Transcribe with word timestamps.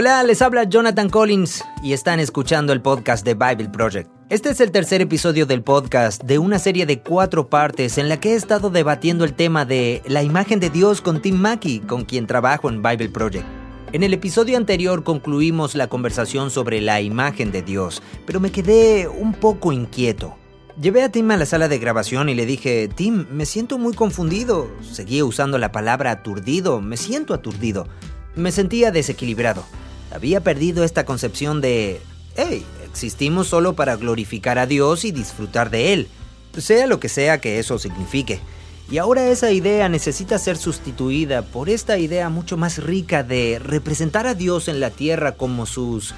Hola, 0.00 0.22
les 0.22 0.42
habla 0.42 0.62
Jonathan 0.62 1.10
Collins 1.10 1.64
y 1.82 1.92
están 1.92 2.20
escuchando 2.20 2.72
el 2.72 2.80
podcast 2.80 3.24
de 3.24 3.34
Bible 3.34 3.68
Project. 3.68 4.08
Este 4.28 4.50
es 4.50 4.60
el 4.60 4.70
tercer 4.70 5.00
episodio 5.00 5.44
del 5.44 5.64
podcast 5.64 6.22
de 6.22 6.38
una 6.38 6.60
serie 6.60 6.86
de 6.86 7.00
cuatro 7.00 7.48
partes 7.48 7.98
en 7.98 8.08
la 8.08 8.20
que 8.20 8.34
he 8.34 8.36
estado 8.36 8.70
debatiendo 8.70 9.24
el 9.24 9.34
tema 9.34 9.64
de 9.64 10.00
la 10.06 10.22
imagen 10.22 10.60
de 10.60 10.70
Dios 10.70 11.00
con 11.00 11.20
Tim 11.20 11.34
Mackey, 11.34 11.80
con 11.80 12.04
quien 12.04 12.28
trabajo 12.28 12.68
en 12.68 12.80
Bible 12.80 13.08
Project. 13.08 13.44
En 13.90 14.04
el 14.04 14.14
episodio 14.14 14.56
anterior 14.56 15.02
concluimos 15.02 15.74
la 15.74 15.88
conversación 15.88 16.52
sobre 16.52 16.80
la 16.80 17.00
imagen 17.00 17.50
de 17.50 17.62
Dios, 17.62 18.00
pero 18.24 18.38
me 18.38 18.52
quedé 18.52 19.08
un 19.08 19.32
poco 19.32 19.72
inquieto. 19.72 20.36
Llevé 20.80 21.02
a 21.02 21.08
Tim 21.10 21.28
a 21.32 21.36
la 21.36 21.44
sala 21.44 21.66
de 21.66 21.80
grabación 21.80 22.28
y 22.28 22.36
le 22.36 22.46
dije, 22.46 22.88
Tim, 22.94 23.26
me 23.32 23.46
siento 23.46 23.78
muy 23.78 23.94
confundido. 23.94 24.70
Seguía 24.80 25.24
usando 25.24 25.58
la 25.58 25.72
palabra 25.72 26.12
aturdido, 26.12 26.80
me 26.80 26.96
siento 26.96 27.34
aturdido. 27.34 27.88
Me 28.36 28.52
sentía 28.52 28.92
desequilibrado. 28.92 29.64
Había 30.10 30.42
perdido 30.42 30.84
esta 30.84 31.04
concepción 31.04 31.60
de, 31.60 32.00
hey, 32.36 32.64
existimos 32.84 33.48
solo 33.48 33.74
para 33.74 33.96
glorificar 33.96 34.58
a 34.58 34.66
Dios 34.66 35.04
y 35.04 35.12
disfrutar 35.12 35.70
de 35.70 35.92
Él, 35.92 36.08
sea 36.56 36.86
lo 36.86 36.98
que 36.98 37.08
sea 37.08 37.40
que 37.40 37.58
eso 37.58 37.78
signifique. 37.78 38.40
Y 38.90 38.96
ahora 38.96 39.28
esa 39.28 39.52
idea 39.52 39.88
necesita 39.90 40.38
ser 40.38 40.56
sustituida 40.56 41.42
por 41.42 41.68
esta 41.68 41.98
idea 41.98 42.30
mucho 42.30 42.56
más 42.56 42.78
rica 42.78 43.22
de 43.22 43.60
representar 43.62 44.26
a 44.26 44.34
Dios 44.34 44.66
en 44.66 44.80
la 44.80 44.88
tierra 44.88 45.32
como 45.32 45.66
sus 45.66 46.12
uh, 46.12 46.14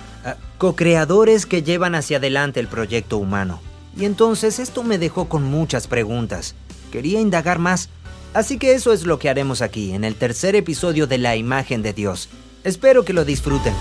co-creadores 0.57 1.47
que 1.47 1.65
llevan 1.65 1.97
hacia 1.97 2.19
adelante 2.19 2.61
el 2.61 2.69
proyecto 2.69 3.19
humano. 3.19 3.61
Y 3.99 4.05
entonces 4.05 4.61
esto 4.61 4.85
me 4.85 4.99
dejó 4.99 5.29
con 5.29 5.43
muchas 5.43 5.89
preguntas. 5.89 6.55
Quería 6.93 7.21
indagar 7.21 7.59
más. 7.59 7.89
Así 8.35 8.57
que 8.57 8.75
eso 8.75 8.93
es 8.93 9.05
lo 9.05 9.19
que 9.19 9.29
haremos 9.29 9.63
aquí, 9.63 9.93
en 9.93 10.05
el 10.05 10.15
tercer 10.15 10.55
episodio 10.55 11.09
de 11.09 11.19
La 11.19 11.35
imagen 11.35 11.83
de 11.83 11.93
Dios. 11.93 12.29
Espero 12.65 13.05
que 13.05 13.13
lo 13.13 13.25
disfruten. 13.25 13.75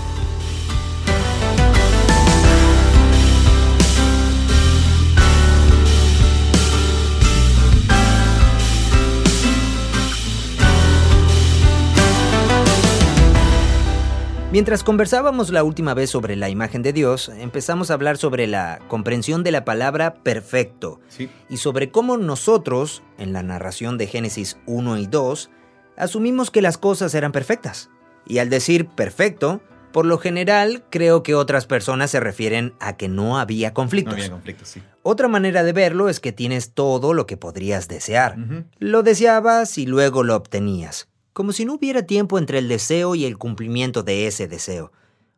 Mientras 14.52 14.82
conversábamos 14.82 15.50
la 15.50 15.62
última 15.62 15.94
vez 15.94 16.10
sobre 16.10 16.34
la 16.34 16.48
imagen 16.48 16.82
de 16.82 16.92
Dios, 16.92 17.28
empezamos 17.28 17.90
a 17.90 17.94
hablar 17.94 18.16
sobre 18.18 18.48
la 18.48 18.80
comprensión 18.88 19.44
de 19.44 19.52
la 19.52 19.64
palabra 19.64 20.14
perfecto 20.14 20.98
Sí. 21.08 21.30
y 21.48 21.58
sobre 21.58 21.92
cómo 21.92 22.16
nosotros, 22.16 23.04
en 23.16 23.32
la 23.32 23.44
narración 23.44 23.96
de 23.96 24.08
Génesis 24.08 24.58
1 24.66 24.98
y 24.98 25.06
2, 25.06 25.50
asumimos 25.96 26.50
que 26.50 26.62
las 26.62 26.78
cosas 26.78 27.14
eran 27.14 27.30
perfectas. 27.30 27.90
Y 28.30 28.38
al 28.38 28.48
decir 28.48 28.86
perfecto, 28.86 29.60
por 29.92 30.06
lo 30.06 30.18
general 30.18 30.84
creo 30.90 31.22
que 31.22 31.34
otras 31.34 31.66
personas 31.66 32.10
se 32.12 32.20
refieren 32.20 32.74
a 32.78 32.96
que 32.96 33.08
no 33.08 33.38
había 33.38 33.68
No 33.68 33.74
conflictos. 33.74 34.14
había 34.14 34.30
conflictos, 34.30 34.68
sí. 34.68 34.82
Otra 35.02 35.26
manera 35.28 35.64
de 35.64 35.72
verlo 35.72 36.08
es 36.08 36.20
que 36.20 36.30
tienes 36.32 36.72
todo 36.72 37.12
lo 37.12 37.26
que 37.26 37.36
podrías 37.36 37.88
desear. 37.88 38.36
Lo 38.78 39.02
deseabas 39.02 39.78
y 39.78 39.86
luego 39.86 40.22
lo 40.22 40.36
obtenías, 40.36 41.08
como 41.32 41.52
si 41.52 41.64
no 41.64 41.74
hubiera 41.74 42.02
tiempo 42.04 42.38
entre 42.38 42.58
el 42.58 42.68
deseo 42.68 43.14
y 43.14 43.24
el 43.24 43.36
cumplimiento 43.36 44.02
de 44.02 44.26
ese 44.26 44.46
deseo. 44.46 44.92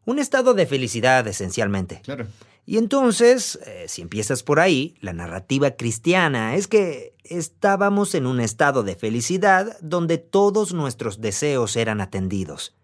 Un 0.04 0.18
estado 0.18 0.52
de 0.52 0.66
felicidad 0.66 1.27
esencialmente. 1.28 2.00
Claro. 2.04 2.27
Y 2.66 2.77
entonces, 2.78 3.58
eh, 3.66 3.86
si 3.88 4.02
empiezas 4.02 4.42
por 4.42 4.60
ahí, 4.60 4.94
la 5.00 5.12
narrativa 5.12 5.72
cristiana 5.72 6.56
es 6.56 6.68
que 6.68 7.14
estábamos 7.24 8.14
en 8.14 8.27
un 8.27 8.40
estado 8.40 8.82
de 8.82 8.96
felicidad 8.96 9.77
donde 9.80 10.18
todos 10.18 10.72
nuestros 10.74 11.20
deseos 11.20 11.77
eran 11.77 12.00
atendidos. 12.00 12.74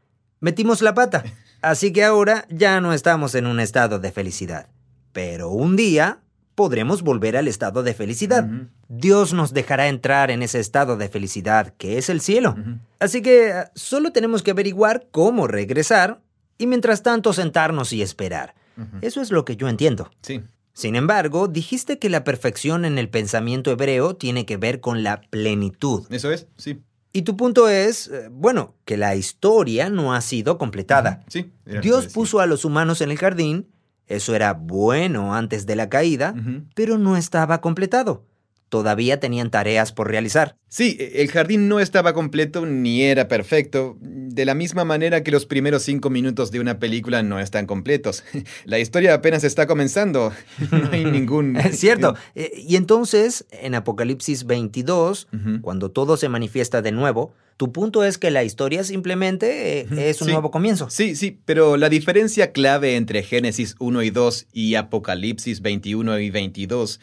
Metimos 0.40 0.82
la 0.82 0.94
pata, 0.94 1.24
así 1.62 1.92
que 1.92 2.04
ahora 2.04 2.46
ya 2.48 2.80
no 2.80 2.92
estamos 2.92 3.34
en 3.34 3.46
un 3.46 3.60
estado 3.60 3.98
de 3.98 4.12
felicidad. 4.12 4.68
Pero 5.12 5.50
un 5.50 5.76
día 5.76 6.20
podremos 6.54 7.02
volver 7.02 7.36
al 7.36 7.48
estado 7.48 7.82
de 7.82 7.94
felicidad. 7.94 8.48
Dios 8.88 9.32
nos 9.32 9.54
dejará 9.54 9.88
entrar 9.88 10.30
en 10.30 10.42
ese 10.42 10.58
estado 10.58 10.96
de 10.96 11.08
felicidad 11.08 11.72
que 11.78 11.98
es 11.98 12.08
el 12.08 12.20
cielo. 12.20 12.56
Así 12.98 13.22
que 13.22 13.50
eh, 13.50 13.64
solo 13.74 14.10
tenemos 14.10 14.42
que 14.42 14.50
averiguar 14.50 15.06
cómo 15.10 15.46
regresar 15.46 16.20
y 16.58 16.66
mientras 16.66 17.02
tanto 17.02 17.32
sentarnos 17.32 17.92
y 17.92 18.02
esperar. 18.02 18.54
Eso 19.02 19.20
es 19.20 19.30
lo 19.30 19.44
que 19.44 19.56
yo 19.56 19.68
entiendo. 19.68 20.10
Sí. 20.20 20.42
Sin 20.72 20.94
embargo, 20.94 21.48
dijiste 21.48 21.98
que 21.98 22.08
la 22.08 22.22
perfección 22.22 22.84
en 22.84 22.98
el 22.98 23.08
pensamiento 23.08 23.72
hebreo 23.72 24.14
tiene 24.14 24.46
que 24.46 24.56
ver 24.56 24.80
con 24.80 25.02
la 25.02 25.20
plenitud. 25.20 26.06
Eso 26.10 26.30
es, 26.30 26.46
sí. 26.56 26.80
Y 27.18 27.22
tu 27.22 27.36
punto 27.36 27.68
es, 27.68 28.06
eh, 28.06 28.28
bueno, 28.30 28.76
que 28.84 28.96
la 28.96 29.16
historia 29.16 29.90
no 29.90 30.14
ha 30.14 30.20
sido 30.20 30.56
completada. 30.56 31.24
Sí. 31.26 31.50
Dios 31.82 32.06
puso 32.06 32.38
a 32.38 32.46
los 32.46 32.64
humanos 32.64 33.00
en 33.00 33.10
el 33.10 33.18
jardín, 33.18 33.66
eso 34.06 34.36
era 34.36 34.52
bueno 34.52 35.34
antes 35.34 35.66
de 35.66 35.74
la 35.74 35.88
caída, 35.88 36.32
pero 36.76 36.96
no 36.96 37.16
estaba 37.16 37.60
completado. 37.60 38.24
Todavía 38.68 39.18
tenían 39.18 39.50
tareas 39.50 39.92
por 39.92 40.08
realizar. 40.08 40.56
Sí, 40.68 40.98
el 41.00 41.30
jardín 41.30 41.68
no 41.68 41.80
estaba 41.80 42.12
completo 42.12 42.66
ni 42.66 43.02
era 43.02 43.26
perfecto, 43.26 43.96
de 44.00 44.44
la 44.44 44.54
misma 44.54 44.84
manera 44.84 45.22
que 45.22 45.30
los 45.30 45.46
primeros 45.46 45.82
cinco 45.84 46.10
minutos 46.10 46.50
de 46.50 46.60
una 46.60 46.78
película 46.78 47.22
no 47.22 47.40
están 47.40 47.66
completos. 47.66 48.24
La 48.66 48.78
historia 48.78 49.14
apenas 49.14 49.44
está 49.44 49.66
comenzando. 49.66 50.32
No 50.70 50.90
hay 50.92 51.04
ningún... 51.06 51.56
Es 51.64 51.78
cierto. 51.78 52.14
Eh, 52.34 52.52
Y 52.56 52.76
entonces, 52.76 53.46
en 53.50 53.74
Apocalipsis 53.74 54.44
22, 54.44 55.28
Ujú. 55.32 55.60
cuando 55.62 55.90
todo 55.90 56.16
se 56.18 56.28
manifiesta 56.28 56.82
de 56.82 56.92
nuevo, 56.92 57.32
tu 57.56 57.72
punto 57.72 58.04
es 58.04 58.18
que 58.18 58.30
la 58.30 58.44
historia 58.44 58.84
simplemente 58.84 59.80
eh, 59.80 59.86
es 60.10 60.20
un 60.20 60.26
sí. 60.26 60.32
nuevo 60.32 60.50
comienzo. 60.50 60.90
Sí, 60.90 61.16
sí, 61.16 61.38
pero 61.44 61.76
la 61.76 61.88
diferencia 61.88 62.52
clave 62.52 62.96
entre 62.96 63.22
Génesis 63.22 63.74
1 63.80 64.02
y 64.02 64.10
2 64.10 64.46
y 64.52 64.74
Apocalipsis 64.74 65.60
21 65.62 66.18
y 66.20 66.30
22 66.30 67.00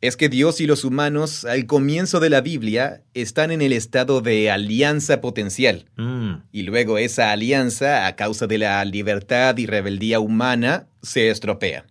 es 0.00 0.16
que 0.16 0.28
Dios 0.28 0.60
y 0.60 0.66
los 0.66 0.84
humanos 0.84 1.44
al 1.44 1.66
comienzo 1.66 2.20
de 2.20 2.30
la 2.30 2.40
Biblia 2.40 3.02
están 3.14 3.50
en 3.50 3.62
el 3.62 3.72
estado 3.72 4.20
de 4.20 4.50
alianza 4.50 5.20
potencial. 5.20 5.86
Mm, 5.96 6.34
Y 6.52 6.62
luego 6.62 6.98
esa 6.98 7.32
alianza, 7.32 8.06
a 8.06 8.16
causa 8.16 8.46
de 8.46 8.58
la 8.58 8.84
libertad 8.84 9.56
y 9.56 9.66
rebeldía 9.66 10.20
humana, 10.20 10.86
se 11.02 11.30
estropea. 11.30 11.86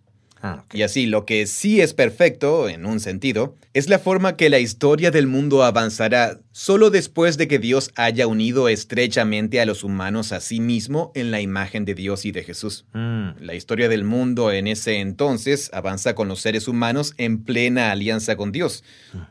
Ah. 0.46 0.64
Y 0.72 0.82
así, 0.82 1.06
lo 1.06 1.24
que 1.24 1.46
sí 1.46 1.80
es 1.80 1.94
perfecto, 1.94 2.68
en 2.68 2.86
un 2.86 3.00
sentido, 3.00 3.56
es 3.74 3.88
la 3.88 3.98
forma 3.98 4.36
que 4.36 4.48
la 4.48 4.58
historia 4.58 5.10
del 5.10 5.26
mundo 5.26 5.62
avanzará 5.62 6.40
solo 6.52 6.90
después 6.90 7.36
de 7.36 7.48
que 7.48 7.58
Dios 7.58 7.90
haya 7.96 8.26
unido 8.26 8.68
estrechamente 8.68 9.60
a 9.60 9.66
los 9.66 9.84
humanos 9.84 10.32
a 10.32 10.40
sí 10.40 10.60
mismo 10.60 11.12
en 11.14 11.30
la 11.30 11.40
imagen 11.40 11.84
de 11.84 11.94
Dios 11.94 12.24
y 12.24 12.32
de 12.32 12.42
Jesús. 12.42 12.86
Mm, 12.94 13.30
La 13.40 13.54
historia 13.54 13.88
del 13.88 14.04
mundo 14.04 14.50
en 14.50 14.66
ese 14.66 15.00
entonces 15.00 15.70
avanza 15.74 16.14
con 16.14 16.28
los 16.28 16.40
seres 16.40 16.68
humanos 16.68 17.14
en 17.18 17.44
plena 17.44 17.92
alianza 17.92 18.36
con 18.36 18.52
Dios, 18.52 18.82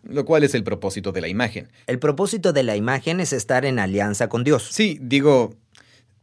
lo 0.04 0.26
cual 0.26 0.44
es 0.44 0.54
el 0.54 0.64
propósito 0.64 1.12
de 1.12 1.22
la 1.22 1.28
imagen. 1.28 1.70
El 1.88 2.00
propósito 2.00 2.54
de 2.54 2.64
la 2.64 2.76
imagen 2.76 3.20
es 3.20 3.34
estar 3.34 3.66
en 3.66 3.80
alianza 3.80 4.30
con 4.30 4.44
Dios. 4.44 4.68
Sí, 4.72 5.00
digo, 5.02 5.56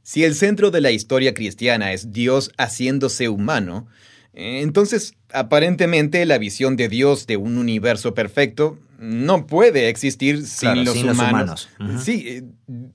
si 0.05 0.25
el 0.25 0.35
centro 0.35 0.71
de 0.71 0.81
la 0.81 0.91
historia 0.91 1.33
cristiana 1.33 1.93
es 1.93 2.13
Dios 2.13 2.53
haciéndose 2.59 3.29
humano, 3.29 3.87
entonces 4.35 5.15
aparentemente 5.33 6.25
la 6.27 6.39
visión 6.39 6.77
de 6.77 6.89
Dios 6.89 7.27
de 7.27 7.37
un 7.37 7.59
universo 7.59 8.15
perfecto 8.15 8.79
no 8.99 9.47
puede 9.47 9.89
existir 9.89 10.47
sin, 10.47 10.69
Claro, 10.71 10.85
los, 10.85 10.95
sin 10.95 11.07
los 11.07 11.19
humanos. 11.19 11.69
Sí, 11.99 12.25
eh, 12.27 12.43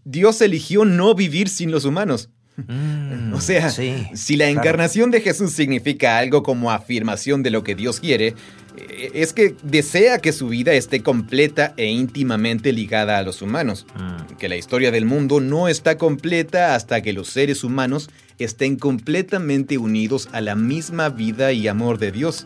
Dios 0.05 0.41
eligió 0.41 0.85
no 0.85 1.13
vivir 1.15 1.49
sin 1.49 1.69
los 1.71 1.85
humanos. 1.85 2.29
Mm, 2.55 3.33
O 3.33 3.41
sea, 3.41 3.69
sí, 3.69 4.07
si 4.13 4.35
la 4.35 4.45
claro. 4.45 4.59
encarnación 4.61 5.11
de 5.11 5.21
Jesús 5.21 5.51
significa 5.51 6.17
algo 6.17 6.43
como 6.43 6.71
afirmación 6.71 7.43
de 7.43 7.51
lo 7.51 7.63
que 7.63 7.75
Dios 7.75 7.99
quiere, 7.99 8.27
eh, 8.27 8.35
es 9.13 9.33
que 9.33 9.55
desea 9.63 10.19
que 10.19 10.31
su 10.31 10.47
vida 10.49 10.73
esté 10.73 11.01
completa 11.01 11.73
e 11.77 11.87
íntimamente 11.87 12.71
ligada 12.73 13.17
a 13.17 13.23
los 13.23 13.41
humanos. 13.41 13.85
Mm, 13.95 14.35
Que 14.37 14.49
la 14.49 14.55
historia 14.55 14.91
del 14.91 15.05
mundo 15.05 15.39
no 15.39 15.67
está 15.67 15.97
completa 15.97 16.75
hasta 16.75 17.01
que 17.01 17.13
los 17.13 17.29
seres 17.29 17.63
humanos 17.63 18.09
estén 18.39 18.75
completamente 18.77 19.77
unidos 19.77 20.29
a 20.31 20.41
la 20.41 20.55
misma 20.55 21.09
vida 21.09 21.51
y 21.53 21.67
amor 21.67 21.97
de 21.97 22.11
Dios. 22.11 22.45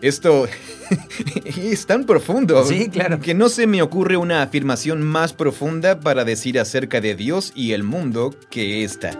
Esto 0.00 0.48
es 1.56 1.84
tan 1.86 2.06
profundo 2.06 2.64
Sí, 2.64 2.88
claro. 2.88 3.20
que 3.20 3.34
no 3.34 3.50
se 3.50 3.66
me 3.66 3.82
ocurre 3.82 4.16
una 4.16 4.40
afirmación 4.42 5.02
más 5.02 5.34
profunda 5.34 6.00
para 6.00 6.24
decir 6.24 6.58
acerca 6.58 7.02
de 7.02 7.14
Dios 7.14 7.52
y 7.54 7.72
el 7.72 7.82
mundo 7.82 8.34
que 8.50 8.82
esta. 8.82 9.10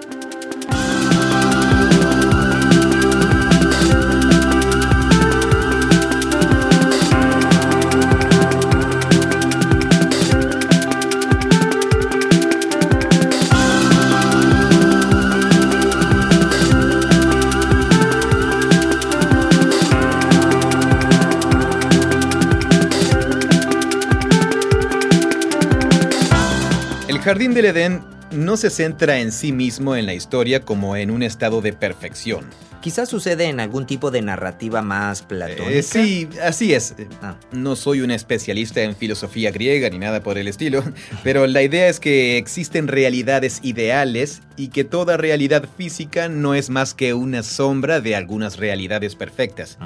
Jardín 27.31 27.55
del 27.55 27.67
Edén 27.67 28.03
no 28.32 28.56
se 28.56 28.71
centra 28.71 29.21
en 29.21 29.31
sí 29.31 29.53
mismo 29.53 29.94
en 29.94 30.05
la 30.05 30.15
historia 30.15 30.62
como 30.62 30.97
en 30.97 31.12
un 31.12 31.23
estado 31.23 31.61
de 31.61 31.73
perfección. 31.73 32.44
Quizás 32.81 33.09
sucede 33.09 33.44
en 33.44 33.61
algún 33.61 33.87
tipo 33.87 34.11
de 34.11 34.21
narrativa 34.21 34.82
más 34.82 35.23
platónica. 35.23 35.71
Eh, 35.71 35.85
sí, 35.85 36.29
así 36.43 36.75
es. 36.75 36.97
Ah. 37.23 37.37
No 37.53 37.77
soy 37.77 38.00
un 38.00 38.11
especialista 38.11 38.82
en 38.82 38.97
filosofía 38.97 39.53
griega 39.53 39.88
ni 39.91 40.00
nada 40.00 40.25
por 40.25 40.38
el 40.38 40.49
estilo, 40.49 40.82
pero 41.23 41.47
la 41.47 41.62
idea 41.62 41.87
es 41.87 42.00
que 42.00 42.37
existen 42.37 42.88
realidades 42.88 43.61
ideales 43.62 44.43
y 44.56 44.71
que 44.71 44.83
toda 44.83 45.17
realidad 45.17 45.69
física 45.79 46.29
no 46.29 46.56
es 46.56 46.69
más 46.69 46.94
que 46.94 47.15
una 47.15 47.44
sombra 47.44 48.00
de 48.00 48.17
algunas 48.17 48.56
realidades 48.56 49.15
perfectas. 49.15 49.79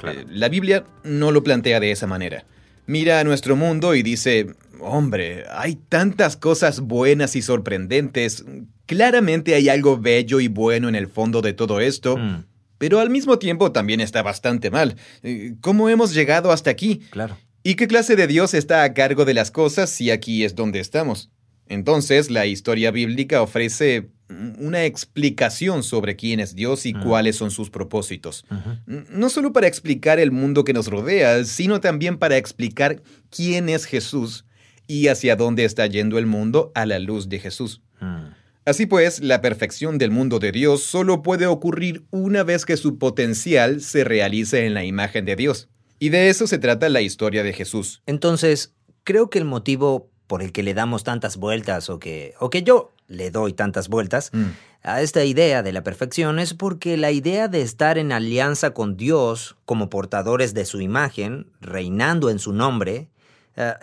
Claro. 0.00 0.20
Eh, 0.20 0.26
La 0.30 0.48
Biblia 0.48 0.84
no 1.04 1.30
lo 1.30 1.44
plantea 1.44 1.78
de 1.78 1.90
esa 1.90 2.06
manera. 2.06 2.46
Mira 2.88 3.18
a 3.18 3.24
nuestro 3.24 3.56
mundo 3.56 3.96
y 3.96 4.04
dice, 4.04 4.54
hombre, 4.80 5.44
hay 5.50 5.76
tantas 5.76 6.36
cosas 6.36 6.80
buenas 6.80 7.36
y 7.36 7.42
sorprendentes. 7.42 8.44
Claramente 8.86 9.54
hay 9.54 9.68
algo 9.68 9.98
bello 9.98 10.40
y 10.40 10.48
bueno 10.48 10.88
en 10.88 10.94
el 10.94 11.08
fondo 11.08 11.42
de 11.42 11.52
todo 11.52 11.80
esto, 11.80 12.16
Mm, 12.16 12.44
pero 12.78 13.00
al 13.00 13.10
mismo 13.10 13.38
tiempo 13.38 13.72
también 13.72 14.00
está 14.00 14.22
bastante 14.22 14.70
mal. 14.70 14.96
Eh, 15.22 15.54
¿Cómo 15.60 15.88
hemos 15.88 16.14
llegado 16.14 16.52
hasta 16.52 16.70
aquí? 16.70 17.00
claro. 17.10 17.36
¿Y 17.62 17.74
qué 17.74 17.88
clase 17.88 18.14
de 18.14 18.28
Dios 18.28 18.54
está 18.54 18.84
a 18.84 18.94
cargo 18.94 19.24
de 19.24 19.34
las 19.34 19.50
cosas 19.50 19.90
si 19.90 20.10
aquí 20.12 20.44
es 20.44 20.54
donde 20.54 20.78
estamos? 20.78 21.30
Entonces, 21.68 22.30
la 22.30 22.46
historia 22.46 22.92
bíblica 22.92 23.42
ofrece 23.42 24.10
una 24.28 24.84
explicación 24.84 25.82
sobre 25.82 26.14
quién 26.14 26.38
es 26.38 26.54
Dios 26.54 26.86
y 26.86 26.94
Mm. 26.94 27.02
cuáles 27.02 27.34
son 27.34 27.50
sus 27.50 27.70
propósitos. 27.70 28.44
No 28.86 29.28
solo 29.30 29.52
para 29.52 29.66
explicar 29.66 30.20
el 30.20 30.30
mundo 30.30 30.62
que 30.62 30.72
nos 30.74 30.86
rodea, 30.86 31.42
sino 31.44 31.80
también 31.80 32.18
para 32.18 32.36
explicar 32.36 33.02
quién 33.30 33.68
es 33.68 33.84
Jesús 33.84 34.44
y 34.86 35.08
hacia 35.08 35.36
dónde 35.36 35.64
está 35.64 35.86
yendo 35.86 36.18
el 36.18 36.26
mundo 36.26 36.72
a 36.74 36.86
la 36.86 36.98
luz 36.98 37.28
de 37.28 37.38
Jesús. 37.38 37.82
Mm. 38.00 38.28
Así 38.64 38.86
pues, 38.86 39.20
la 39.20 39.40
perfección 39.40 39.96
del 39.96 40.10
mundo 40.10 40.40
de 40.40 40.50
Dios 40.50 40.82
solo 40.82 41.22
puede 41.22 41.46
ocurrir 41.46 42.04
una 42.10 42.42
vez 42.42 42.64
que 42.64 42.76
su 42.76 42.98
potencial 42.98 43.80
se 43.80 44.02
realice 44.02 44.66
en 44.66 44.74
la 44.74 44.84
imagen 44.84 45.24
de 45.24 45.36
Dios. 45.36 45.68
Y 46.00 46.08
de 46.08 46.28
eso 46.28 46.46
se 46.46 46.58
trata 46.58 46.88
la 46.88 47.00
historia 47.00 47.42
de 47.44 47.52
Jesús. 47.52 48.02
Entonces, 48.06 48.74
creo 49.04 49.30
que 49.30 49.38
el 49.38 49.44
motivo 49.44 50.10
por 50.26 50.42
el 50.42 50.50
que 50.50 50.64
le 50.64 50.74
damos 50.74 51.04
tantas 51.04 51.36
vueltas 51.36 51.88
o 51.88 52.00
que, 52.00 52.34
o 52.40 52.50
que 52.50 52.64
yo 52.64 52.92
le 53.06 53.30
doy 53.30 53.52
tantas 53.52 53.88
vueltas 53.88 54.30
Mm. 54.32 54.46
a 54.82 55.00
esta 55.00 55.24
idea 55.24 55.62
de 55.62 55.72
la 55.72 55.84
perfección 55.84 56.40
es 56.40 56.52
porque 56.52 56.96
la 56.96 57.12
idea 57.12 57.46
de 57.46 57.62
estar 57.62 57.98
en 57.98 58.10
alianza 58.10 58.70
con 58.74 58.96
Dios 58.96 59.56
como 59.64 59.88
portadores 59.88 60.54
de 60.54 60.64
su 60.64 60.80
imagen, 60.80 61.46
reinando 61.60 62.30
en 62.30 62.40
su 62.40 62.52
nombre, 62.52 63.08
eh, 63.56 63.74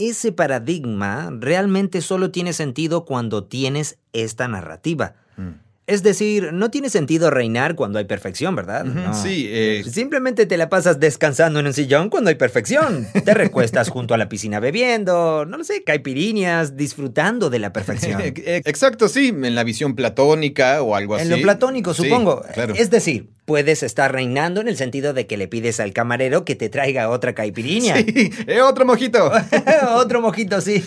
ese 0.00 0.32
paradigma 0.32 1.30
realmente 1.30 2.00
solo 2.00 2.30
tiene 2.30 2.52
sentido 2.52 3.04
cuando 3.04 3.44
tienes 3.44 3.98
esta 4.12 4.48
narrativa. 4.48 5.14
Mm. 5.36 5.69
Es 5.90 6.04
decir, 6.04 6.52
no 6.52 6.70
tiene 6.70 6.88
sentido 6.88 7.30
reinar 7.30 7.74
cuando 7.74 7.98
hay 7.98 8.04
perfección, 8.04 8.54
¿verdad? 8.54 8.84
No. 8.84 9.12
Sí, 9.12 9.46
eh, 9.50 9.82
Simplemente 9.90 10.46
te 10.46 10.56
la 10.56 10.68
pasas 10.68 11.00
descansando 11.00 11.58
en 11.58 11.66
un 11.66 11.72
sillón 11.74 12.10
cuando 12.10 12.30
hay 12.30 12.36
perfección. 12.36 13.08
Te 13.24 13.34
recuestas 13.34 13.88
junto 13.90 14.14
a 14.14 14.16
la 14.16 14.28
piscina 14.28 14.60
bebiendo, 14.60 15.44
no 15.46 15.56
lo 15.56 15.64
sé, 15.64 15.82
caipiriñas, 15.82 16.76
disfrutando 16.76 17.50
de 17.50 17.58
la 17.58 17.72
perfección. 17.72 18.22
exacto, 18.24 19.08
sí, 19.08 19.28
en 19.28 19.54
la 19.56 19.64
visión 19.64 19.96
platónica 19.96 20.80
o 20.80 20.94
algo 20.94 21.16
así. 21.16 21.24
En 21.24 21.30
lo 21.30 21.42
platónico, 21.42 21.92
Sí, 21.92 22.04
supongo. 22.04 22.44
claro. 22.54 22.74
Es 22.76 22.90
decir, 22.90 23.28
puedes 23.44 23.82
estar 23.82 24.12
reinando 24.12 24.60
en 24.60 24.68
el 24.68 24.76
sentido 24.76 25.12
de 25.12 25.26
que 25.26 25.36
le 25.36 25.48
pides 25.48 25.80
al 25.80 25.92
camarero 25.92 26.44
que 26.44 26.54
te 26.54 26.68
traiga 26.68 27.08
otra 27.08 27.34
caipiriña. 27.34 27.96
Sí, 27.96 28.30
eh, 28.46 28.60
otro 28.60 28.86
mojito. 28.86 29.32
Otro 29.96 30.20
mojito, 30.20 30.60
sí. 30.60 30.84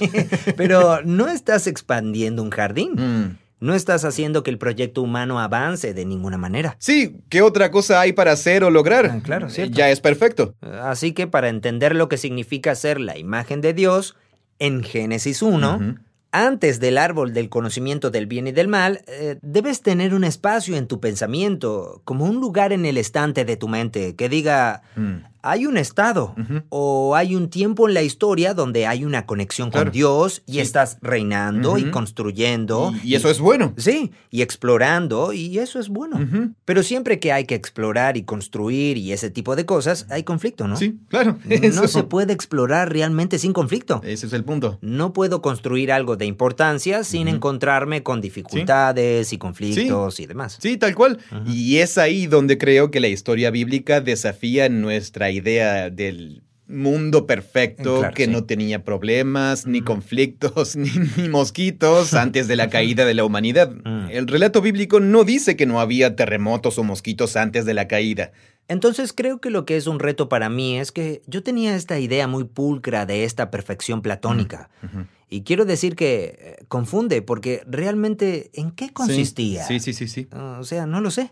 Pero 0.55 1.01
no 1.03 1.27
estás 1.27 1.67
expandiendo 1.67 2.41
un 2.41 2.51
jardín. 2.51 2.94
Mm. 2.94 3.42
No 3.63 3.74
estás 3.75 4.04
haciendo 4.04 4.44
que 4.44 4.51
el 4.51 4.57
proyecto 4.57 5.01
humano 5.01 5.39
avance 5.39 5.94
de 5.94 6.06
ninguna 6.06 6.38
manera. 6.38 6.75
Sí, 6.80 7.21
¿qué 7.30 7.42
otra 7.42 7.71
cosa 7.71 8.01
hay 8.01 8.12
para 8.13 8.33
hacer 8.33 8.63
o 8.63 8.69
lograr? 8.69 9.06
Ah, 9.06 9.19
claro, 9.24 9.50
cierto. 9.50 9.74
Ya 9.77 9.89
es 9.89 10.01
perfecto. 10.01 10.54
Así 10.81 11.13
que 11.13 11.27
para 11.27 11.48
entender 11.50 11.95
lo 11.95 12.10
que 12.10 12.18
significa 12.18 12.75
ser 12.75 13.00
la 13.00 13.18
imagen 13.18 13.62
de 13.62 13.74
Dios, 13.74 14.15
en 14.60 14.83
Génesis 14.83 15.42
1, 15.42 15.75
Ujú. 15.77 15.95
antes 16.31 16.80
del 16.80 16.98
árbol 16.98 17.33
del 17.33 17.50
conocimiento 17.50 18.12
del 18.12 18.25
bien 18.27 18.48
y 18.48 18.51
del 18.51 18.68
mal, 18.68 19.01
eh, 19.07 19.38
debes 19.42 19.81
tener 19.81 20.13
un 20.13 20.24
espacio 20.25 20.75
en 20.75 20.88
tu 20.88 21.00
pensamiento, 21.00 22.01
como 22.06 22.25
un 22.25 22.42
lugar 22.42 22.74
en 22.74 22.86
el 22.86 22.98
estante 22.98 23.45
de 23.45 23.56
tu 23.57 23.68
mente, 23.68 24.15
que 24.15 24.27
diga, 24.30 24.81
Mm. 24.95 25.32
Hay 25.43 25.65
un 25.65 25.77
estado 25.77 26.35
o 26.69 27.15
hay 27.15 27.35
un 27.35 27.49
tiempo 27.49 27.87
en 27.87 27.93
la 27.93 28.01
historia 28.01 28.53
donde 28.53 28.87
hay 28.87 29.05
una 29.05 29.25
conexión 29.25 29.69
Claro. 29.69 29.85
con 29.87 29.93
Dios 29.93 30.41
y 30.45 30.53
Sí. 30.53 30.59
estás 30.61 30.97
reinando 31.01 31.77
y 31.77 31.91
construyendo. 31.91 32.93
Y, 33.03 33.11
y 33.11 33.15
eso 33.15 33.29
es 33.29 33.39
bueno. 33.39 33.73
Sí, 33.77 34.11
y 34.31 34.41
explorando, 34.41 35.33
y 35.33 35.59
eso 35.59 35.79
es 35.79 35.89
bueno. 35.89 36.53
Pero 36.65 36.81
siempre 36.83 37.19
que 37.19 37.31
hay 37.31 37.45
que 37.45 37.55
explorar 37.55 38.17
y 38.17 38.23
construir 38.23 38.97
y 38.97 39.11
ese 39.11 39.29
tipo 39.29 39.55
de 39.55 39.65
cosas, 39.65 40.07
hay 40.09 40.23
conflicto, 40.23 40.67
¿no? 40.67 40.77
Sí, 40.77 40.97
claro. 41.09 41.37
No 41.73 41.87
se 41.87 42.03
puede 42.03 42.33
explorar 42.33 42.91
realmente 42.91 43.37
sin 43.39 43.53
conflicto. 43.53 44.01
Ese 44.03 44.27
es 44.27 44.33
el 44.33 44.43
punto. 44.43 44.79
No 44.81 45.13
puedo 45.13 45.41
construir 45.41 45.91
algo 45.91 46.15
de 46.15 46.25
importancia 46.25 47.03
sin 47.03 47.27
encontrarme 47.27 48.01
con 48.03 48.21
dificultades 48.21 49.33
y 49.33 49.37
conflictos 49.37 50.19
y 50.19 50.25
demás. 50.25 50.57
Sí, 50.61 50.77
tal 50.77 50.95
cual. 50.95 51.19
Y 51.45 51.77
es 51.77 51.97
ahí 51.97 52.27
donde 52.27 52.57
creo 52.57 52.91
que 52.91 52.99
la 52.99 53.07
historia 53.09 53.51
bíblica 53.51 53.99
desafía 54.01 54.69
nuestra 54.69 55.29
idea 55.33 55.89
del 55.89 56.44
mundo 56.65 57.27
perfecto 57.27 58.00
Claro, 58.00 58.13
que 58.15 58.25
sí. 58.25 58.31
no 58.31 58.45
tenía 58.45 58.83
problemas, 58.85 59.68
ni 59.68 59.81
conflictos, 59.81 60.75
ni, 60.77 60.89
ni 61.18 61.27
mosquitos 61.30 62.13
antes 62.13 62.47
de 62.47 62.56
la 62.56 62.69
caída 62.69 63.06
de 63.06 63.13
la 63.13 63.25
humanidad. 63.25 63.69
Mm. 63.83 64.09
El 64.09 64.27
relato 64.27 64.62
bíblico 64.62 65.00
no 65.01 65.24
dice 65.25 65.56
que 65.57 65.65
no 65.65 65.81
había 65.81 66.15
terremotos 66.15 66.77
o 66.80 66.83
mosquitos 66.83 67.35
antes 67.35 67.65
de 67.65 67.74
la 67.74 67.88
caída. 67.88 68.31
Entonces 68.69 69.12
creo 69.12 69.41
que 69.41 69.50
lo 69.50 69.65
que 69.65 69.75
es 69.75 69.88
un 69.88 70.00
reto 70.00 70.30
para 70.30 70.47
mí 70.50 70.80
es 70.80 70.94
que 70.94 71.21
yo 71.27 71.44
tenía 71.44 71.75
esta 71.75 72.00
idea 72.00 72.27
muy 72.27 72.45
pulcra 72.45 73.06
de 73.06 73.25
esta 73.25 73.51
perfección 73.51 74.01
platónica. 74.01 74.69
Ujú. 74.83 75.06
Y 75.29 75.41
quiero 75.41 75.65
decir 75.65 75.95
que 75.97 76.38
eh, 76.39 76.65
confunde, 76.69 77.21
porque 77.21 77.63
realmente 77.68 78.51
¿en 78.53 78.71
qué 78.71 78.94
consistía? 78.94 79.65
Sí, 79.65 79.79
sí, 79.81 79.91
sí, 79.91 80.07
sí. 80.07 80.27
Ah, 80.31 80.59
O 80.62 80.63
sea, 80.63 80.86
no 80.86 81.01
lo 81.01 81.12
sé. 81.12 81.31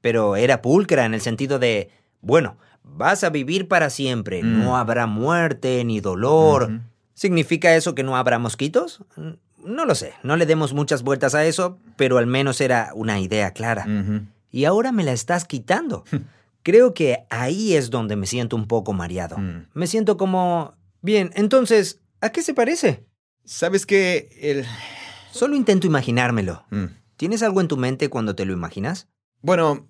Pero 0.00 0.34
era 0.34 0.62
pulcra 0.62 1.04
en 1.04 1.14
el 1.14 1.20
sentido 1.20 1.58
de, 1.60 1.90
bueno, 2.22 2.56
vas 2.84 3.24
a 3.24 3.30
vivir 3.30 3.66
para 3.66 3.90
siempre, 3.90 4.42
Mm. 4.42 4.62
no 4.62 4.76
habrá 4.76 5.06
muerte 5.06 5.82
ni 5.84 6.00
dolor. 6.00 6.80
¿Significa 7.14 7.74
eso 7.74 7.94
que 7.94 8.02
no 8.02 8.16
habrá 8.16 8.38
mosquitos? 8.38 9.00
Mm, 9.16 9.30
No 9.66 9.86
lo 9.86 9.94
sé, 9.94 10.12
no 10.22 10.36
le 10.36 10.44
demos 10.44 10.74
muchas 10.74 11.02
vueltas 11.02 11.34
a 11.34 11.46
eso, 11.46 11.78
pero 11.96 12.18
al 12.18 12.26
menos 12.26 12.60
era 12.60 12.90
una 12.94 13.18
idea 13.18 13.52
clara. 13.52 13.86
Y 14.50 14.66
ahora 14.66 14.92
me 14.92 15.04
la 15.04 15.12
estás 15.12 15.46
quitando. 15.46 16.04
Creo 16.62 16.92
que 16.92 17.24
ahí 17.30 17.74
es 17.74 17.88
donde 17.90 18.14
me 18.16 18.26
siento 18.26 18.56
un 18.56 18.66
poco 18.66 18.92
mareado. 18.92 19.38
Mm. 19.38 19.66
Me 19.72 19.86
siento 19.86 20.16
como... 20.18 20.74
Bien, 21.00 21.30
entonces, 21.34 22.00
¿a 22.20 22.28
qué 22.30 22.42
se 22.42 22.52
parece? 22.52 23.06
¿Sabes 23.46 23.86
qué? 23.86 24.28
El... 24.42 24.66
Solo 25.30 25.56
intento 25.56 25.86
imaginármelo. 25.86 26.64
Mm. 26.70 26.84
¿Tienes 27.16 27.42
algo 27.42 27.60
en 27.62 27.68
tu 27.68 27.76
mente 27.78 28.08
cuando 28.10 28.34
te 28.34 28.44
lo 28.44 28.52
imaginas? 28.52 29.08
Bueno, 29.40 29.86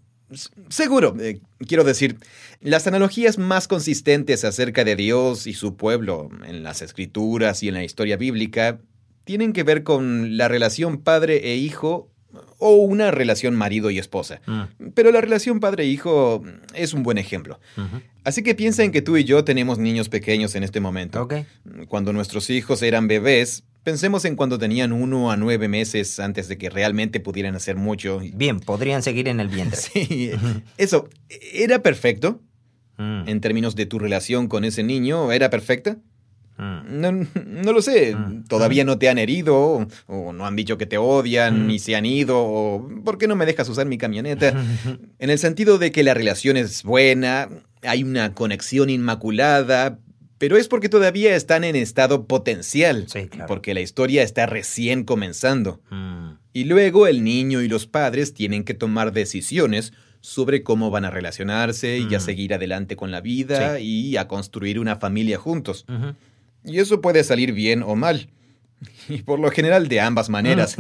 seguro. 0.69 1.15
eh, 1.21 1.41
quiero 1.67 1.85
decir, 1.85 2.19
las 2.61 2.87
analogías 2.87 3.39
más 3.39 3.69
consistentes 3.69 4.45
acerca 4.45 4.85
de 4.85 4.97
Dios 4.97 5.47
y 5.47 5.55
su 5.55 5.77
pueblo 5.77 6.31
en 6.47 6.63
las 6.63 6.83
escrituras 6.83 7.63
y 7.63 7.69
en 7.69 7.75
la 7.75 7.85
historia 7.85 8.17
bíblica 8.17 8.81
tienen 9.25 9.53
que 9.53 9.63
ver 9.63 9.83
con 9.83 10.37
la 10.37 10.49
relación 10.49 10.99
padre 10.99 11.51
e 11.53 11.57
hijo 11.57 12.11
o 12.59 12.75
una 12.77 13.11
relación 13.11 13.55
marido 13.55 13.91
y 13.91 13.99
esposa. 13.99 14.41
Pero 14.95 15.11
la 15.13 15.21
relación 15.21 15.61
padre-hijo 15.61 16.43
es 16.75 16.95
un 16.95 17.03
buen 17.03 17.19
ejemplo. 17.19 17.61
Así 18.25 18.43
que 18.43 18.55
piensa 18.55 18.85
en 18.85 18.93
que 18.93 19.03
tú 19.03 19.17
y 19.17 19.25
yo 19.25 19.45
tenemos 19.45 19.79
niños 19.79 20.09
pequeños 20.09 20.55
en 20.55 20.63
este 20.63 20.81
momento. 20.81 21.29
Cuando 21.89 22.13
nuestros 22.13 22.49
hijos 22.51 22.83
eran 22.83 23.07
bebés, 23.09 23.65
pensemos 23.83 24.25
en 24.25 24.35
cuando 24.37 24.59
tenían 24.59 24.93
uno 24.93 25.31
a 25.31 25.37
nueve 25.37 25.69
meses 25.69 26.19
antes 26.21 26.49
de 26.49 26.57
que 26.57 26.71
realmente 26.71 27.21
pudieran 27.21 27.55
hacer 27.55 27.77
mucho. 27.77 28.21
Bien, 28.35 28.61
podrían 28.61 29.03
seguir 29.03 29.29
en 29.29 29.41
el 29.41 29.49
vientre. 29.49 29.79
Sí, 29.93 30.31
eso, 30.79 31.09
¿era 31.53 31.83
perfecto? 31.83 32.41
Mm, 32.97 33.29
En 33.29 33.41
términos 33.41 33.75
de 33.77 33.87
tu 33.87 33.99
relación 33.99 34.49
con 34.49 34.65
ese 34.65 34.83
niño, 34.83 35.33
¿era 35.33 35.51
perfecta? 35.51 35.99
Mm. 36.57 37.01
No, 37.01 37.13
no 37.13 37.73
lo 37.73 37.83
sé. 37.83 38.15
Mm. 38.15 38.45
Todavía 38.45 38.85
no 38.85 38.99
te 38.99 39.09
han 39.09 39.19
herido, 39.19 39.57
o, 39.57 39.87
o 40.07 40.33
no 40.33 40.47
han 40.47 40.57
dicho 40.57 40.79
que 40.79 40.87
te 40.87 40.99
odian, 40.99 41.65
Mm. 41.65 41.67
ni 41.67 41.79
se 41.79 41.97
han 41.97 42.07
ido, 42.07 42.39
o 42.41 42.89
¿por 43.05 43.19
qué 43.19 43.27
no 43.29 43.37
me 43.37 43.47
dejas 43.47 43.69
usar 43.69 43.87
mi 43.87 43.99
camioneta? 43.99 44.55
En 45.19 45.31
el 45.31 45.39
sentido 45.39 45.79
de 45.79 45.91
que 45.93 46.03
la 46.03 46.15
relación 46.15 46.57
es 46.57 46.83
buena, 46.83 47.49
hay 47.83 48.03
una 48.03 48.35
conexión 48.35 48.91
inmaculada, 48.91 49.99
pero 50.39 50.57
es 50.57 50.69
porque 50.69 50.89
todavía 50.89 51.35
están 51.37 51.65
en 51.65 51.77
estado 51.77 52.27
potencial, 52.27 53.07
Sí, 53.09 53.29
claro. 53.29 53.47
porque 53.47 53.73
la 53.73 53.81
historia 53.81 54.23
está 54.23 54.47
recién 54.47 55.05
comenzando. 55.05 55.81
Mm, 55.91 56.33
Y 56.53 56.65
luego 56.65 57.07
el 57.09 57.25
niño 57.25 57.63
y 57.63 57.69
los 57.69 57.87
padres 57.87 58.33
tienen 58.33 58.63
que 58.65 58.75
tomar 58.75 59.13
decisiones 59.13 59.93
sobre 60.21 60.63
cómo 60.63 60.91
van 60.91 61.05
a 61.05 61.11
relacionarse 61.11 61.99
y 61.99 62.15
a 62.15 62.19
Mm. 62.19 62.21
seguir 62.23 62.55
adelante 62.55 62.95
con 62.97 63.11
la 63.11 63.21
vida 63.21 63.81
y 63.81 64.17
a 64.17 64.29
construir 64.29 64.79
una 64.79 64.97
familia 64.97 65.37
juntos. 65.39 65.85
Y 66.65 66.79
eso 66.79 67.01
puede 67.01 67.25
salir 67.25 67.53
bien 67.53 67.83
o 67.83 67.95
mal. 67.95 68.29
Y 69.09 69.23
por 69.23 69.39
lo 69.39 69.51
general 69.51 69.89
de 69.89 70.01
ambas 70.01 70.29
maneras. 70.29 70.77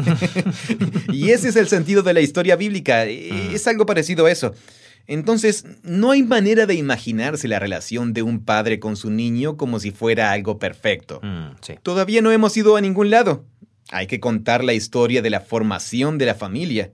y 1.13 1.31
ese 1.31 1.49
es 1.49 1.57
el 1.57 1.69
sentido 1.69 2.03
de 2.03 2.13
la 2.13 2.21
historia 2.21 2.57
bíblica. 2.57 3.05
Es 3.07 3.67
algo 3.67 3.87
parecido 3.87 4.27
a 4.27 4.31
eso. 4.31 4.55
Entonces, 5.07 5.65
no 5.83 6.11
hay 6.11 6.23
manera 6.23 6.67
de 6.67 6.75
imaginarse 6.75 7.49
la 7.49 7.59
relación 7.59 8.13
de 8.13 8.23
un 8.23 8.45
padre 8.45 8.81
con 8.81 8.97
su 8.97 9.11
niño 9.11 9.57
como 9.57 9.79
si 9.79 9.91
fuera 9.91 10.33
algo 10.33 10.59
perfecto. 10.59 11.21
Mm, 11.23 11.57
sí. 11.61 11.75
Todavía 11.83 12.23
no 12.23 12.33
hemos 12.33 12.57
ido 12.57 12.77
a 12.77 12.81
ningún 12.81 13.11
lado. 13.11 13.45
Hay 13.91 14.07
que 14.07 14.21
contar 14.21 14.65
la 14.65 14.73
historia 14.73 15.21
de 15.21 15.31
la 15.31 15.41
formación 15.41 16.17
de 16.17 16.27
la 16.27 16.35
familia. 16.35 16.93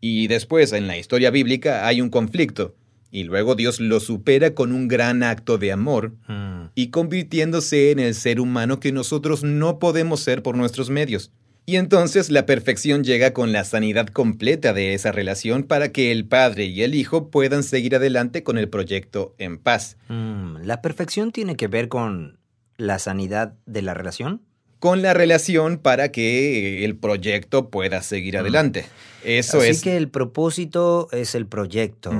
Y 0.00 0.28
después, 0.28 0.72
en 0.72 0.86
la 0.86 0.96
historia 0.96 1.30
bíblica, 1.30 1.86
hay 1.86 2.00
un 2.00 2.10
conflicto. 2.10 2.76
Y 3.10 3.24
luego 3.24 3.56
Dios 3.56 3.80
lo 3.80 4.00
supera 4.00 4.54
con 4.54 4.70
un 4.70 4.86
gran 4.86 5.22
acto 5.22 5.58
de 5.58 5.72
amor 5.72 6.12
Mm, 6.28 6.47
y 6.74 6.88
convirtiéndose 6.88 7.90
en 7.90 7.98
el 7.98 8.14
ser 8.14 8.40
humano 8.40 8.80
que 8.80 8.92
nosotros 8.92 9.42
no 9.42 9.78
podemos 9.78 10.20
ser 10.20 10.42
por 10.42 10.56
nuestros 10.56 10.90
medios. 10.90 11.30
Y 11.68 11.76
entonces 11.76 12.30
la 12.30 12.46
perfección 12.46 13.04
llega 13.04 13.34
con 13.34 13.52
la 13.52 13.62
sanidad 13.62 14.06
completa 14.06 14.72
de 14.72 14.94
esa 14.94 15.12
relación 15.12 15.64
para 15.64 15.92
que 15.92 16.10
el 16.12 16.24
padre 16.24 16.64
y 16.64 16.82
el 16.82 16.94
hijo 16.94 17.28
puedan 17.28 17.62
seguir 17.62 17.94
adelante 17.94 18.42
con 18.42 18.56
el 18.56 18.70
proyecto 18.70 19.34
en 19.36 19.58
paz. 19.58 19.98
mm. 20.08 20.62
¿La 20.62 20.80
perfección 20.80 21.30
tiene 21.30 21.56
que 21.56 21.68
ver 21.68 21.88
con 21.88 22.38
la 22.78 22.98
sanidad 22.98 23.52
de 23.66 23.82
la 23.82 23.92
relación? 23.92 24.40
Con 24.78 25.02
la 25.02 25.12
relación 25.12 25.76
para 25.76 26.10
que 26.10 26.86
el 26.86 26.96
proyecto 26.96 27.68
pueda 27.68 28.00
seguir 28.00 28.38
adelante. 28.38 28.86
Eso 29.22 29.58
Así 29.58 29.68
es... 29.68 29.82
que 29.82 29.98
el 29.98 30.08
propósito 30.08 31.08
es 31.12 31.34
el 31.34 31.46
proyecto. 31.46 32.12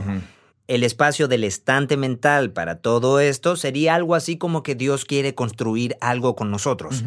El 0.68 0.84
espacio 0.84 1.28
del 1.28 1.44
estante 1.44 1.96
mental 1.96 2.50
para 2.52 2.76
todo 2.76 3.20
esto 3.20 3.56
sería 3.56 3.94
algo 3.94 4.14
así 4.14 4.36
como 4.36 4.62
que 4.62 4.74
Dios 4.74 5.04
quiere 5.06 5.34
construir 5.34 5.96
algo 6.00 6.36
con 6.36 6.50
nosotros. 6.50 7.02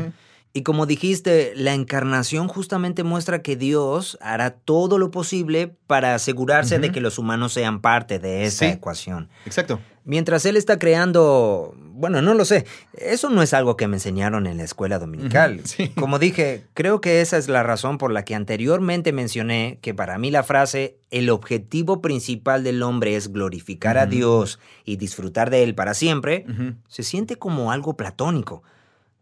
Y 0.53 0.63
como 0.63 0.85
dijiste, 0.85 1.53
la 1.55 1.73
encarnación 1.73 2.49
justamente 2.49 3.03
muestra 3.03 3.41
que 3.41 3.55
Dios 3.55 4.17
hará 4.19 4.49
todo 4.51 4.97
lo 4.97 5.09
posible 5.09 5.73
para 5.87 6.13
asegurarse 6.15 6.77
de 6.79 6.91
que 6.91 6.99
los 6.99 7.17
humanos 7.17 7.53
sean 7.53 7.79
parte 7.79 8.19
de 8.19 8.43
esa 8.43 8.65
Sí. 8.65 8.71
ecuación. 8.73 9.29
Exacto. 9.45 9.79
Mientras 10.03 10.45
Él 10.45 10.57
está 10.57 10.77
creando, 10.77 11.73
bueno, 12.01 12.21
no 12.21 12.33
lo 12.33 12.43
sé, 12.45 12.65
eso 12.97 13.29
no 13.29 13.41
es 13.41 13.53
algo 13.53 13.77
que 13.77 13.87
me 13.87 13.95
enseñaron 13.97 14.47
en 14.47 14.57
la 14.57 14.63
escuela 14.63 14.99
dominical. 14.99 15.61
Sí. 15.71 15.89
Como 15.89 16.19
dije, 16.19 16.63
creo 16.73 16.99
que 16.99 17.21
esa 17.21 17.37
es 17.37 17.47
la 17.47 17.63
razón 17.63 17.97
por 17.97 18.11
la 18.11 18.25
que 18.25 18.35
anteriormente 18.35 19.13
mencioné 19.13 19.77
que 19.81 19.93
para 19.93 20.17
mí 20.17 20.31
la 20.31 20.43
frase, 20.43 20.97
el 21.11 21.29
objetivo 21.29 22.01
principal 22.01 22.63
del 22.63 22.81
hombre 22.83 23.15
es 23.15 23.31
glorificar 23.31 23.97
a. 23.97 24.07
Dios 24.11 24.59
y 24.83 24.97
disfrutar 24.97 25.49
de 25.49 25.63
Él 25.63 25.75
para 25.75 25.93
siempre, 25.93 26.45
se 26.87 27.03
siente 27.03 27.37
como 27.37 27.71
algo 27.71 27.95
platónico. 27.95 28.63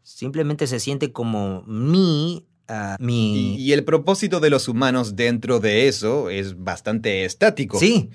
Simplemente 0.01 0.65
se 0.65 0.79
siente 0.79 1.11
como 1.11 1.63
mi, 1.67 2.45
ah, 2.67 2.95
mi... 2.99 3.55
Y, 3.55 3.67
y 3.67 3.73
el 3.73 3.83
propósito 3.83 4.39
de 4.39 4.49
los 4.49 4.67
humanos 4.67 5.15
dentro 5.15 5.59
de 5.59 5.87
eso 5.87 6.29
es 6.29 6.57
bastante 6.57 7.25
estático. 7.25 7.77
sí, 7.77 8.09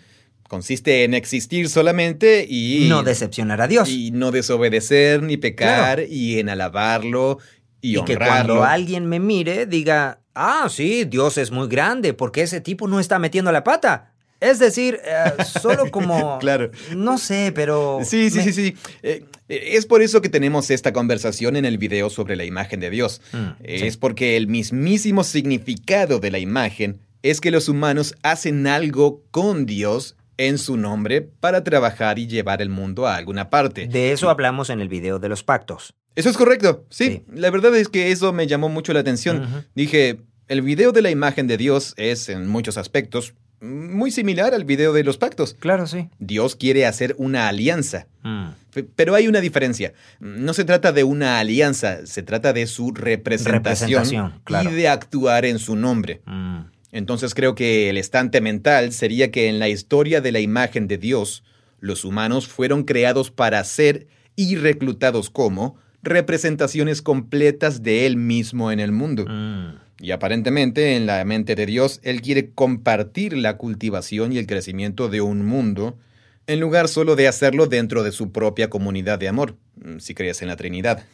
Consiste 0.49 1.05
en 1.05 1.15
existir 1.15 1.69
solamente 1.69 2.47
y... 2.49 2.87
no 2.89 3.03
decepcionar 3.03 3.61
a 3.61 3.67
Dios. 3.69 3.89
Y 3.89 4.11
no 4.11 4.31
desobedecer 4.31 5.23
ni 5.23 5.37
pecar 5.37 6.03
y 6.09 6.39
en 6.39 6.49
alabarlo 6.49 7.39
y, 7.81 7.99
y 7.99 8.05
que 8.05 8.13
honrarlo. 8.15 8.55
cuando 8.55 8.65
alguien 8.65 9.07
me 9.07 9.21
mire 9.21 9.67
diga, 9.67 10.21
ah, 10.35 10.69
sí, 10.71 11.05
Dios 11.05 11.39
es 11.39 11.51
muy 11.51 11.69
grande, 11.69 12.15
porque 12.15 12.43
ese 12.43 12.61
tipo 12.61 12.87
no 12.89 13.01
está 13.01 13.19
metiendo 13.19 13.51
la 13.53 13.65
pata. 13.65 14.11
Es 14.41 14.59
decir, 14.59 15.01
eh, 15.05 15.43
solo 15.45 15.91
como... 15.91 16.39
Claro. 16.39 16.71
No 16.95 17.17
sé, 17.17 17.51
pero... 17.55 18.01
Sí, 18.05 18.29
sí, 18.31 18.39
me- 18.39 18.45
sí, 18.45 18.53
sí. 18.53 18.77
Eh, 19.03 19.25
eh, 19.49 19.71
es 19.73 19.87
por 19.87 20.03
eso 20.03 20.21
que 20.21 20.29
tenemos 20.29 20.71
esta 20.71 20.93
conversación 20.93 21.57
en 21.57 21.65
el 21.65 21.79
video 21.79 22.11
sobre 22.11 22.37
la 22.37 22.45
imagen 22.45 22.81
de 22.81 22.91
Dios. 22.91 23.23
Mm, 23.33 23.37
sí. 23.61 23.87
Es 23.87 23.97
porque 23.97 24.37
el 24.37 24.47
mismísimo 24.47 25.25
significado 25.25 26.19
de 26.19 26.31
la 26.31 26.39
imagen 26.39 27.01
es 27.23 27.41
que 27.41 27.51
los 27.51 27.71
humanos 27.71 28.15
hacen 28.23 28.67
algo 28.67 29.23
con 29.31 29.65
Dios 29.65 30.17
en 30.37 30.59
su 30.59 30.77
nombre 30.77 31.23
para 31.23 31.63
trabajar 31.65 32.19
y 32.19 32.27
llevar 32.27 32.61
el 32.63 32.69
mundo 32.69 33.07
a 33.07 33.17
alguna 33.17 33.51
parte. 33.51 33.87
De 33.87 34.13
eso 34.13 34.31
hablamos 34.31 34.71
en 34.71 34.81
el 34.81 34.89
video 34.89 35.19
de 35.19 35.29
los 35.29 35.43
pactos. 35.43 35.95
Eso 36.17 36.31
es 36.31 36.37
correcto, 36.37 36.85
sí. 36.91 37.05
Sí. 37.07 37.23
La 37.33 37.51
verdad 37.51 37.75
es 37.77 37.89
que 37.89 38.13
eso 38.13 38.33
me 38.33 38.47
llamó 38.47 38.69
mucho 38.69 38.93
la 38.93 39.01
atención. 39.01 39.67
Dije, 39.75 40.21
el 40.49 40.63
video 40.63 40.93
de 40.93 41.03
la 41.03 41.11
imagen 41.11 41.47
de 41.47 41.57
Dios 41.57 41.95
es, 41.97 42.29
en 42.29 42.47
muchos 42.47 42.77
aspectos, 42.79 43.35
muy 43.61 44.11
similar 44.11 44.53
al 44.55 44.65
video 44.65 44.93
de 44.93 45.05
los 45.05 45.17
pactos. 45.17 45.55
Claro, 45.59 45.87
sí. 45.87 46.11
Dios 46.19 46.55
quiere 46.55 46.85
hacer 46.87 47.15
una 47.19 47.49
alianza. 47.49 48.07
Mm, 48.23 48.49
Pe- 48.75 48.83
Pero 48.85 49.15
hay 49.15 49.27
una 49.27 49.41
diferencia. 49.41 49.93
No 50.21 50.53
se 50.53 50.65
trata 50.65 50.93
de 50.93 51.03
una 51.05 51.39
alianza, 51.39 52.05
se 52.07 52.23
trata 52.23 52.53
de 52.53 52.67
su 52.67 52.91
representación, 52.93 54.03
Representación, 54.03 54.41
claro. 54.45 54.71
y 54.71 54.75
de 54.75 54.89
actuar 54.89 55.45
en 55.47 55.59
su 55.59 55.77
nombre. 55.77 56.21
mm. 56.27 56.74
Entonces 56.95 57.35
creo 57.35 57.57
que 57.57 57.91
el 57.91 57.97
estante 57.97 58.41
mental 58.41 58.93
sería 58.93 59.33
que 59.33 59.49
en 59.49 59.59
la 59.59 59.69
historia 59.69 60.21
de 60.21 60.31
la 60.31 60.39
imagen 60.39 60.87
de 60.87 60.97
Dios, 60.97 61.43
los 61.81 62.05
humanos 62.05 62.47
fueron 62.47 62.85
creados 62.85 63.33
para 63.33 63.65
ser 63.65 64.07
y 64.37 64.55
reclutados 64.55 65.29
como 65.29 65.77
representaciones 66.05 67.03
completas 67.03 67.83
de 67.83 68.07
Él 68.07 68.17
mismo 68.17 68.71
en 68.71 68.79
el 68.79 68.93
mundo. 68.93 69.27
Mm. 69.29 69.81
Y 69.99 70.13
aparentemente 70.13 70.95
en 70.95 71.07
la 71.07 71.25
mente 71.25 71.57
de 71.57 71.67
Dios, 71.67 71.99
Él 72.05 72.23
quiere 72.23 72.51
compartir 72.51 73.37
la 73.37 73.57
cultivación 73.57 74.33
y 74.33 74.39
el 74.39 74.47
crecimiento 74.47 75.09
de 75.09 75.21
un 75.21 75.45
mundo, 75.45 75.99
en 76.47 76.61
lugar 76.61 76.87
solo 76.87 77.17
de 77.17 77.27
hacerlo 77.27 77.67
dentro 77.67 78.05
de 78.05 78.13
su 78.13 78.31
propia 78.31 78.71
comunidad 78.71 79.19
de 79.19 79.27
amor, 79.27 79.57
mm, 79.83 79.99
si 79.99 80.15
crees 80.15 80.43
en 80.43 80.49
la 80.49 80.55
Trinidad. 80.55 81.05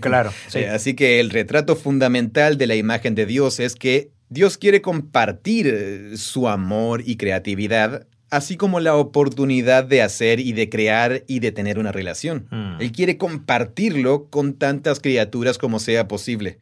claro, 0.00 0.34
sí. 0.48 0.64
Así 0.64 0.92
que 0.92 1.18
el 1.18 1.30
retrato 1.30 1.76
fundamental 1.76 2.58
de 2.58 2.66
la 2.66 2.74
imagen 2.74 3.14
de 3.14 3.24
Dios 3.24 3.58
es 3.58 3.74
que 3.74 4.10
Dios 4.28 4.58
quiere 4.58 4.82
compartir 4.82 5.66
eh, 5.68 6.16
su 6.16 6.48
amor 6.48 7.02
y 7.04 7.16
creatividad, 7.16 8.06
así 8.30 8.56
como 8.56 8.80
la 8.80 8.96
oportunidad 8.96 9.84
de 9.84 10.02
hacer 10.02 10.40
y 10.40 10.52
de 10.52 10.68
crear 10.68 11.24
y 11.26 11.40
de 11.40 11.52
tener 11.52 11.78
una 11.78 11.92
relación. 11.92 12.46
Mm. 12.50 12.80
Él 12.80 12.92
quiere 12.92 13.16
compartirlo 13.16 14.28
con 14.30 14.54
tantas 14.54 15.00
criaturas 15.00 15.58
como 15.58 15.78
sea 15.78 16.08
posible. 16.08 16.60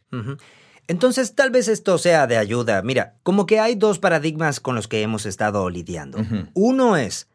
Entonces, 0.89 1.35
tal 1.35 1.51
vez 1.51 1.69
esto 1.69 1.97
sea 1.99 2.27
de 2.27 2.37
ayuda. 2.37 2.83
Mira, 2.83 3.15
como 3.23 3.47
que 3.47 3.61
hay 3.61 3.75
dos 3.75 3.99
paradigmas 3.99 4.61
con 4.61 4.75
los 4.75 4.89
que 4.89 5.03
hemos 5.03 5.27
estado 5.27 5.71
lidiando. 5.71 6.19
Uno 6.55 6.97
es, 6.97 7.29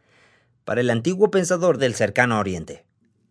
para 0.66 0.82
el 0.82 0.90
antiguo 0.90 1.32
pensador 1.32 1.78
del 1.78 1.96
cercano 1.96 2.38
oriente, 2.40 2.84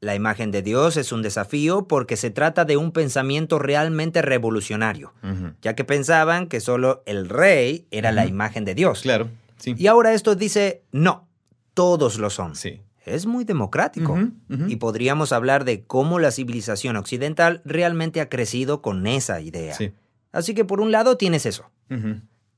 la 0.07 0.15
imagen 0.15 0.51
de 0.51 0.63
Dios 0.63 0.97
es 0.97 1.13
un 1.13 1.21
desafío 1.21 1.87
porque 1.87 2.17
se 2.17 2.31
trata 2.31 2.65
de 2.65 2.79
un 2.79 2.93
pensamiento 2.93 3.59
realmente 3.59 4.23
revolucionario, 4.23 5.13
ya 5.61 5.75
que 5.75 5.85
pensaban 5.85 6.47
que 6.47 6.61
solo 6.61 7.03
el 7.05 7.29
rey 7.29 7.87
era 7.91 8.13
la 8.13 8.25
imagen 8.27 8.65
de 8.65 8.75
Dios. 8.75 9.03
Claro, 9.03 9.29
sí. 9.59 9.75
Y 9.77 9.89
ahora 9.89 10.15
esto 10.15 10.35
dice, 10.35 10.83
no, 10.93 11.29
todos 11.75 12.19
lo 12.19 12.31
son. 12.31 12.57
Sí. 12.57 12.81
Es 13.05 13.27
muy 13.27 13.45
democrático. 13.45 14.19
Y 14.49 14.77
podríamos 14.77 15.33
hablar 15.33 15.65
de 15.65 15.85
cómo 15.85 16.19
la 16.19 16.31
civilización 16.31 16.97
occidental 16.97 17.61
realmente 17.65 18.21
ha 18.21 18.29
crecido 18.29 18.83
con 18.83 19.07
esa 19.07 19.41
idea. 19.41 19.75
Sí. 19.75 19.93
Así 20.33 20.55
que 20.55 20.65
por 20.65 20.81
un 20.81 20.91
lado 20.91 21.17
tienes 21.17 21.47
eso. 21.47 21.71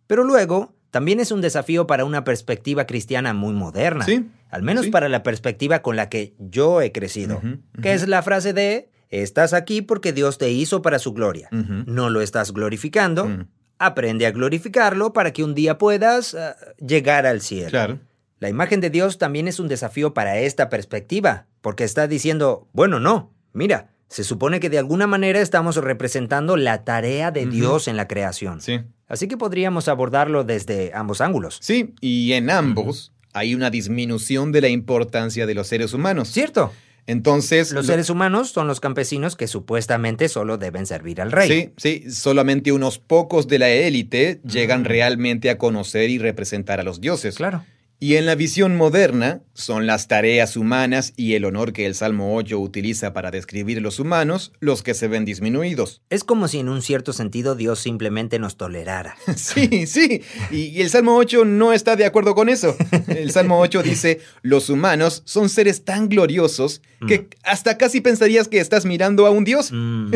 Pero 0.07 0.25
luego 0.25 0.73
también 0.91 1.21
es 1.21 1.33
un 1.33 1.41
desafío 1.41 1.87
para 1.87 2.05
una 2.05 2.25
perspectiva 2.25 2.87
cristiana 2.87 3.35
muy 3.35 3.53
moderna. 3.53 4.05
Sí, 4.05 4.27
Al 4.51 4.63
menos 4.63 4.87
sí. 4.87 4.91
para 4.91 5.09
la 5.09 5.23
perspectiva 5.23 5.81
con 5.83 5.97
la 5.97 6.09
que 6.09 6.35
yo 6.39 6.81
he 6.81 6.93
crecido. 6.93 7.43
Que 7.83 7.93
es 7.93 8.09
la 8.09 8.23
frase 8.23 8.53
de, 8.53 8.91
estás 9.11 9.53
aquí 9.53 9.83
porque 9.83 10.13
Dios 10.13 10.39
te 10.39 10.51
hizo 10.51 10.81
para 10.83 10.99
su 10.99 11.13
gloria. 11.13 11.49
No 11.51 12.11
lo 12.11 12.21
estás 12.21 12.53
glorificando. 12.53 13.27
Mm. 13.27 13.49
Aprende 13.81 14.27
a 14.27 14.33
glorificarlo 14.33 15.13
para 15.13 15.33
que 15.33 15.45
un 15.45 15.55
día 15.55 15.79
puedas 15.79 16.35
ah, 16.35 16.57
llegar 16.79 17.27
al 17.27 17.41
cielo. 17.41 17.71
Claro. 17.71 18.01
La 18.41 18.49
imagen 18.49 18.81
de 18.81 18.91
Dios 18.91 19.19
también 19.19 19.47
es 19.47 19.61
un 19.61 19.69
desafío 19.69 20.15
para 20.15 20.39
esta 20.39 20.69
perspectiva, 20.69 21.47
porque 21.61 21.85
está 21.85 22.09
diciendo, 22.09 22.69
bueno, 22.73 22.99
no, 22.99 23.33
mira, 23.53 23.91
se 24.09 24.25
supone 24.25 24.59
que 24.59 24.71
de 24.71 24.79
alguna 24.79 25.07
manera 25.07 25.41
estamos 25.41 25.77
representando 25.77 26.57
la 26.57 26.85
tarea 26.85 27.31
de. 27.31 27.47
Dios 27.47 27.89
en 27.89 27.97
la 27.97 28.09
creación. 28.09 28.61
Sí. 28.61 28.81
Así 29.09 29.27
que 29.27 29.37
podríamos 29.37 29.89
abordarlo 29.89 30.45
desde 30.45 30.93
ambos 30.95 31.21
ángulos. 31.21 31.59
Sí, 31.63 31.95
y 32.01 32.33
en 32.35 32.51
ambos 32.51 33.13
hay 33.33 33.55
una 33.55 33.71
disminución 33.71 34.53
de 34.53 34.61
la 34.61 34.69
importancia 34.69 35.47
de 35.47 35.55
los 35.55 35.67
seres 35.67 35.93
humanos. 35.95 36.29
¿Cierto? 36.29 36.73
Entonces, 37.07 37.73
Los 37.73 37.87
lo- 37.87 37.93
seres 37.93 38.11
humanos 38.11 38.51
son 38.51 38.67
los 38.67 38.81
campesinos 38.81 39.35
que 39.35 39.47
supuestamente 39.47 40.29
solo 40.29 40.59
deben 40.59 40.85
servir 40.85 41.23
al 41.23 41.33
rey. 41.33 41.49
Sí, 41.49 41.73
sí, 42.03 42.11
solamente 42.11 42.71
unos 42.71 42.99
pocos 42.99 43.49
de 43.49 43.59
la 43.59 43.71
élite 43.71 44.41
llegan 44.45 44.85
realmente 44.85 45.49
a 45.49 45.57
conocer 45.57 46.11
y 46.11 46.19
representar 46.19 46.81
a 46.81 46.83
los 46.83 47.01
dioses. 47.01 47.37
Claro. 47.37 47.65
Y 48.01 48.15
en 48.15 48.27
la 48.27 48.37
visión 48.37 48.77
moderna, 48.77 49.43
son 49.59 49.89
las 49.89 50.07
tareas 50.07 50.57
humanas 50.57 51.13
y 51.17 51.35
el 51.35 51.45
honor 51.45 51.73
que 51.73 51.85
el 51.85 51.97
Salmo 51.97 52.37
8 52.37 52.57
utiliza 52.61 53.13
para 53.13 53.33
describir 53.33 53.83
los 53.83 53.99
humanos 53.99 54.53
los 54.61 54.85
que 54.85 54.95
se 54.95 55.09
ven 55.09 55.25
disminuidos. 55.25 56.01
Es 56.11 56.23
como 56.23 56.47
si 56.47 56.61
en 56.61 56.69
un 56.69 56.81
cierto 56.81 57.13
sentido 57.13 57.57
Dios 57.57 57.81
simplemente 57.81 58.39
nos 58.39 58.57
tolerara. 58.57 59.17
Sí, 59.37 59.87
sí. 59.87 60.23
Y, 60.51 60.81
el 60.81 60.91
Salmo 60.91 61.17
8 61.17 61.45
no 61.45 61.73
está 61.73 61.97
de 61.97 62.05
acuerdo 62.05 62.35
con 62.35 62.49
eso. 62.49 62.77
El 63.09 63.31
Salmo 63.33 63.59
8 63.61 63.83
dice, 63.83 64.21
los 64.43 64.69
humanos 64.69 65.23
son 65.25 65.49
seres 65.49 65.85
tan 65.85 66.09
gloriosos 66.09 66.83
que 67.07 67.21
mm. 67.21 67.27
hasta 67.45 67.79
casi 67.79 68.01
pensarías 68.01 68.47
que 68.47 68.61
estás 68.61 68.85
mirando 68.85 69.27
a 69.27 69.31
un 69.31 69.45
Dios. 69.45 69.71
Mm. 69.73 70.13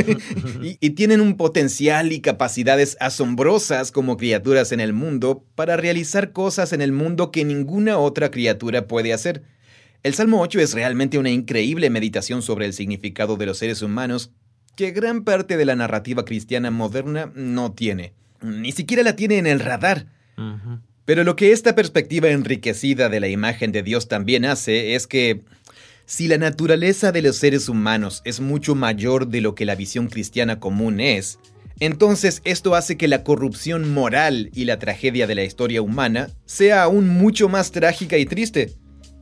y 0.81 0.91
tienen 0.91 1.21
un 1.21 1.37
potencial 1.37 2.13
y 2.13 2.21
capacidades 2.21 2.97
asombrosas 3.01 3.91
como 3.91 4.17
criaturas 4.17 4.71
en 4.71 4.81
el 4.81 4.93
mundo 4.93 5.45
para 5.55 5.77
realizar 5.77 6.33
cosas 6.33 6.73
en 6.73 6.83
el 6.83 6.93
mundo 6.93 7.31
que 7.31 7.45
ningún 7.45 7.72
ninguna 7.73 7.97
otra 7.97 8.31
criatura 8.31 8.87
puede 8.87 9.15
hacer. 9.15 9.45
El 10.03 10.13
Salmo 10.13 10.43
8 10.43 10.61
es 10.61 10.75
realmente 10.75 11.17
una 11.17 11.31
increíble 11.31 11.89
meditación 11.89 12.43
sobre 12.43 12.67
el 12.67 12.75
significado 12.75 13.37
de 13.37 13.47
los 13.47 13.57
seres 13.57 13.81
humanos 13.81 14.31
que 14.77 14.91
gran 14.91 15.25
parte 15.25 15.57
de 15.57 15.65
la 15.65 15.75
narrativa 15.75 16.27
cristiana 16.27 16.71
moderna 16.71 17.33
no 17.35 17.73
tiene. 17.73 18.13
Ni 18.43 18.73
siquiera 18.73 19.03
la 19.03 19.17
tiene 19.17 19.39
en 19.39 19.47
el 19.47 19.61
radar. 19.61 20.07
Pero 21.07 21.25
lo 21.25 21.35
que 21.35 21.53
esta 21.53 21.75
perspectiva 21.75 22.29
enriquecida 22.29 23.09
de 23.09 23.21
la 23.21 23.29
imagen 23.29 23.73
de 23.73 23.83
Dios 23.83 24.07
también 24.07 24.45
hace 24.45 24.95
es 24.95 25.07
que 25.07 25.43
si 26.05 26.29
la 26.29 26.37
naturaleza 26.37 27.11
de 27.11 27.23
los 27.23 27.37
seres 27.37 27.71
humanos 27.71 28.21
es 28.27 28.41
mucho 28.41 28.75
mayor 28.75 29.29
de 29.29 29.41
lo 29.41 29.55
que 29.55 29.65
la 29.65 29.77
visión 29.77 30.09
cristiana 30.09 30.61
común 30.61 31.01
es, 31.01 31.39
entonces 31.83 32.43
esto 32.45 32.77
hace 32.77 32.97
que 32.97 33.09
la 33.09 33.25
corrupción 33.25 33.93
moral 33.93 34.51
y 34.55 34.67
la 34.67 34.79
tragedia 34.79 35.27
de 35.27 35.35
la 35.35 35.43
historia 35.43 35.83
humana 35.83 36.31
sea 36.45 36.85
aún 36.85 37.09
mucho 37.09 37.49
más 37.49 37.73
trágica 37.73 38.19
y 38.19 38.25
triste. 38.25 38.71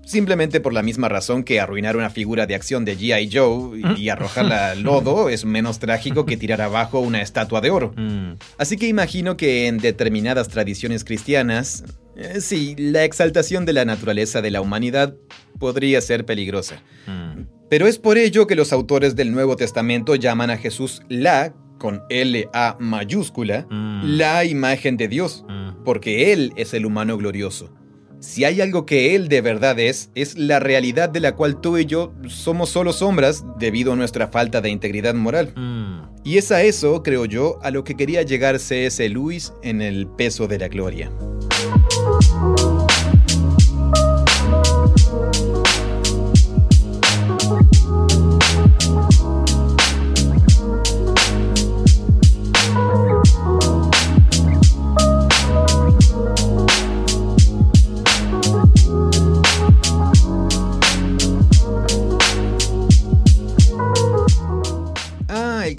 Simplemente 0.04 0.60
por 0.60 0.74
la 0.74 0.82
misma 0.82 1.08
razón 1.08 1.42
que 1.42 1.58
arruinar 1.58 1.96
una 1.96 2.10
figura 2.10 2.46
de 2.46 2.54
acción 2.54 2.84
de 2.84 2.98
G.I. 2.98 3.30
Joe 3.32 3.80
y 3.96 4.08
mm. 4.08 4.10
arrojarla 4.12 4.72
al 4.72 4.82
lodo 4.82 5.30
es 5.30 5.46
menos 5.46 5.78
trágico 5.78 6.26
que 6.26 6.36
tirar 6.36 6.60
abajo 6.60 7.00
una 7.00 7.22
estatua 7.22 7.62
de 7.62 7.70
oro. 7.70 7.94
Mm. 7.96 8.32
Así 8.58 8.76
que 8.76 8.88
imagino 8.88 9.38
que 9.38 9.66
en 9.66 9.78
determinadas 9.78 10.48
tradiciones 10.48 11.02
cristianas, 11.02 11.84
eh, 12.14 12.42
sí, 12.42 12.74
la 12.76 13.04
exaltación 13.04 13.64
de 13.64 13.72
la 13.72 13.86
naturaleza 13.86 14.42
de 14.42 14.50
la 14.50 14.60
humanidad 14.60 15.14
podría 15.58 16.02
ser 16.02 16.26
peligrosa. 16.26 16.82
Mm. 17.06 17.44
Pero 17.70 17.86
es 17.86 17.98
por 17.98 18.18
ello 18.18 18.46
que 18.46 18.54
los 18.54 18.74
autores 18.74 19.16
del 19.16 19.32
Nuevo 19.32 19.56
Testamento 19.56 20.14
llaman 20.14 20.50
a 20.50 20.58
Jesús 20.58 21.00
la 21.08 21.54
con 21.80 22.04
L-A 22.10 22.76
mayúscula, 22.78 23.66
mm. 23.68 24.02
la 24.04 24.44
imagen 24.44 24.96
de 24.96 25.08
Dios, 25.08 25.44
mm. 25.48 25.82
porque 25.82 26.32
Él 26.32 26.52
es 26.54 26.74
el 26.74 26.86
humano 26.86 27.16
glorioso. 27.16 27.74
Si 28.20 28.44
hay 28.44 28.60
algo 28.60 28.84
que 28.84 29.16
Él 29.16 29.28
de 29.28 29.40
verdad 29.40 29.78
es, 29.80 30.10
es 30.14 30.36
la 30.36 30.60
realidad 30.60 31.08
de 31.08 31.20
la 31.20 31.34
cual 31.34 31.58
tú 31.60 31.78
y 31.78 31.86
yo 31.86 32.12
somos 32.28 32.68
solo 32.68 32.92
sombras 32.92 33.44
debido 33.58 33.94
a 33.94 33.96
nuestra 33.96 34.28
falta 34.28 34.60
de 34.60 34.68
integridad 34.68 35.14
moral. 35.14 35.54
Mm. 35.56 36.20
Y 36.22 36.36
es 36.36 36.52
a 36.52 36.62
eso, 36.62 37.02
creo 37.02 37.24
yo, 37.24 37.58
a 37.62 37.70
lo 37.70 37.82
que 37.82 37.96
quería 37.96 38.22
llegar 38.22 38.58
C.S. 38.58 39.08
Lewis 39.08 39.54
en 39.62 39.80
el 39.80 40.06
peso 40.06 40.46
de 40.46 40.58
la 40.58 40.68
gloria. 40.68 41.10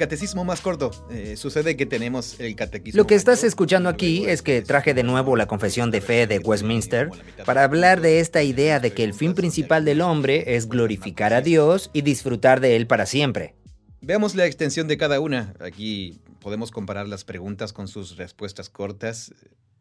Catecismo 0.02 0.44
más 0.44 0.62
corto. 0.62 0.90
Eh, 1.12 1.36
sucede 1.38 1.78
que 1.78 1.86
tenemos 1.86 2.40
el 2.40 2.56
catequismo. 2.56 2.98
Lo 2.98 3.06
que 3.06 3.14
estás 3.14 3.44
escuchando 3.44 3.88
aquí 3.88 4.26
es 4.26 4.42
que 4.42 4.64
traje 4.64 4.96
de 4.96 5.04
nuevo 5.04 5.36
la 5.36 5.46
confesión 5.46 5.92
de 5.92 6.02
fe 6.02 6.26
de 6.26 6.40
Westminster 6.40 7.12
para 7.46 7.64
hablar 7.64 8.02
de 8.02 8.20
esta 8.20 8.42
idea 8.42 8.80
de 8.80 8.94
que 8.94 9.04
el 9.04 9.14
fin 9.14 9.36
principal 9.36 9.86
del 9.86 10.02
hombre 10.02 10.56
es 10.56 10.68
glorificar 10.68 11.36
a 11.36 11.42
Dios 11.42 11.92
y 11.94 12.02
disfrutar 12.02 12.62
de 12.62 12.78
él 12.78 12.88
para 12.88 13.06
siempre. 13.06 13.54
Veamos 14.02 14.34
la 14.34 14.48
extensión 14.48 14.88
de 14.88 14.98
cada 14.98 15.20
una. 15.20 15.54
Aquí 15.60 16.20
podemos 16.40 16.72
comparar 16.72 17.08
las 17.08 17.24
preguntas 17.24 17.72
con 17.72 17.88
sus 17.88 18.18
respuestas 18.18 18.72
cortas. 18.72 19.36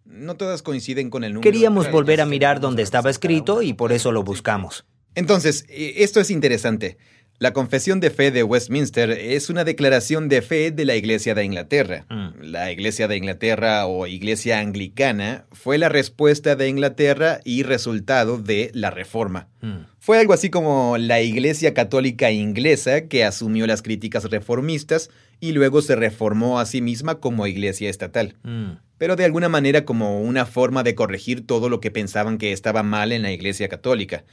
No 0.04 0.34
todas 0.34 0.60
coinciden 0.60 1.08
con 1.08 1.24
el 1.24 1.32
número. 1.32 1.50
Queríamos 1.50 1.90
volver 1.90 2.20
a 2.20 2.26
mirar 2.26 2.60
donde 2.60 2.82
estaba 2.82 3.08
escrito 3.08 3.62
y 3.62 3.72
por 3.72 3.90
eso 3.90 4.12
lo 4.12 4.22
buscamos. 4.22 4.84
Entonces, 5.14 5.64
eh, 5.70 5.94
esto 5.98 6.20
es 6.20 6.30
interesante. 6.30 6.98
La 7.40 7.54
confesión 7.54 8.00
de 8.00 8.10
fe 8.10 8.30
de 8.30 8.42
Westminster 8.42 9.08
es 9.08 9.48
una 9.48 9.64
declaración 9.64 10.28
de 10.28 10.42
fe 10.42 10.72
de 10.72 10.84
la 10.84 10.94
Iglesia 10.94 11.34
de 11.34 11.42
Inglaterra. 11.42 12.04
Mm. 12.10 12.42
La 12.42 12.70
Iglesia 12.70 13.08
de 13.08 13.16
Inglaterra 13.16 13.86
o 13.86 14.06
Iglesia 14.06 14.58
Anglicana 14.58 15.46
fue 15.50 15.78
la 15.78 15.88
respuesta 15.88 16.54
de 16.54 16.68
Inglaterra 16.68 17.40
y 17.42 17.62
resultado 17.62 18.36
de 18.36 18.70
la 18.74 18.90
Reforma. 18.90 19.48
Mm. 19.62 19.86
Fue 20.00 20.18
algo 20.18 20.34
así 20.34 20.50
como 20.50 20.98
la 20.98 21.22
Iglesia 21.22 21.72
Católica 21.72 22.30
Inglesa 22.30 23.08
que 23.08 23.24
asumió 23.24 23.66
las 23.66 23.80
críticas 23.80 24.24
reformistas 24.24 25.08
y 25.40 25.52
luego 25.52 25.80
se 25.80 25.96
reformó 25.96 26.60
a 26.60 26.66
sí 26.66 26.82
misma 26.82 27.20
como 27.20 27.46
Iglesia 27.46 27.88
estatal. 27.88 28.34
Mm. 28.42 28.72
Pero 28.98 29.16
de 29.16 29.24
alguna 29.24 29.48
manera 29.48 29.86
como 29.86 30.20
una 30.20 30.44
forma 30.44 30.82
de 30.82 30.94
corregir 30.94 31.46
todo 31.46 31.70
lo 31.70 31.80
que 31.80 31.90
pensaban 31.90 32.36
que 32.36 32.52
estaba 32.52 32.82
mal 32.82 33.12
en 33.12 33.22
la 33.22 33.32
Iglesia 33.32 33.70
Católica. 33.70 34.24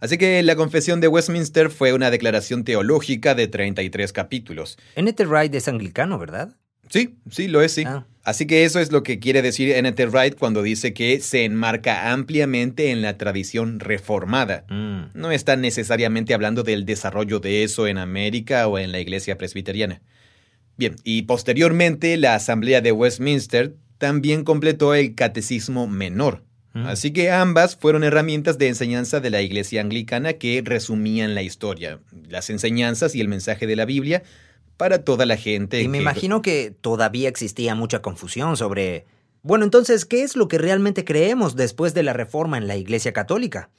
Así 0.00 0.18
que 0.18 0.42
la 0.42 0.56
confesión 0.56 1.00
de 1.00 1.08
Westminster 1.08 1.70
fue 1.70 1.92
una 1.92 2.10
declaración 2.10 2.64
teológica 2.64 3.34
de 3.34 3.48
33 3.48 4.12
capítulos. 4.12 4.78
N.T. 4.94 5.24
Wright 5.24 5.54
es 5.54 5.68
anglicano, 5.68 6.18
¿verdad? 6.18 6.54
Sí, 6.88 7.16
sí, 7.30 7.48
lo 7.48 7.62
es, 7.62 7.72
sí. 7.72 7.84
Ah. 7.86 8.06
Así 8.22 8.46
que 8.46 8.64
eso 8.64 8.80
es 8.80 8.90
lo 8.92 9.02
que 9.02 9.18
quiere 9.18 9.40
decir 9.40 9.70
N.T. 9.70 10.06
Wright 10.06 10.36
cuando 10.36 10.62
dice 10.62 10.92
que 10.92 11.20
se 11.20 11.44
enmarca 11.44 12.12
ampliamente 12.12 12.90
en 12.90 13.00
la 13.00 13.16
tradición 13.16 13.80
reformada. 13.80 14.64
Mm. 14.68 15.10
No 15.14 15.30
está 15.30 15.56
necesariamente 15.56 16.34
hablando 16.34 16.62
del 16.62 16.84
desarrollo 16.84 17.40
de 17.40 17.62
eso 17.62 17.86
en 17.86 17.98
América 17.98 18.66
o 18.66 18.78
en 18.78 18.92
la 18.92 19.00
iglesia 19.00 19.38
presbiteriana. 19.38 20.02
Bien, 20.76 20.96
y 21.04 21.22
posteriormente 21.22 22.16
la 22.16 22.34
Asamblea 22.34 22.80
de 22.80 22.92
Westminster 22.92 23.74
también 23.98 24.44
completó 24.44 24.94
el 24.94 25.14
Catecismo 25.14 25.86
Menor, 25.86 26.42
Así 26.84 27.12
que 27.12 27.30
ambas 27.30 27.76
fueron 27.76 28.04
herramientas 28.04 28.58
de 28.58 28.68
enseñanza 28.68 29.20
de 29.20 29.30
la 29.30 29.40
Iglesia 29.40 29.80
Anglicana 29.80 30.34
que 30.34 30.62
resumían 30.64 31.34
la 31.34 31.42
historia, 31.42 32.00
las 32.28 32.50
enseñanzas 32.50 33.14
y 33.14 33.20
el 33.20 33.28
mensaje 33.28 33.66
de 33.66 33.76
la 33.76 33.84
Biblia 33.84 34.22
para 34.76 35.02
toda 35.02 35.26
la 35.26 35.36
gente. 35.36 35.80
Y 35.80 35.88
me 35.88 35.98
imagino 35.98 36.42
que 36.42 36.74
todavía 36.80 37.28
existía 37.28 37.74
mucha 37.74 38.02
confusión 38.02 38.56
sobre... 38.56 39.06
Bueno, 39.42 39.64
entonces, 39.64 40.04
¿qué 40.04 40.22
es 40.22 40.36
lo 40.36 40.48
que 40.48 40.58
realmente 40.58 41.04
creemos 41.04 41.54
después 41.54 41.94
de 41.94 42.02
la 42.02 42.12
reforma 42.12 42.58
en 42.58 42.66
la 42.66 42.76
Iglesia 42.76 43.12
Católica? 43.12 43.70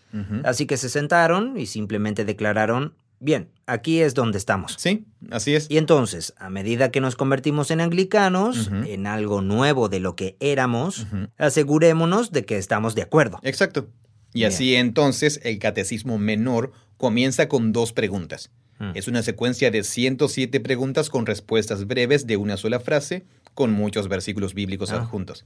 Así 0.44 0.66
que 0.66 0.78
se 0.78 0.90
sentaron 0.90 1.60
y 1.60 1.66
simplemente 1.66 2.26
declararon, 2.26 2.94
Bien, 3.20 3.50
aquí 3.66 4.02
es 4.02 4.14
donde 4.14 4.38
estamos. 4.38 4.76
Sí, 4.78 5.06
así 5.32 5.56
es. 5.56 5.68
Y 5.70 5.78
entonces, 5.78 6.34
a 6.38 6.50
medida 6.50 6.92
que 6.92 7.02
nos 7.02 7.16
convertimos 7.16 7.72
en 7.72 7.82
anglicanos, 7.82 8.70
en 8.86 9.08
algo 9.08 9.42
nuevo 9.42 9.90
de 9.90 10.00
lo 10.00 10.16
que 10.16 10.38
éramos, 10.40 11.08
asegurémonos 11.38 12.32
de 12.32 12.46
que 12.46 12.58
estamos 12.58 12.96
de 12.96 13.02
acuerdo. 13.02 13.40
Exacto. 13.44 13.90
Y 14.34 14.44
así 14.44 14.76
entonces 14.76 15.40
el 15.44 15.58
catecismo 15.58 16.18
menor 16.18 16.72
comienza 16.98 17.48
con 17.48 17.72
dos 17.72 17.92
preguntas. 17.94 18.52
Mm. 18.80 18.92
Es 18.94 19.08
una 19.08 19.24
secuencia 19.24 19.72
de 19.72 19.84
107 19.84 20.60
preguntas 20.60 21.10
con 21.10 21.26
respuestas 21.26 21.88
breves 21.88 22.28
de 22.28 22.38
una 22.38 22.58
sola 22.58 22.80
frase, 22.80 23.26
con 23.56 23.72
muchos 23.72 24.08
versículos 24.08 24.54
bíblicos 24.54 24.92
ah. 24.92 24.98
adjuntos. 24.98 25.46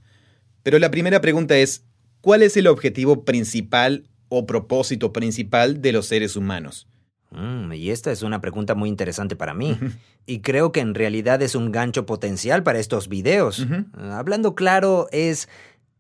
Pero 0.64 0.80
la 0.80 0.92
primera 0.92 1.22
pregunta 1.22 1.58
es, 1.58 1.86
¿cuál 2.20 2.44
es 2.44 2.58
el 2.58 2.68
objetivo 2.68 3.24
principal 3.24 4.10
o 4.28 4.46
propósito 4.46 5.14
principal 5.14 5.82
de 5.82 5.94
los 5.94 6.08
seres 6.08 6.36
humanos? 6.36 6.88
Mm, 7.32 7.74
y 7.74 7.89
esta 7.89 8.12
es 8.12 8.22
una 8.22 8.41
pregunta 8.41 8.76
muy 8.76 8.89
interesante 8.89 9.36
para 9.36 9.54
mí. 9.54 9.78
y 10.26 10.39
creo 10.39 10.72
que 10.72 10.82
en 10.82 10.94
realidad 10.94 11.41
es 11.41 11.56
un 11.56 11.72
gancho 11.72 12.06
potencial 12.06 12.63
para 12.63 12.80
estos 12.80 13.08
videos. 13.08 13.65
hablando 13.96 14.56
claro, 14.56 15.08
es 15.12 15.50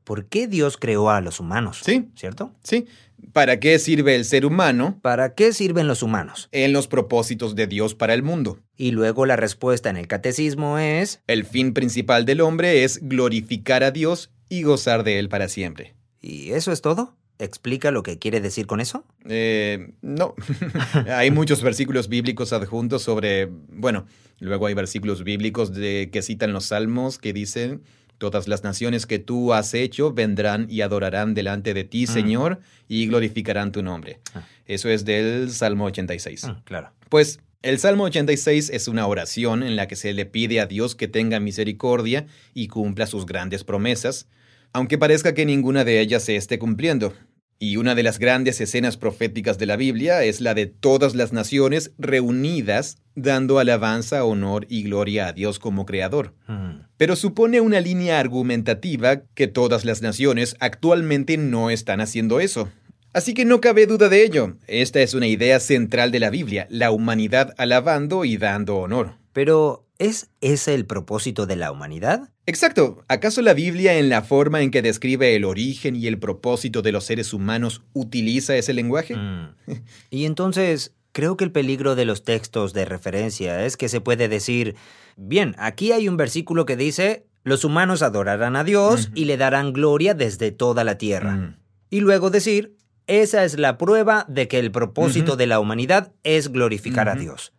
¿por 0.03 0.25
qué 0.25 0.47
Dios 0.47 0.77
creó 0.77 1.09
a 1.09 1.21
los 1.21 1.39
humanos? 1.39 1.81
Sí. 1.83 2.09
¿Cierto? 2.15 2.53
Sí. 2.63 2.85
¿Para 3.33 3.59
qué 3.59 3.79
sirve 3.79 4.15
el 4.15 4.25
ser 4.25 4.45
humano? 4.45 4.99
¿Para 5.01 5.35
qué 5.35 5.53
sirven 5.53 5.87
los 5.87 6.03
humanos? 6.03 6.49
En 6.51 6.73
los 6.73 6.87
propósitos 6.87 7.55
de 7.55 7.67
Dios 7.67 7.95
para 7.95 8.13
el 8.13 8.23
mundo. 8.23 8.59
Y 8.75 8.91
luego 8.91 9.25
la 9.25 9.35
respuesta 9.35 9.89
en 9.89 9.97
el 9.97 10.07
catecismo 10.07 10.79
es... 10.79 11.21
El 11.27 11.45
fin 11.45 11.73
principal 11.73 12.25
del 12.25 12.41
hombre 12.41 12.83
es 12.83 12.99
glorificar 13.07 13.83
a 13.83 13.91
Dios 13.91 14.31
y 14.49 14.63
gozar 14.63 15.03
de 15.03 15.19
Él 15.19 15.29
para 15.29 15.47
siempre. 15.47 15.95
¿Y 16.19 16.51
eso 16.51 16.71
es 16.71 16.81
todo? 16.81 17.15
¿Explica 17.41 17.91
lo 17.91 18.03
que 18.03 18.19
quiere 18.19 18.39
decir 18.39 18.67
con 18.67 18.79
eso? 18.79 19.03
Eh, 19.27 19.93
no. 20.01 20.35
hay 21.07 21.31
muchos 21.31 21.61
versículos 21.61 22.07
bíblicos 22.07 22.53
adjuntos 22.53 23.01
sobre, 23.03 23.45
bueno, 23.45 24.05
luego 24.39 24.67
hay 24.67 24.73
versículos 24.73 25.23
bíblicos 25.23 25.73
de, 25.73 26.09
que 26.11 26.21
citan 26.21 26.53
los 26.53 26.65
salmos 26.65 27.17
que 27.17 27.33
dicen, 27.33 27.81
Todas 28.21 28.47
las 28.47 28.63
naciones 28.63 29.07
que 29.07 29.17
tú 29.17 29.51
has 29.51 29.73
hecho 29.73 30.13
vendrán 30.13 30.67
y 30.69 30.81
adorarán 30.81 31.33
delante 31.33 31.73
de 31.73 31.85
ti, 31.85 32.05
Señor, 32.05 32.59
y 32.87 33.07
glorificarán 33.07 33.71
tu 33.71 33.81
nombre. 33.81 34.19
Ah. 34.35 34.47
Eso 34.67 34.89
es 34.89 35.05
del 35.05 35.51
Salmo 35.51 35.85
86. 35.85 36.43
Mm, 36.43 36.51
claro. 36.63 36.91
Pues 37.09 37.39
el 37.63 37.79
Salmo 37.79 38.03
86 38.03 38.69
es 38.69 38.87
una 38.87 39.07
oración 39.07 39.63
en 39.63 39.75
la 39.75 39.87
que 39.87 39.95
se 39.95 40.13
le 40.13 40.27
pide 40.27 40.59
a 40.59 40.67
Dios 40.67 40.93
que 40.93 41.07
tenga 41.07 41.39
misericordia 41.39 42.27
y 42.53 42.67
cumpla 42.67 43.07
sus 43.07 43.25
grandes 43.25 43.63
promesas, 43.63 44.27
aunque 44.71 44.99
parezca 44.99 45.33
que 45.33 45.47
ninguna 45.47 45.83
de 45.83 45.99
ellas 45.99 46.23
se 46.23 46.35
esté 46.35 46.59
cumpliendo. 46.59 47.15
Y 47.63 47.77
una 47.77 47.93
de 47.93 48.01
las 48.01 48.17
grandes 48.17 48.59
escenas 48.59 48.97
proféticas 48.97 49.59
de 49.59 49.67
la 49.67 49.75
Biblia 49.75 50.23
es 50.23 50.41
la 50.41 50.55
de 50.55 50.65
todas 50.65 51.13
las 51.13 51.31
naciones 51.31 51.91
reunidas 51.99 52.97
dando 53.13 53.59
alabanza, 53.59 54.25
honor 54.25 54.65
y 54.67 54.81
gloria 54.81 55.27
a 55.27 55.33
Dios 55.33 55.59
como 55.59 55.85
Creador. 55.85 56.33
Mm, 56.47 56.87
Pero 56.97 57.15
supone 57.15 57.61
una 57.61 57.79
línea 57.79 58.19
argumentativa 58.19 59.21
que 59.35 59.45
todas 59.45 59.85
las 59.85 60.01
naciones 60.01 60.55
actualmente 60.59 61.37
no 61.37 61.69
están 61.69 62.01
haciendo 62.01 62.39
eso. 62.39 62.67
Así 63.13 63.35
que 63.35 63.45
no 63.45 63.61
cabe 63.61 63.85
duda 63.85 64.09
de 64.09 64.23
ello. 64.23 64.57
Esta 64.65 65.01
es 65.01 65.13
una 65.13 65.27
idea 65.27 65.59
central 65.59 66.09
de 66.09 66.19
la 66.19 66.31
Biblia, 66.31 66.65
la 66.71 66.89
humanidad 66.89 67.53
alabando 67.59 68.25
y 68.25 68.37
dando 68.37 68.77
honor. 68.77 69.20
Pero, 69.33 69.87
¿es 69.97 70.29
ese 70.41 70.73
el 70.73 70.85
propósito 70.85 71.45
de 71.45 71.55
la 71.55 71.71
humanidad? 71.71 72.29
Exacto. 72.45 73.03
¿Acaso 73.07 73.41
la 73.41 73.53
Biblia 73.53 73.97
en 73.97 74.09
la 74.09 74.23
forma 74.23 74.61
en 74.61 74.71
que 74.71 74.81
describe 74.81 75.35
el 75.35 75.45
origen 75.45 75.95
y 75.95 76.07
el 76.07 76.19
propósito 76.19 76.81
de 76.81 76.91
los 76.91 77.05
seres 77.05 77.33
humanos 77.33 77.83
utiliza 77.93 78.55
ese 78.55 78.73
lenguaje? 78.73 79.15
Mm. 79.15 79.55
Y 80.09 80.25
entonces, 80.25 80.93
creo 81.11 81.37
que 81.37 81.43
el 81.43 81.51
peligro 81.51 81.95
de 81.95 82.05
los 82.05 82.23
textos 82.23 82.73
de 82.73 82.85
referencia 82.85 83.65
es 83.65 83.77
que 83.77 83.89
se 83.89 84.01
puede 84.01 84.27
decir, 84.27 84.75
bien, 85.15 85.55
aquí 85.57 85.91
hay 85.91 86.07
un 86.07 86.17
versículo 86.17 86.65
que 86.65 86.75
dice, 86.75 87.25
los 87.43 87.63
humanos 87.63 88.01
adorarán 88.01 88.55
a 88.55 88.63
Dios 88.63 89.11
y 89.15 89.25
le 89.25 89.37
darán 89.37 89.73
gloria 89.73 90.13
desde 90.13 90.51
toda 90.51 90.83
la 90.83 90.97
tierra. 90.97 91.35
Mm. 91.35 91.57
Y 91.89 91.99
luego 91.99 92.29
decir, 92.29 92.77
esa 93.07 93.43
es 93.43 93.57
la 93.57 93.77
prueba 93.77 94.25
de 94.29 94.47
que 94.47 94.59
el 94.59 94.71
propósito 94.71 95.35
de 95.35 95.47
la 95.47 95.59
humanidad 95.59 96.13
es 96.23 96.51
glorificar 96.51 97.09
a. 97.09 97.15
Dios. 97.15 97.51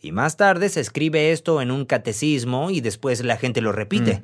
Y 0.00 0.12
más 0.12 0.36
tarde 0.36 0.68
se 0.68 0.80
escribe 0.80 1.32
esto 1.32 1.60
en 1.60 1.70
un 1.70 1.84
catecismo 1.84 2.70
y 2.70 2.80
después 2.80 3.24
la 3.24 3.36
gente 3.36 3.60
lo 3.60 3.72
repite. 3.72 4.20
Mm. 4.20 4.22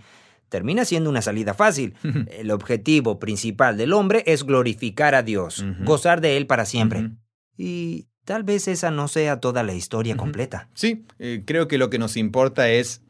Termina 0.48 0.85
siendo 0.85 1.08
una 1.08 1.22
salida 1.22 1.54
fácil. 1.54 1.94
El 2.38 2.50
objetivo 2.50 3.18
principal 3.18 3.76
del 3.78 3.92
hombre 3.94 4.22
es 4.26 4.44
glorificar 4.44 5.14
a 5.14 5.22
Dios, 5.22 5.64
gozar 5.85 6.20
de 6.20 6.37
él 6.37 6.46
para 6.46 6.66
siempre. 6.66 7.11
Y 7.56 8.08
tal 8.24 8.42
vez 8.42 8.68
esa 8.68 8.90
no 8.90 9.08
sea 9.08 9.40
toda 9.40 9.62
la 9.62 9.72
historia 9.72 10.16
completa. 10.16 10.68
Sí, 10.74 11.06
eh, 11.18 11.42
creo 11.46 11.68
que 11.68 11.78
lo 11.78 11.90
que 11.90 11.98
nos 11.98 12.16
importa 12.16 12.68
es 12.68 13.01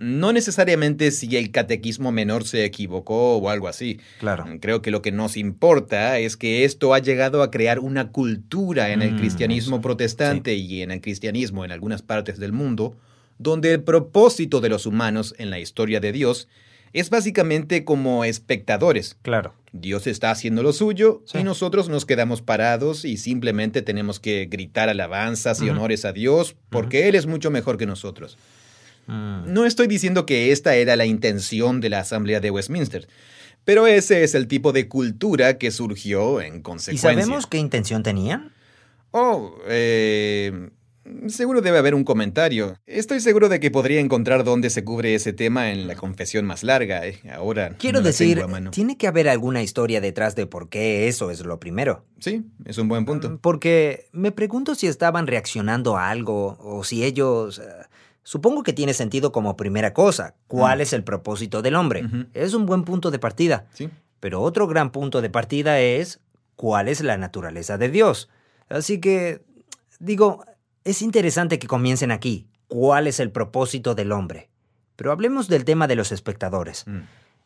no 0.00 0.32
necesariamente 0.32 1.10
si 1.10 1.36
el 1.36 1.50
catequismo 1.52 2.10
menor 2.10 2.44
se 2.44 2.64
equivocó 2.64 3.36
o 3.36 3.48
algo 3.50 3.68
así. 3.68 4.00
Claro. 4.18 4.46
Creo 4.60 4.80
que 4.82 4.90
lo 4.90 5.02
que 5.02 5.12
nos 5.12 5.36
importa 5.36 6.18
es 6.18 6.36
que 6.38 6.64
esto 6.64 6.94
ha 6.94 6.98
llegado 6.98 7.42
a 7.42 7.50
crear 7.50 7.78
una 7.78 8.10
cultura 8.10 8.90
en 8.92 9.02
el 9.02 9.12
Mm, 9.12 9.18
cristianismo 9.18 9.80
protestante 9.82 10.54
y 10.54 10.80
en 10.82 10.90
el 10.90 11.00
cristianismo 11.02 11.64
en 11.64 11.70
algunas 11.70 12.00
partes 12.02 12.38
del 12.38 12.52
mundo, 12.52 12.96
donde 13.38 13.72
el 13.74 13.82
propósito 13.82 14.60
de 14.60 14.70
los 14.70 14.86
humanos 14.86 15.34
en 15.38 15.50
la 15.50 15.58
historia 15.60 16.00
de 16.00 16.12
Dios 16.12 16.48
es 16.92 17.10
básicamente 17.10 17.84
como 17.84 18.24
espectadores. 18.24 19.16
Claro. 19.22 19.54
Dios 19.72 20.06
está 20.06 20.30
haciendo 20.30 20.62
lo 20.62 20.72
suyo 20.72 21.22
Sí. 21.26 21.38
y 21.38 21.44
nosotros 21.44 21.88
nos 21.88 22.04
quedamos 22.06 22.42
parados 22.42 23.04
y 23.04 23.16
simplemente 23.18 23.82
tenemos 23.82 24.18
que 24.18 24.46
gritar 24.50 24.88
alabanzas 24.88 25.62
y 25.62 25.68
honores 25.68 26.04
a 26.04 26.12
Dios 26.12 26.56
porque 26.70 27.08
Él 27.08 27.14
es 27.14 27.26
mucho 27.26 27.50
mejor 27.50 27.76
que 27.76 27.86
nosotros. 27.86 28.36
Mm. 29.06 29.52
No 29.52 29.64
estoy 29.66 29.86
diciendo 29.86 30.26
que 30.26 30.52
esta 30.52 30.74
era 30.76 30.96
la 30.96 31.06
intención 31.06 31.80
de 31.80 31.88
la 31.90 32.00
Asamblea 32.00 32.40
de 32.40 32.50
Westminster, 32.50 33.08
pero 33.64 33.86
ese 33.86 34.22
es 34.24 34.34
el 34.34 34.46
tipo 34.48 34.72
de 34.72 34.88
cultura 34.88 35.58
que 35.58 35.70
surgió 35.70 36.40
en 36.40 36.56
¿Y 36.56 36.62
consecuencia. 36.62 37.10
sabemos 37.10 37.46
qué 37.46 37.58
intención 37.58 38.02
tenían? 38.02 38.52
Oh, 39.12 39.54
eh, 39.66 40.70
seguro 41.26 41.60
debe 41.60 41.78
haber 41.78 41.94
un 41.96 42.04
comentario. 42.04 42.76
Estoy 42.86 43.18
seguro 43.20 43.48
de 43.48 43.58
que 43.58 43.70
podría 43.72 43.98
encontrar 44.00 44.44
dónde 44.44 44.70
se 44.70 44.84
cubre 44.84 45.14
ese 45.16 45.32
tema 45.32 45.72
en 45.72 45.88
la 45.88 45.96
confesión 45.96 46.46
más 46.46 46.62
larga. 46.62 47.04
eh. 47.06 47.18
Ahora 47.34 47.74
Quiero 47.78 47.98
no 48.00 48.06
decir, 48.06 48.46
mano. 48.46 48.70
tiene 48.70 48.96
que 48.96 49.08
haber 49.08 49.28
alguna 49.28 49.62
historia 49.62 50.00
detrás 50.00 50.36
de 50.36 50.46
por 50.46 50.68
qué 50.68 51.08
eso 51.08 51.30
es 51.32 51.44
lo 51.44 51.58
primero. 51.58 52.04
Sí, 52.20 52.44
es 52.64 52.78
un 52.78 52.86
buen 52.88 53.04
punto. 53.04 53.38
Porque 53.42 54.06
me 54.12 54.30
pregunto 54.30 54.74
si 54.76 54.86
estaban 54.86 55.26
reaccionando 55.26 55.96
a 55.96 56.08
algo 56.10 56.56
o 56.60 56.84
si 56.84 57.02
ellos... 57.04 57.58
eh, 57.58 57.62
supongo 58.22 58.62
que 58.62 58.72
tiene 58.72 58.94
sentido 58.94 59.32
como 59.32 59.56
primera 59.56 59.92
cosa. 59.94 60.34
¿Cuál 60.46 60.78
Mm. 60.78 60.82
es 60.82 60.92
el 60.92 61.04
propósito 61.04 61.62
del 61.62 61.74
hombre? 61.74 62.04
Es 62.34 62.54
un 62.54 62.66
buen 62.66 62.84
punto 62.84 63.10
de 63.10 63.18
partida. 63.18 63.66
Sí. 63.72 63.88
Pero 64.20 64.42
otro 64.42 64.66
gran 64.66 64.90
punto 64.92 65.20
de 65.22 65.30
partida 65.30 65.80
es 65.80 66.20
cuál 66.56 66.88
es 66.88 67.00
la 67.02 67.16
naturaleza 67.16 67.78
de 67.78 67.88
Dios. 67.88 68.28
Así 68.68 69.00
que, 69.00 69.42
digo, 69.98 70.44
es 70.84 71.02
interesante 71.02 71.58
que 71.58 71.66
comiencen 71.66 72.10
aquí. 72.10 72.46
¿Cuál 72.68 73.06
es 73.06 73.18
el 73.18 73.30
propósito 73.32 73.94
del 73.94 74.12
hombre? 74.12 74.48
Pero 74.96 75.10
hablemos 75.12 75.48
del 75.48 75.64
tema 75.64 75.86
de 75.88 75.96
los 75.96 76.12
espectadores. 76.12 76.84
Mm. 76.86 77.00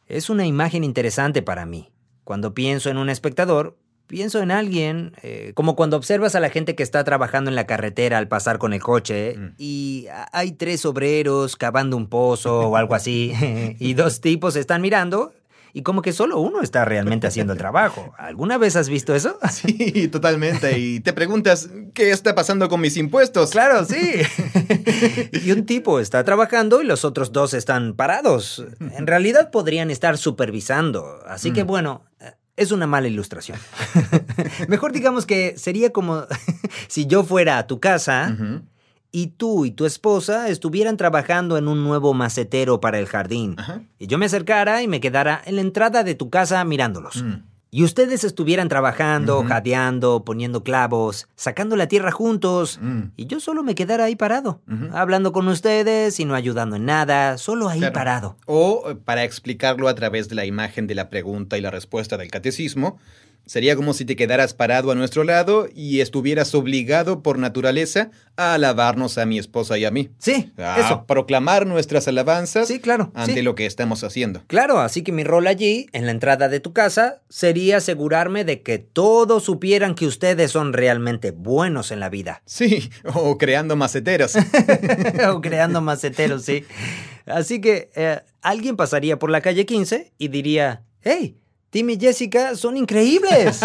Es 0.09 0.29
una 0.29 0.45
imagen 0.45 0.85
interesante 0.85 1.41
para 1.43 1.65
mí. 1.65 1.91
Cuando 2.25 2.53
pienso 2.55 2.91
en 2.91 2.99
un 2.99 3.09
espectador, 3.09 3.77
pienso 4.07 4.43
en 4.43 4.51
alguien, 4.51 5.13
eh, 5.23 5.53
como 5.55 5.77
cuando 5.77 5.97
observas 5.97 6.35
a 6.35 6.41
la 6.41 6.51
gente 6.51 6.75
que 6.75 6.83
está 6.83 7.03
trabajando 7.05 7.51
en 7.51 7.55
la 7.57 7.67
carretera 7.67 8.19
al 8.19 8.29
pasar 8.29 8.59
con 8.59 8.73
el 8.73 8.81
coche 8.83 9.37
Mm. 9.37 9.55
y 9.59 10.07
hay 10.33 10.53
tres 10.53 10.85
obreros 10.85 11.57
cavando 11.57 11.97
un 11.97 12.09
pozo 12.09 12.69
o 12.69 12.77
algo 12.77 12.95
así 12.95 13.33
y 13.79 13.95
dos 13.95 14.21
tipos 14.21 14.57
están 14.57 14.83
mirando 14.83 15.33
y 15.77 15.83
como 15.83 16.03
que 16.03 16.13
solo 16.13 16.39
uno 16.39 16.63
está 16.63 16.85
realmente 16.85 17.27
haciendo 17.27 17.53
el 17.53 17.59
trabajo. 17.59 18.15
¿Alguna 18.17 18.59
vez 18.59 18.77
has 18.77 18.89
visto 18.89 19.13
eso? 19.13 19.39
Sí, 19.51 20.07
totalmente. 20.07 20.79
Y 20.79 21.01
te 21.01 21.13
preguntas, 21.13 21.69
¿qué 21.95 22.13
está 22.13 22.37
pasando 22.37 22.69
con 22.69 22.81
mis 22.81 22.97
impuestos? 22.97 23.51
Claro, 23.51 23.85
sí. 23.85 23.99
y 25.45 25.51
un 25.51 25.67
tipo 25.67 25.99
está 25.99 26.23
trabajando 26.23 26.81
y 26.81 26.85
los 26.87 27.05
otros 27.05 27.33
dos 27.33 27.55
están 27.55 27.95
parados. 27.95 28.65
En 28.97 29.07
realidad 29.09 29.51
podrían 29.51 29.91
estar 29.91 30.17
supervisando. 30.17 31.19
Así 31.27 31.53
que 31.53 31.65
Mm. 31.65 31.67
bueno, 31.67 32.05
es 32.57 32.73
una 32.73 32.87
mala 32.87 33.09
ilustración. 33.09 33.59
Mejor 34.69 34.93
digamos 34.93 35.27
que 35.27 35.57
sería 35.59 35.91
como 35.91 36.25
si 36.89 37.07
yo 37.07 37.25
fuera 37.25 37.59
a 37.59 37.67
tu 37.67 37.81
casa 37.81 38.37
y 39.11 39.29
tú 39.29 39.65
y 39.65 39.71
tu 39.71 39.87
esposa 39.87 40.49
estuvieran 40.49 40.97
trabajando 40.97 41.57
en 41.57 41.69
un 41.69 41.85
nuevo 41.85 42.15
macetero 42.15 42.81
para 42.81 42.99
el 42.99 43.07
jardín. 43.07 43.57
Y 43.99 44.07
yo 44.07 44.19
me 44.19 44.27
acercara 44.27 44.83
y 44.83 44.89
me 44.89 45.01
quedara 45.01 45.41
en 45.45 45.57
la 45.57 45.63
entrada 45.63 46.05
de 46.05 46.15
tu 46.15 46.31
casa 46.31 46.65
mirándolos. 46.65 47.23
Mm. 47.23 47.54
Y 47.77 47.83
ustedes 47.83 48.23
estuvieran 48.23 48.69
trabajando, 48.69 49.41
Ujú. 49.41 49.49
jadeando, 49.49 50.25
poniendo 50.25 50.63
clavos, 50.63 51.27
sacando 51.35 51.75
la 51.75 51.89
tierra 51.89 52.13
juntos. 52.13 52.79
Mm. 52.81 53.01
Y 53.17 53.27
yo 53.27 53.41
solo 53.41 53.65
me 53.65 53.75
quedara 53.75 54.05
ahí 54.05 54.15
parado, 54.15 54.61
hablando 54.93 55.33
con 55.33 55.49
ustedes 55.49 56.21
y 56.21 56.25
no 56.25 56.37
ayudando 56.37 56.77
en 56.77 56.85
nada, 56.85 57.37
solo 57.37 57.69
ahí 57.69 57.81
Claro. 57.81 57.93
parado. 57.93 58.37
O, 58.47 58.85
eh, 58.91 58.95
para 58.95 59.25
explicarlo 59.25 59.89
a 59.89 59.95
través 59.97 60.29
de 60.29 60.37
la 60.37 60.45
imagen 60.47 60.87
de 60.87 60.95
la 60.95 61.11
pregunta 61.11 61.59
y 61.59 61.63
la 61.63 61.73
respuesta 61.73 62.17
del 62.17 62.31
catecismo, 62.31 62.97
sería 63.47 63.77
como 63.77 63.93
si 63.95 64.05
te 64.05 64.17
quedaras 64.17 64.55
parado 64.55 64.91
a 64.91 64.95
nuestro 64.95 65.25
lado 65.25 65.69
y 65.75 66.01
estuvieras 66.01 66.55
obligado 66.55 67.23
por 67.23 67.39
naturaleza 67.39 68.11
a 68.37 68.55
alabarnos 68.55 69.19
a 69.19 69.27
mi 69.27 69.39
esposa 69.39 69.79
y 69.79 69.85
a 69.85 69.91
mí. 69.91 70.11
Sí, 70.19 70.53
A 70.57 70.81
eso. 70.81 71.05
proclamar 71.07 71.67
nuestras 71.67 72.09
alabanzas 72.09 72.67
Sí, 72.69 72.81
claro. 72.81 73.13
ante 73.15 73.35
sí. 73.35 73.43
lo 73.43 73.55
que 73.55 73.67
estamos 73.67 74.03
haciendo. 74.05 74.43
Claro, 74.47 74.79
así 74.81 75.03
que 75.03 75.13
mi 75.13 75.25
rol 75.25 75.47
allí, 75.47 75.87
en 75.93 76.07
la 76.07 76.13
entrada 76.13 76.49
de 76.49 76.61
tu 76.61 76.73
casa, 76.73 77.23
sería 77.29 77.77
asegurarme 77.77 78.45
de 78.45 78.63
que 78.63 78.79
todos 78.79 79.45
supieran 79.45 79.95
que 79.95 80.07
ustedes 80.07 80.51
son 80.51 80.73
realmente 80.73 81.31
buenos 81.31 81.91
en 81.93 82.01
la 82.01 82.09
vida. 82.09 82.43
Sí, 82.47 82.91
o 83.13 83.39
creando 83.39 83.77
maceteros. 83.77 84.35
o 85.31 85.41
creando 85.41 85.81
maceteros, 85.83 86.45
sí. 86.45 86.65
Así 87.27 87.61
que 87.61 87.91
eh, 87.95 88.21
alguien 88.43 88.77
pasaría 88.77 89.19
por 89.19 89.31
la 89.31 89.41
calle 89.41 89.65
15 89.65 90.13
y 90.19 90.29
diría, 90.29 90.83
hey, 91.03 91.37
Tim 91.75 91.91
y 91.91 91.99
Jessica 91.99 92.55
son 92.55 92.77
increíbles. 92.77 93.59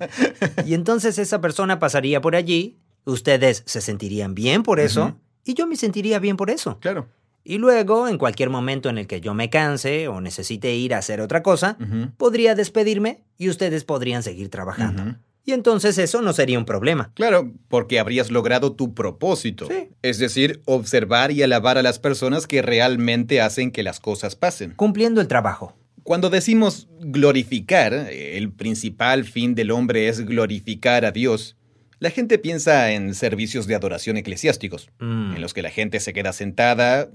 y 0.66 0.74
entonces 0.74 1.18
esa 1.18 1.40
persona 1.40 1.80
pasaría 1.80 2.20
por 2.20 2.36
allí, 2.36 2.78
ustedes 3.04 3.64
se 3.66 3.80
sentirían 3.80 4.36
bien 4.36 4.62
por 4.62 4.78
eso, 4.78 5.16
y 5.44 5.54
yo 5.54 5.66
me 5.66 5.74
sentiría 5.74 6.20
bien 6.20 6.36
por 6.36 6.48
eso. 6.48 6.78
claro. 6.78 7.08
Y 7.42 7.58
luego, 7.58 8.06
en 8.06 8.18
cualquier 8.18 8.50
momento 8.50 8.88
en 8.88 8.98
el 8.98 9.08
que 9.08 9.20
yo 9.20 9.34
me 9.34 9.50
canse 9.50 10.06
o 10.06 10.20
necesite 10.20 10.76
ir 10.76 10.94
a 10.94 10.98
hacer 10.98 11.20
otra 11.20 11.42
cosa, 11.42 11.76
podría 12.18 12.54
despedirme 12.54 13.24
y 13.36 13.48
ustedes 13.48 13.82
podrían 13.82 14.22
seguir 14.22 14.48
trabajando. 14.48 15.16
Y 15.44 15.50
entonces 15.50 15.98
eso 15.98 16.22
no 16.22 16.32
sería 16.32 16.58
un 16.58 16.66
problema. 16.66 17.10
Claro, 17.14 17.50
porque 17.66 17.98
habrías 17.98 18.30
logrado 18.30 18.74
tu 18.74 18.94
propósito. 18.94 19.66
Sí. 19.66 19.88
Es 20.02 20.18
decir, 20.18 20.62
observar 20.66 21.32
y 21.32 21.42
alabar 21.42 21.78
a 21.78 21.82
las 21.82 21.98
personas 21.98 22.46
que 22.46 22.62
realmente 22.62 23.40
hacen 23.40 23.72
que 23.72 23.82
las 23.82 23.98
cosas 23.98 24.36
pasen. 24.36 24.74
Cumpliendo 24.76 25.20
el 25.20 25.26
trabajo. 25.26 25.79
Cuando 26.10 26.28
decimos 26.28 26.88
glorificar, 26.98 27.94
el 27.94 28.50
principal 28.50 29.22
fin 29.24 29.54
del 29.54 29.70
hombre 29.70 30.08
es 30.08 30.26
glorificar 30.26 31.04
a 31.04 31.12
Dios. 31.12 31.56
La 32.00 32.10
gente 32.10 32.36
piensa 32.36 32.90
en 32.90 33.14
servicios 33.14 33.68
de 33.68 33.76
adoración 33.76 34.16
eclesiásticos, 34.16 34.90
Mm. 34.98 35.36
en 35.36 35.40
los 35.40 35.54
que 35.54 35.62
la 35.62 35.70
gente 35.70 36.00
se 36.00 36.12
queda 36.12 36.32
sentada, 36.32 37.08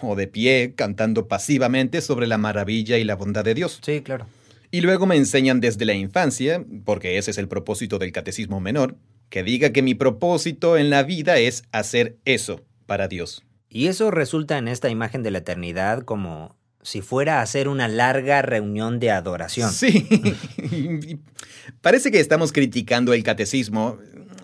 o 0.00 0.14
de 0.14 0.28
pie, 0.28 0.74
cantando 0.76 1.26
pasivamente 1.26 2.00
sobre 2.00 2.28
la 2.28 2.38
maravilla 2.38 2.98
y 2.98 3.02
la 3.02 3.16
bondad 3.16 3.42
de 3.44 3.54
Dios. 3.54 3.80
Sí, 3.82 4.00
claro. 4.00 4.28
Y 4.70 4.82
luego 4.82 5.06
me 5.06 5.16
enseñan 5.16 5.58
desde 5.58 5.84
la 5.84 5.94
infancia, 5.94 6.64
porque 6.84 7.18
ese 7.18 7.32
es 7.32 7.38
el 7.38 7.48
propósito 7.48 7.98
del 7.98 8.12
catecismo 8.12 8.60
menor, 8.60 8.94
que 9.28 9.42
diga 9.42 9.70
que 9.70 9.82
mi 9.82 9.96
propósito 9.96 10.76
en 10.76 10.88
la 10.88 11.02
vida 11.02 11.38
es 11.38 11.64
hacer 11.72 12.16
eso 12.24 12.60
para 12.86 13.08
Dios. 13.08 13.42
Y 13.68 13.88
eso 13.88 14.12
resulta 14.12 14.56
en 14.56 14.68
esta 14.68 14.88
imagen 14.88 15.24
de 15.24 15.32
la 15.32 15.38
eternidad 15.38 16.02
como 16.04 16.54
si 16.84 17.00
fuera 17.00 17.38
a 17.38 17.42
hacer 17.42 17.66
una 17.66 17.88
larga 17.88 18.42
reunión 18.42 19.00
de 19.00 19.10
adoración. 19.10 19.72
Sí. 19.72 20.06
Parece 21.80 22.10
que 22.10 22.20
estamos 22.20 22.52
criticando 22.52 23.14
el 23.14 23.22
catecismo. 23.22 23.98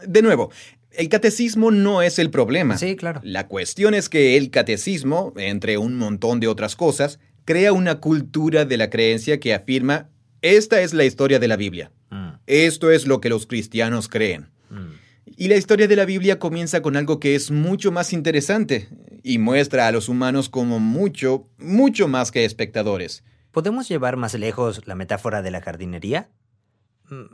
De 0.07 0.23
nuevo, 0.23 0.51
el 0.93 1.09
catecismo 1.11 1.71
no 1.71 2.03
es 2.03 2.19
el 2.19 2.31
problema. 2.31 2.79
Sí, 2.79 2.97
claro. 2.97 3.21
La 3.23 3.47
cuestión 3.47 3.95
es 3.95 4.09
que 4.09 4.37
el 4.39 4.51
catecismo, 4.51 5.35
entre 5.37 5.77
un 5.77 5.97
montón 5.97 6.41
de 6.41 6.49
otras 6.49 6.77
cosas, 6.77 7.21
crea 7.45 7.73
una 7.75 8.01
cultura 8.01 8.65
de 8.65 8.79
la 8.79 8.89
creencia 8.89 9.39
que 9.39 9.53
afirma, 9.55 10.09
esta 10.41 10.81
es 10.81 10.95
la 10.95 11.05
historia 11.05 11.39
de 11.39 11.49
la 11.49 11.57
Biblia. 11.57 11.93
Mm, 12.09 12.31
Esto 12.47 12.91
es 12.91 13.07
lo 13.07 13.21
que 13.21 13.29
los 13.29 13.47
cristianos 13.47 14.09
creen. 14.09 14.49
Y 15.41 15.49
la 15.49 15.57
historia 15.57 15.89
de 15.89 15.97
la 15.97 16.05
Biblia 16.05 16.39
comienza 16.39 16.83
con 16.83 16.99
algo 16.99 17.19
que 17.19 17.35
es 17.35 17.51
mucho 17.51 17.91
más 17.91 18.13
interesante 18.13 18.91
y 19.23 19.39
muestra 19.39 19.87
a 19.87 19.91
los 19.91 20.11
humanos 20.11 20.51
como 20.51 20.81
mucho, 20.81 21.49
mucho 21.57 22.09
más 22.09 22.31
que 22.31 22.45
espectadores. 22.45 23.25
¿Podemos 23.51 23.89
llevar 23.89 24.19
más 24.19 24.35
lejos 24.35 24.83
la 24.87 24.95
metáfora 24.95 25.41
de 25.41 25.51
la 25.51 25.63
jardinería? 25.63 26.29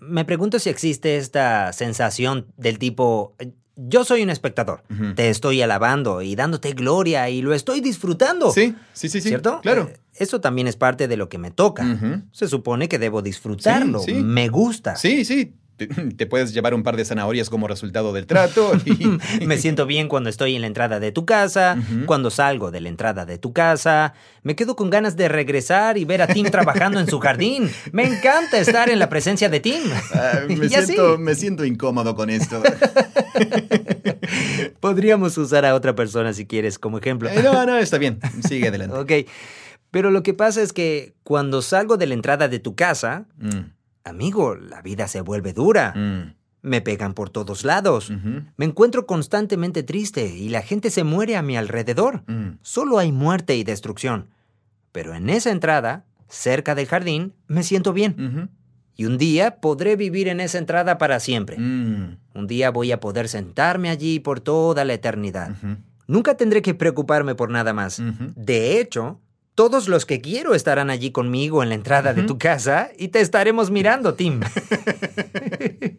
Me 0.00 0.24
pregunto 0.24 0.60
si 0.60 0.70
existe 0.70 1.16
esta 1.16 1.72
sensación 1.72 2.46
del 2.56 2.78
tipo, 2.78 3.34
yo 3.74 4.04
soy 4.04 4.22
un 4.22 4.30
espectador, 4.30 4.84
te 5.16 5.28
estoy 5.28 5.60
alabando 5.62 6.22
y 6.22 6.36
dándote 6.36 6.74
gloria 6.74 7.28
y 7.28 7.42
lo 7.42 7.54
estoy 7.54 7.80
disfrutando. 7.80 8.52
Sí, 8.52 8.72
sí, 8.92 9.08
sí, 9.08 9.20
sí. 9.20 9.30
¿Cierto? 9.30 9.60
Claro. 9.62 9.90
Eh, 9.92 9.98
Eso 10.14 10.40
también 10.40 10.68
es 10.68 10.76
parte 10.76 11.08
de 11.08 11.16
lo 11.16 11.28
que 11.28 11.38
me 11.38 11.50
toca. 11.50 11.98
Se 12.30 12.46
supone 12.46 12.88
que 12.88 13.00
debo 13.00 13.20
disfrutarlo. 13.20 13.98
Sí, 13.98 14.14
sí. 14.14 14.22
Me 14.22 14.46
gusta. 14.48 14.94
Sí, 14.94 15.24
sí. 15.24 15.56
Te, 15.76 15.86
te 15.88 16.26
puedes 16.26 16.54
llevar 16.54 16.72
un 16.74 16.82
par 16.82 16.96
de 16.96 17.04
zanahorias 17.04 17.50
como 17.50 17.68
resultado 17.68 18.12
del 18.12 18.26
trato. 18.26 18.72
y- 18.86 19.18
Me 19.46 19.58
siento 19.58 19.86
bien 19.86 20.08
cuando 20.08 20.30
estoy 20.30 20.54
en 20.54 20.62
la 20.62 20.66
entrada 20.68 21.00
de 21.00 21.12
tu 21.12 21.26
casa, 21.26 21.76
cuando 22.06 22.30
salgo 22.30 22.70
de 22.70 22.80
la 22.80 22.88
entrada 22.88 23.26
de 23.26 23.38
tu 23.38 23.52
casa. 23.52 24.14
Me 24.42 24.54
quedo 24.56 24.76
con 24.76 24.90
ganas 24.90 25.16
de 25.16 25.28
regresar 25.28 25.98
y 25.98 26.04
ver 26.04 26.22
a 26.22 26.26
Tim 26.28 26.46
trabajando 26.46 26.98
en 27.00 27.08
su 27.08 27.18
jardín. 27.20 27.70
Me 27.92 28.04
encanta 28.04 28.58
estar 28.58 28.88
en 28.88 28.98
la 28.98 29.08
presencia 29.08 29.48
de 29.48 29.60
Tim. 29.60 29.82
Ah, 30.14 30.40
así. 30.78 30.96
me 31.18 31.34
siento 31.34 31.64
incómodo 31.64 32.14
con 32.14 32.30
esto. 32.30 32.62
Podríamos 34.80 35.36
usar 35.38 35.64
a 35.64 35.74
otra 35.74 35.94
persona 35.94 36.32
si 36.32 36.46
quieres 36.46 36.78
como 36.78 36.98
ejemplo. 36.98 37.28
Eh, 37.28 37.42
no, 37.42 37.64
no, 37.66 37.76
está 37.78 37.98
bien. 37.98 38.18
Sigue 38.46 38.68
adelante. 38.68 38.96
Ok. 38.96 39.28
Pero 39.90 40.10
lo 40.10 40.22
que 40.22 40.34
pasa 40.34 40.62
es 40.62 40.72
que 40.72 41.14
cuando 41.22 41.62
salgo 41.62 41.96
de 41.96 42.06
la 42.06 42.14
entrada 42.14 42.48
de 42.48 42.58
tu 42.58 42.74
casa, 42.74 43.26
Mm, 43.38 43.70
amigo, 44.06 44.54
la 44.56 44.82
vida 44.82 45.08
se 45.08 45.20
vuelve 45.20 45.52
dura. 45.52 45.92
mm, 45.94 46.34
Me 46.62 46.80
pegan 46.80 47.14
por 47.14 47.30
todos 47.30 47.64
lados. 47.64 48.10
Me 48.56 48.64
encuentro 48.64 49.06
constantemente 49.06 49.82
triste 49.84 50.26
y 50.36 50.48
la 50.48 50.62
gente 50.62 50.90
se 50.90 51.04
muere 51.04 51.36
a 51.36 51.42
mi 51.42 51.56
alrededor. 51.56 52.24
mm. 52.26 52.58
Solo 52.62 52.98
hay 52.98 53.12
muerte 53.12 53.54
y 53.56 53.62
destrucción. 53.64 54.30
Pero 54.90 55.14
en 55.14 55.28
esa 55.30 55.50
entrada, 55.50 56.06
cerca 56.28 56.74
del 56.74 56.86
jardín, 56.86 57.34
me 57.46 57.62
siento 57.62 57.92
bien. 57.92 58.50
Y 58.96 59.04
un 59.04 59.18
día 59.18 59.60
podré 59.60 59.94
vivir 59.94 60.26
en 60.28 60.40
esa 60.40 60.58
entrada 60.58 60.96
para 60.98 61.20
siempre. 61.20 61.56
mm, 61.58 62.16
Un 62.34 62.46
día 62.46 62.70
voy 62.70 62.90
a 62.92 62.98
poder 63.00 63.28
sentarme 63.28 63.90
allí 63.90 64.18
por 64.20 64.40
toda 64.40 64.84
la 64.84 64.94
eternidad. 64.94 65.54
Nunca 66.08 66.36
tendré 66.36 66.62
que 66.62 66.74
preocuparme 66.74 67.34
por 67.34 67.50
nada 67.50 67.72
más. 67.74 68.00
De 68.34 68.80
hecho, 68.80 69.20
todos 69.56 69.88
los 69.88 70.06
que 70.06 70.20
quiero 70.20 70.54
estarán 70.54 70.90
allí 70.90 71.10
conmigo 71.10 71.64
en 71.64 71.70
la 71.70 71.74
entrada 71.74 72.14
de 72.14 72.22
tu 72.22 72.38
casa 72.38 72.90
y 72.96 73.08
te 73.08 73.20
estaremos 73.20 73.72
mirando, 73.72 74.14
Tim. 74.14 74.40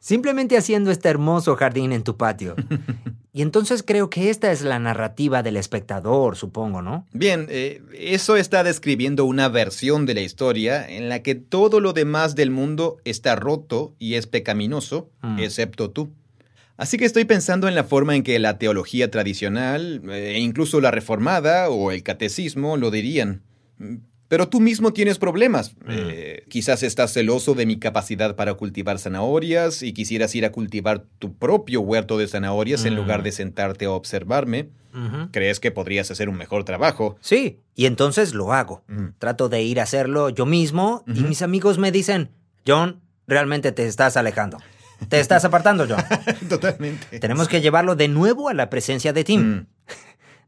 Simplemente 0.00 0.56
haciendo 0.56 0.90
este 0.90 1.08
hermoso 1.08 1.56
jardín 1.56 1.92
en 1.92 2.02
tu 2.02 2.16
patio. 2.16 2.54
Y 3.30 3.42
entonces 3.42 3.84
creo 3.84 4.10
que 4.10 4.30
esta 4.30 4.50
es 4.50 4.62
la 4.62 4.80
narrativa 4.80 5.44
del 5.44 5.56
espectador, 5.58 6.34
supongo, 6.34 6.82
¿no? 6.82 7.06
Bien, 7.12 7.46
eh, 7.50 7.80
eso 7.96 8.36
está 8.36 8.64
describiendo 8.64 9.26
una 9.26 9.48
versión 9.48 10.06
de 10.06 10.14
la 10.14 10.22
historia 10.22 10.84
en 10.88 11.08
la 11.08 11.22
que 11.22 11.36
todo 11.36 11.78
lo 11.78 11.92
demás 11.92 12.34
del 12.34 12.50
mundo 12.50 12.96
está 13.04 13.36
roto 13.36 13.94
y 14.00 14.14
es 14.14 14.26
pecaminoso, 14.26 15.10
Mm. 15.22 15.38
excepto 15.38 15.90
tú. 15.90 16.08
Así 16.78 16.96
que 16.96 17.04
estoy 17.04 17.24
pensando 17.26 17.68
en 17.68 17.74
la 17.74 17.84
forma 17.84 18.16
en 18.16 18.22
que 18.22 18.38
la 18.38 18.56
teología 18.56 19.10
tradicional, 19.10 20.00
eh, 20.10 20.32
e 20.36 20.38
incluso 20.38 20.80
la 20.80 20.90
reformada 20.90 21.68
o 21.68 21.90
el 21.90 22.02
catecismo 22.02 22.76
lo 22.78 22.90
dirían. 22.90 23.42
Mm, 23.78 23.96
Pero 24.28 24.46
tú 24.50 24.60
mismo 24.60 24.92
tienes 24.92 25.16
problemas. 25.18 25.74
Eh, 25.88 26.44
quizás 26.50 26.82
estás 26.82 27.14
celoso 27.14 27.54
de 27.54 27.64
mi 27.64 27.78
capacidad 27.78 28.36
para 28.36 28.52
cultivar 28.52 28.98
zanahorias 28.98 29.82
y 29.82 29.94
quisieras 29.94 30.34
ir 30.34 30.44
a 30.44 30.52
cultivar 30.52 31.06
tu 31.18 31.32
propio 31.34 31.80
huerto 31.80 32.18
de 32.18 32.28
zanahorias 32.28 32.84
en 32.84 32.92
Mm. 32.92 32.96
lugar 32.98 33.22
de 33.22 33.32
sentarte 33.32 33.86
a 33.86 33.90
observarme. 33.92 34.68
¿Crees 35.32 35.60
que 35.60 35.70
podrías 35.70 36.10
hacer 36.10 36.28
un 36.28 36.36
mejor 36.36 36.64
trabajo? 36.64 37.16
Sí, 37.22 37.60
y 37.74 37.86
entonces 37.86 38.34
lo 38.34 38.52
hago. 38.52 38.82
Mm. 38.88 39.06
Trato 39.18 39.48
de 39.48 39.62
ir 39.62 39.80
a 39.80 39.84
hacerlo 39.84 40.28
yo 40.28 40.44
mismo 40.44 41.04
y 41.06 41.20
mis 41.20 41.40
amigos 41.40 41.78
me 41.78 41.90
dicen, 41.90 42.28
John, 42.66 43.00
realmente 43.26 43.72
te 43.72 43.86
estás 43.86 44.18
alejando. 44.18 44.58
Te 45.08 45.20
estás 45.20 45.44
apartando, 45.44 45.86
John. 45.88 46.02
Totalmente. 46.48 47.18
Tenemos 47.20 47.48
que 47.48 47.60
llevarlo 47.60 47.94
de 47.96 48.08
nuevo 48.08 48.48
a 48.48 48.54
la 48.54 48.68
presencia 48.70 49.12
de 49.12 49.24
Tim. 49.24 49.40
Mm. 49.42 49.66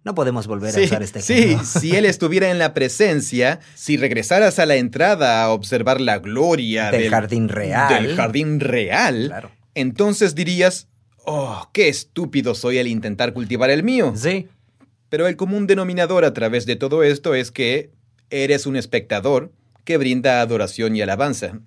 No 0.03 0.15
podemos 0.15 0.47
volver 0.47 0.71
a 0.71 0.73
Sí, 0.73 0.85
usar 0.85 1.03
este 1.03 1.21
sí, 1.21 1.35
ejemplo. 1.35 1.67
si 1.81 1.95
él 1.95 2.07
estuviera 2.07 2.51
en 2.51 2.59
la 2.59 2.73
presencia, 2.73 3.61
si 3.75 3.99
regresaras 3.99 4.59
a 4.59 4.65
la 4.65 4.77
entrada 4.77 5.43
a 5.43 5.51
observar 5.51 6.01
la 6.01 6.19
gloria 6.21 6.91
Del 6.91 7.11
jardín 7.11 7.51
real. 7.51 8.03
del 8.03 8.17
jardín 8.17 8.61
real, 8.61 9.27
Claro. 9.27 9.51
entonces 9.75 10.35
dirías, 10.35 10.89
oh, 11.27 11.69
qué 11.75 11.89
estúpido 11.91 12.55
soy 12.55 12.79
al 12.79 12.87
intentar 12.87 13.35
cultivar 13.35 13.69
el 13.69 13.83
mío. 13.83 14.15
Sí. 14.17 14.49
Pero 15.11 15.27
el 15.27 15.37
común 15.37 15.67
denominador 15.67 16.25
a 16.25 16.33
través 16.33 16.65
de 16.65 16.77
todo 16.77 17.03
esto 17.03 17.35
es 17.35 17.51
que 17.51 17.91
eres 18.31 18.65
un 18.65 18.77
espectador 18.77 19.53
que 19.85 19.99
brinda 19.99 20.41
adoración 20.41 20.97
y 20.97 21.03
alabanza, 21.03 21.59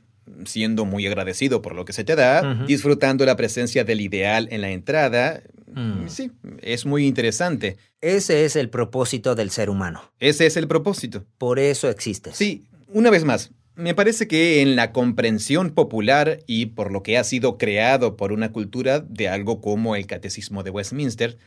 siendo 0.45 0.85
muy 0.85 1.05
agradecido 1.07 1.61
por 1.61 1.75
lo 1.75 1.85
que 1.85 1.93
se 1.93 2.03
te 2.03 2.15
da, 2.15 2.65
disfrutando 2.65 3.25
la 3.25 3.35
presencia 3.35 3.83
del 3.83 4.01
ideal 4.01 4.47
en 4.51 4.61
la 4.61 4.71
entrada. 4.71 5.41
Mm. 5.73 6.07
Sí, 6.07 6.31
es 6.61 6.85
muy 6.85 7.05
interesante. 7.05 7.77
Ese 8.01 8.45
es 8.45 8.55
el 8.55 8.69
propósito 8.69 9.35
del 9.35 9.49
ser 9.49 9.69
humano. 9.69 10.01
Ese 10.19 10.45
es 10.45 10.57
el 10.57 10.67
propósito. 10.67 11.25
Por 11.37 11.59
eso 11.59 11.89
existes. 11.89 12.35
Sí, 12.35 12.65
una 12.87 13.09
vez 13.09 13.23
más, 13.23 13.51
me 13.75 13.95
parece 13.95 14.27
que 14.27 14.61
en 14.61 14.75
la 14.75 14.91
comprensión 14.91 15.71
popular 15.71 16.39
y 16.45 16.67
por 16.67 16.91
lo 16.91 17.01
que 17.01 17.17
ha 17.17 17.23
sido 17.23 17.57
creado 17.57 18.15
por 18.15 18.31
una 18.31 18.51
cultura 18.51 18.99
de 18.99 19.29
algo 19.29 19.61
como 19.61 19.95
el 19.95 20.05
Catecismo 20.05 20.63
de 20.63 20.69
Westminster, 20.69 21.37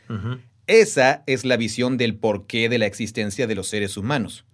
esa 0.67 1.23
es 1.25 1.45
la 1.45 1.55
visión 1.55 1.97
del 1.97 2.15
porqué 2.15 2.67
de 2.67 2.79
la 2.79 2.85
existencia 2.85 3.47
de 3.47 3.55
los 3.55 3.67
seres 3.67 3.95
humanos. 3.95 4.45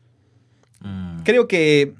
Mm. 0.81 1.23
Creo 1.23 1.47
que 1.47 1.93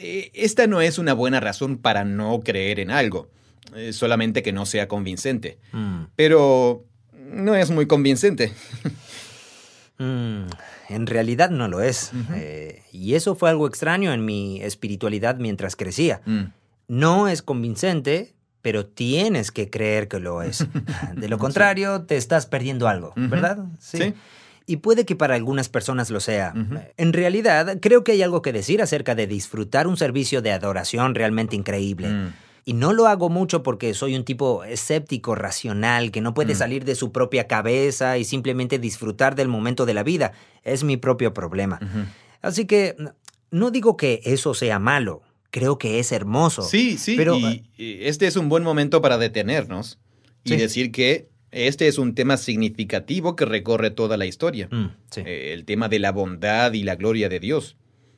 esta 0.00 0.66
no 0.66 0.80
es 0.80 0.98
una 0.98 1.12
buena 1.12 1.40
razón 1.40 1.78
para 1.78 2.04
no 2.04 2.40
creer 2.40 2.80
en 2.80 2.90
algo, 2.90 3.28
eh, 3.74 3.92
solamente 3.92 4.42
que 4.42 4.52
no 4.52 4.66
sea 4.66 4.88
convincente. 4.88 5.58
Mm. 5.72 6.02
Pero 6.16 6.84
no 7.30 7.54
es 7.54 7.70
muy 7.70 7.86
convincente. 7.86 8.52
Mm, 10.00 10.44
en 10.90 11.06
realidad 11.08 11.50
no 11.50 11.66
lo 11.66 11.80
es. 11.80 12.12
Eh, 12.34 12.82
y 12.92 13.14
eso 13.14 13.34
fue 13.34 13.50
algo 13.50 13.66
extraño 13.66 14.12
en 14.12 14.24
mi 14.24 14.62
espiritualidad 14.62 15.38
mientras 15.38 15.74
crecía. 15.74 16.20
Mm, 16.24 16.42
No 16.86 17.26
es 17.28 17.42
convincente, 17.42 18.32
pero 18.62 18.86
tienes 18.86 19.50
que 19.50 19.70
creer 19.70 20.06
que 20.06 20.20
lo 20.20 20.40
es. 20.42 20.66
De 21.16 21.28
lo 21.28 21.38
contrario, 21.38 22.02
te 22.02 22.16
estás 22.16 22.46
perdiendo 22.46 22.86
algo. 22.88 23.12
¿verdad? 23.16 23.58
Sí. 23.80 24.14
Y 24.70 24.76
puede 24.76 25.06
que 25.06 25.16
para 25.16 25.34
algunas 25.34 25.68
personas 25.70 26.10
lo 26.10 26.20
sea. 26.20 26.52
En 26.98 27.12
realidad, 27.14 27.78
creo 27.80 28.04
que 28.04 28.12
hay 28.12 28.22
algo 28.22 28.42
que 28.42 28.52
decir 28.52 28.82
acerca 28.82 29.14
de 29.14 29.26
disfrutar 29.26 29.86
un 29.86 29.96
servicio 29.96 30.42
de 30.42 30.52
adoración 30.52 31.14
realmente 31.14 31.56
increíble. 31.56 32.08
Mm, 32.08 32.32
Y 32.66 32.74
no 32.74 32.92
lo 32.92 33.06
hago 33.06 33.30
mucho 33.30 33.62
porque 33.62 33.94
soy 33.94 34.14
un 34.14 34.24
tipo 34.24 34.62
escéptico, 34.62 35.34
racional, 35.34 36.10
que 36.10 36.20
no 36.20 36.34
puede 36.34 36.52
Mm. 36.52 36.56
salir 36.58 36.84
de 36.84 36.94
su 36.96 37.12
propia 37.12 37.46
cabeza 37.46 38.18
y 38.18 38.24
simplemente 38.24 38.78
disfrutar 38.78 39.34
del 39.36 39.48
momento 39.48 39.86
de 39.86 39.94
la 39.94 40.02
vida. 40.02 40.32
Es 40.64 40.84
mi 40.84 40.98
propio 40.98 41.32
problema. 41.32 41.80
Así 42.42 42.66
que 42.66 42.94
no 43.50 43.70
digo 43.70 43.96
que 43.96 44.20
eso 44.24 44.52
sea 44.52 44.78
malo. 44.78 45.22
Creo 45.50 45.78
que 45.78 45.98
es 45.98 46.12
hermoso. 46.12 46.60
Sí, 46.60 46.98
sí, 46.98 47.14
Pero, 47.16 47.38
y, 47.38 47.64
y 47.78 48.04
este 48.04 48.26
es 48.26 48.36
un 48.36 48.50
buen 48.50 48.62
momento 48.64 49.00
para 49.00 49.16
detenernos 49.16 49.98
y 50.44 50.50
Sí. 50.50 50.56
decir 50.58 50.92
que 50.92 51.30
este 51.50 51.88
es 51.88 51.98
un 51.98 52.14
tema 52.14 52.36
significativo 52.36 53.36
que 53.36 53.44
recorre 53.44 53.90
toda 53.90 54.16
la 54.16 54.26
historia. 54.26 54.68
Mm, 54.70 54.86
sí. 55.10 55.22
Eh, 55.24 55.52
el 55.52 55.64
tema 55.64 55.88
de 55.88 55.98
la 55.98 56.12
bondad 56.12 56.72
y 56.72 56.82
la 56.82 56.96
gloria 56.96 57.28
de 57.28 57.40
Dios. 57.40 57.76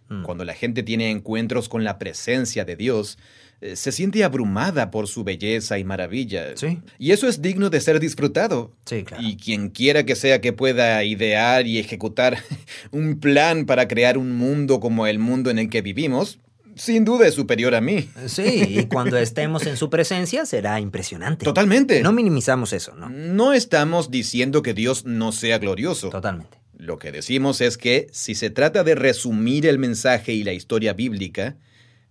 Mm. 0.08 0.24
Cuando 0.24 0.44
la 0.44 0.54
gente 0.54 0.82
tiene 0.82 1.10
encuentros 1.10 1.68
con 1.68 1.84
la 1.84 1.98
presencia 1.98 2.64
de 2.64 2.76
Dios, 2.76 3.18
eh, 3.60 3.76
se 3.76 3.92
siente 3.92 4.24
abrumada 4.24 4.90
por 4.90 5.06
su 5.06 5.22
belleza 5.22 5.78
y 5.78 5.84
maravilla. 5.84 6.56
Sí. 6.56 6.78
Y 6.98 7.12
eso 7.12 7.28
es 7.28 7.42
digno 7.42 7.70
de 7.70 7.80
ser 7.80 8.00
disfrutado. 8.00 8.72
Sí, 8.86 9.04
claro. 9.04 9.22
Y 9.22 9.36
quien 9.36 9.68
quiera 9.68 10.04
que 10.04 10.16
sea 10.16 10.40
que 10.40 10.52
pueda 10.52 11.04
idear 11.04 11.66
y 11.66 11.78
ejecutar 11.78 12.38
un 12.90 13.20
plan 13.20 13.66
para 13.66 13.86
crear 13.86 14.18
un 14.18 14.36
mundo 14.36 14.80
como 14.80 15.06
el 15.06 15.18
mundo 15.18 15.50
en 15.50 15.58
el 15.58 15.68
que 15.68 15.82
vivimos, 15.82 16.40
sin 16.76 17.04
duda 17.04 17.26
es 17.26 17.34
superior 17.34 17.74
a 17.74 17.80
mí. 17.80 18.08
Sí, 18.26 18.64
y 18.68 18.86
cuando 18.86 19.16
estemos 19.16 19.66
en 19.66 19.76
su 19.76 19.90
presencia 19.90 20.46
será 20.46 20.80
impresionante. 20.80 21.44
Totalmente. 21.44 22.02
No 22.02 22.12
minimizamos 22.12 22.72
eso, 22.72 22.94
¿no? 22.94 23.08
No 23.08 23.52
estamos 23.52 24.10
diciendo 24.10 24.62
que 24.62 24.74
Dios 24.74 25.04
no 25.04 25.32
sea 25.32 25.58
glorioso. 25.58 26.10
Totalmente. 26.10 26.58
Lo 26.76 26.98
que 26.98 27.12
decimos 27.12 27.60
es 27.60 27.76
que 27.76 28.06
si 28.10 28.34
se 28.34 28.48
trata 28.50 28.84
de 28.84 28.94
resumir 28.94 29.66
el 29.66 29.78
mensaje 29.78 30.32
y 30.32 30.44
la 30.44 30.52
historia 30.52 30.94
bíblica, 30.94 31.58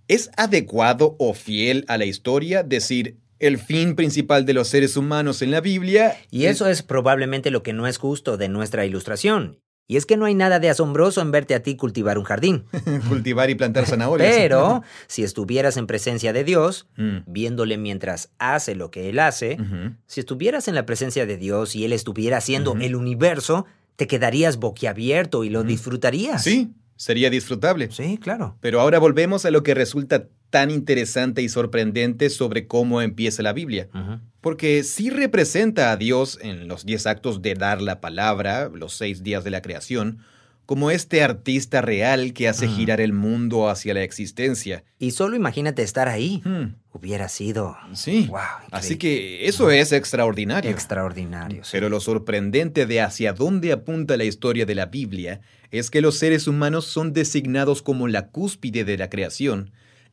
¿es 0.08 0.30
adecuado 0.38 1.16
o 1.18 1.34
fiel 1.34 1.86
a 1.88 1.98
la 1.98 2.06
historia 2.06 2.62
decir 2.62 3.18
el 3.40 3.58
fin 3.58 3.96
principal 3.96 4.46
de 4.46 4.54
los 4.54 4.68
seres 4.68 4.96
humanos 4.96 5.42
en 5.42 5.52
la 5.52 5.62
Biblia? 5.62 6.18
Y 6.30 6.46
eso 6.46 6.68
es 6.68 6.84
probablemente 6.84 7.50
lo 7.50 7.64
que 7.64 7.74
no 7.74 7.88
es 7.88 7.98
justo 7.98 8.38
de 8.38 8.50
nuestra 8.50 8.86
ilustración. 8.86 9.60
Y 9.92 9.98
es 9.98 10.06
que 10.06 10.18
no 10.18 10.26
hay 10.26 10.36
nada 10.36 10.60
de 10.60 10.70
asombroso 10.70 11.20
en 11.20 11.32
verte 11.32 11.56
a 11.56 11.64
ti 11.64 11.76
cultivar 11.76 12.20
un 12.20 12.24
jardín. 12.24 12.64
cultivar 13.10 13.50
y 13.50 13.56
plantar 13.56 13.88
zanahorias. 13.88 14.36
Pero 14.38 14.84
si 15.08 15.24
estuvieras 15.24 15.78
en 15.78 15.88
presencia 15.88 16.32
de 16.32 16.44
Dios, 16.44 16.88
Mm. 16.96 17.24
viéndole 17.26 17.78
mientras 17.80 18.30
hace 18.38 18.76
lo 18.76 18.92
que 18.92 19.10
Él 19.10 19.18
hace, 19.20 19.58
si 20.06 20.20
estuvieras 20.20 20.68
en 20.68 20.76
la 20.76 20.86
presencia 20.86 21.26
de 21.26 21.38
Dios 21.38 21.76
y 21.76 21.86
Él 21.86 21.92
estuviera 21.94 22.38
haciendo 22.38 22.76
el 22.80 22.96
universo, 22.96 23.66
te 23.96 24.06
quedarías 24.06 24.58
boquiabierto 24.58 25.44
y 25.44 25.50
lo 25.50 25.64
disfrutarías. 25.64 26.44
Sí, 26.44 26.70
sería 26.96 27.30
disfrutable. 27.32 27.90
Sí, 27.92 28.20
claro. 28.22 28.58
Pero 28.62 28.80
ahora 28.82 29.00
volvemos 29.00 29.44
a 29.46 29.52
lo 29.52 29.64
que 29.64 29.74
resulta 29.74 30.28
tan 30.52 30.70
interesante 30.72 31.42
y 31.42 31.50
sorprendente 31.50 32.30
sobre 32.30 32.68
cómo 32.68 33.02
empieza 33.02 33.42
la 33.44 33.54
Biblia. 33.54 33.88
Porque 34.42 34.84
sí 34.84 35.10
representa 35.10 35.92
a 35.92 35.98
Dios 35.98 36.40
en 36.42 36.68
los 36.68 36.86
diez 36.86 37.06
actos 37.08 37.42
de 37.42 37.56
dar 37.56 37.82
la 37.82 38.00
palabra, 38.00 38.70
los 38.74 38.94
seis 38.94 39.22
días 39.24 39.44
de 39.44 39.50
la 39.52 39.62
creación, 39.62 40.20
como 40.66 40.92
este 40.92 41.24
artista 41.24 41.82
real 41.82 42.32
que 42.32 42.48
hace 42.48 42.68
Mm. 42.68 42.76
girar 42.76 43.02
el 43.02 43.12
mundo 43.12 43.70
hacia 43.70 43.94
la 43.96 44.04
existencia. 44.04 44.84
Y 45.00 45.12
solo 45.12 45.36
imagínate 45.36 45.82
estar 45.82 46.08
ahí. 46.08 46.44
Hubiera 46.94 47.28
sido 47.28 47.76
sí. 47.94 48.28
Wow, 48.30 48.40
Así 48.72 48.98
que 48.98 49.48
eso 49.48 49.72
es 49.72 49.92
extraordinario. 49.92 50.70
extraordinario. 50.70 51.64
sí. 51.64 51.70
Pero 51.74 51.90
lo 51.90 52.00
sorprendente 52.00 52.86
de 52.86 53.02
hacia 53.02 53.34
dónde 53.34 53.72
apunta 53.72 54.16
la 54.16 54.26
historia 54.26 54.66
de 54.68 54.76
la 54.76 54.86
Biblia 54.86 55.42
es 55.72 55.90
que 55.90 56.02
los 56.02 56.18
seres 56.20 56.48
humanos 56.48 56.86
son 56.86 57.14
designados 57.14 57.82
como 57.82 58.08
la 58.08 58.28
cúspide 58.28 58.86
de 58.86 58.98
la 58.98 59.10
creación 59.10 59.72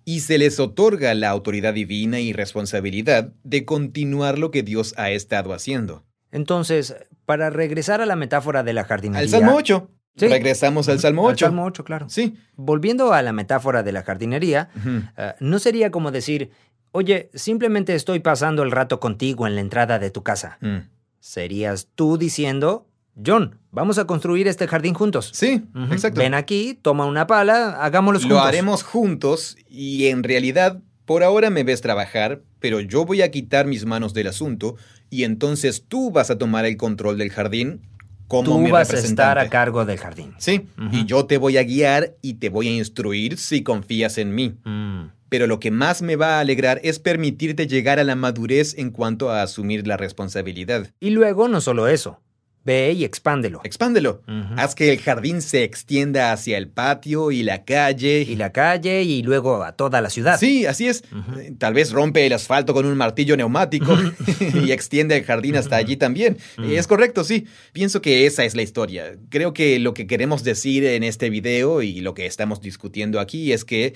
y 0.08 0.20
se 0.20 0.38
les 0.38 0.60
otorga 0.60 1.12
la 1.14 1.28
autoridad 1.28 1.74
divina 1.74 2.20
y 2.20 2.32
responsabilidad 2.32 3.32
de 3.42 3.64
continuar 3.64 4.38
lo 4.38 4.52
que 4.52 4.62
Dios 4.62 4.94
ha 4.96 5.10
estado 5.10 5.52
haciendo. 5.52 6.04
Entonces, 6.30 6.94
para 7.26 7.50
regresar 7.50 8.00
a 8.00 8.06
la 8.06 8.14
metáfora 8.14 8.62
de 8.62 8.72
la 8.72 8.84
jardinería. 8.84 9.22
Al 9.22 9.28
Salmo 9.28 9.56
8. 9.56 9.90
Sí. 10.16 10.28
Regresamos 10.28 10.88
al 10.88 11.00
Salmo 11.00 11.28
Al 11.28 11.34
8. 11.34 11.46
Salmo 11.46 11.64
8, 11.64 11.84
claro. 11.84 12.08
Sí. 12.08 12.36
Volviendo 12.54 13.12
a 13.12 13.20
la 13.20 13.32
metáfora 13.32 13.82
de 13.82 13.92
la 13.92 14.04
jardinería, 14.04 14.70
eh, 15.18 15.34
no 15.40 15.58
sería 15.58 15.90
como 15.90 16.12
decir, 16.12 16.52
oye, 16.92 17.28
simplemente 17.34 17.94
estoy 17.96 18.20
pasando 18.20 18.62
el 18.62 18.70
rato 18.70 19.00
contigo 19.00 19.48
en 19.48 19.56
la 19.56 19.60
entrada 19.60 19.98
de 19.98 20.10
tu 20.10 20.22
casa. 20.22 20.56
Mm. 20.60 20.88
Serías 21.18 21.88
tú 21.96 22.16
diciendo, 22.16 22.85
John, 23.24 23.58
vamos 23.70 23.98
a 23.98 24.06
construir 24.06 24.46
este 24.48 24.66
jardín 24.68 24.94
juntos. 24.94 25.30
Sí, 25.32 25.62
exacto. 25.90 26.20
Ven 26.20 26.34
aquí, 26.34 26.78
toma 26.80 27.06
una 27.06 27.26
pala, 27.26 27.82
hagámoslo 27.82 28.20
Lo 28.20 28.34
juntos. 28.34 28.46
haremos 28.46 28.82
juntos 28.82 29.56
y 29.68 30.06
en 30.06 30.22
realidad 30.22 30.80
por 31.04 31.22
ahora 31.22 31.50
me 31.50 31.62
ves 31.64 31.80
trabajar, 31.80 32.42
pero 32.60 32.80
yo 32.80 33.04
voy 33.04 33.22
a 33.22 33.30
quitar 33.30 33.66
mis 33.66 33.86
manos 33.86 34.12
del 34.12 34.26
asunto 34.26 34.76
y 35.08 35.24
entonces 35.24 35.84
tú 35.86 36.10
vas 36.10 36.30
a 36.30 36.36
tomar 36.38 36.64
el 36.66 36.76
control 36.76 37.16
del 37.16 37.30
jardín 37.30 37.80
como 38.28 38.42
Tú 38.54 38.58
mi 38.58 38.72
vas 38.72 38.92
a 38.92 38.98
estar 38.98 39.38
a 39.38 39.48
cargo 39.48 39.84
del 39.84 39.98
jardín. 39.98 40.34
Sí, 40.38 40.66
y 40.90 41.04
yo 41.06 41.26
te 41.26 41.38
voy 41.38 41.58
a 41.58 41.62
guiar 41.62 42.16
y 42.22 42.34
te 42.34 42.48
voy 42.48 42.66
a 42.66 42.72
instruir 42.76 43.38
si 43.38 43.62
confías 43.62 44.18
en 44.18 44.34
mí. 44.34 44.54
Mm, 44.64 45.10
Pero 45.28 45.46
lo 45.46 45.60
que 45.60 45.70
más 45.70 46.02
me 46.02 46.16
va 46.16 46.36
a 46.38 46.40
alegrar 46.40 46.80
es 46.82 46.98
permitirte 46.98 47.68
llegar 47.68 48.00
a 48.00 48.04
la 48.04 48.16
madurez 48.16 48.74
en 48.78 48.90
cuanto 48.90 49.30
a 49.30 49.42
asumir 49.42 49.86
la 49.86 49.96
responsabilidad. 49.96 50.90
Y 50.98 51.10
luego 51.10 51.46
no 51.46 51.60
solo 51.60 51.86
eso, 51.86 52.20
ve 52.66 52.92
y 52.92 53.04
expándelo. 53.04 53.60
Expándelo. 53.64 54.20
Haz 54.56 54.74
que 54.74 54.92
el 54.92 54.98
jardín 55.00 55.40
se 55.40 55.62
extienda 55.64 56.32
hacia 56.32 56.58
el 56.58 56.68
patio 56.68 57.30
y 57.30 57.42
la 57.42 57.64
calle. 57.64 58.22
Y 58.28 58.36
la 58.36 58.52
calle 58.52 59.02
y 59.04 59.22
luego 59.22 59.62
a 59.62 59.72
toda 59.72 60.02
la 60.02 60.10
ciudad. 60.10 60.38
Sí, 60.38 60.66
así 60.66 60.88
es. 60.88 61.02
Eh, 61.38 61.52
Tal 61.56 61.72
vez 61.72 61.92
rompe 61.92 62.26
el 62.26 62.32
asfalto 62.34 62.74
con 62.74 62.84
un 62.84 62.96
martillo 62.96 63.36
neumático 63.36 63.96
y 64.62 64.72
extiende 64.72 65.16
el 65.16 65.24
jardín 65.24 65.56
hasta 65.56 65.76
allí 65.76 65.96
también. 65.96 66.36
Es 66.62 66.86
correcto, 66.86 67.24
sí. 67.24 67.46
Pienso 67.72 68.02
que 68.02 68.26
esa 68.26 68.44
es 68.44 68.54
la 68.56 68.62
historia. 68.62 69.16
Creo 69.30 69.54
que 69.54 69.78
lo 69.78 69.94
que 69.94 70.06
queremos 70.06 70.42
decir 70.44 70.84
en 70.84 71.04
este 71.04 71.30
video 71.30 71.80
y 71.82 72.00
lo 72.00 72.12
que 72.14 72.26
estamos 72.26 72.60
discutiendo 72.60 73.20
aquí 73.20 73.52
es 73.52 73.64
que 73.64 73.94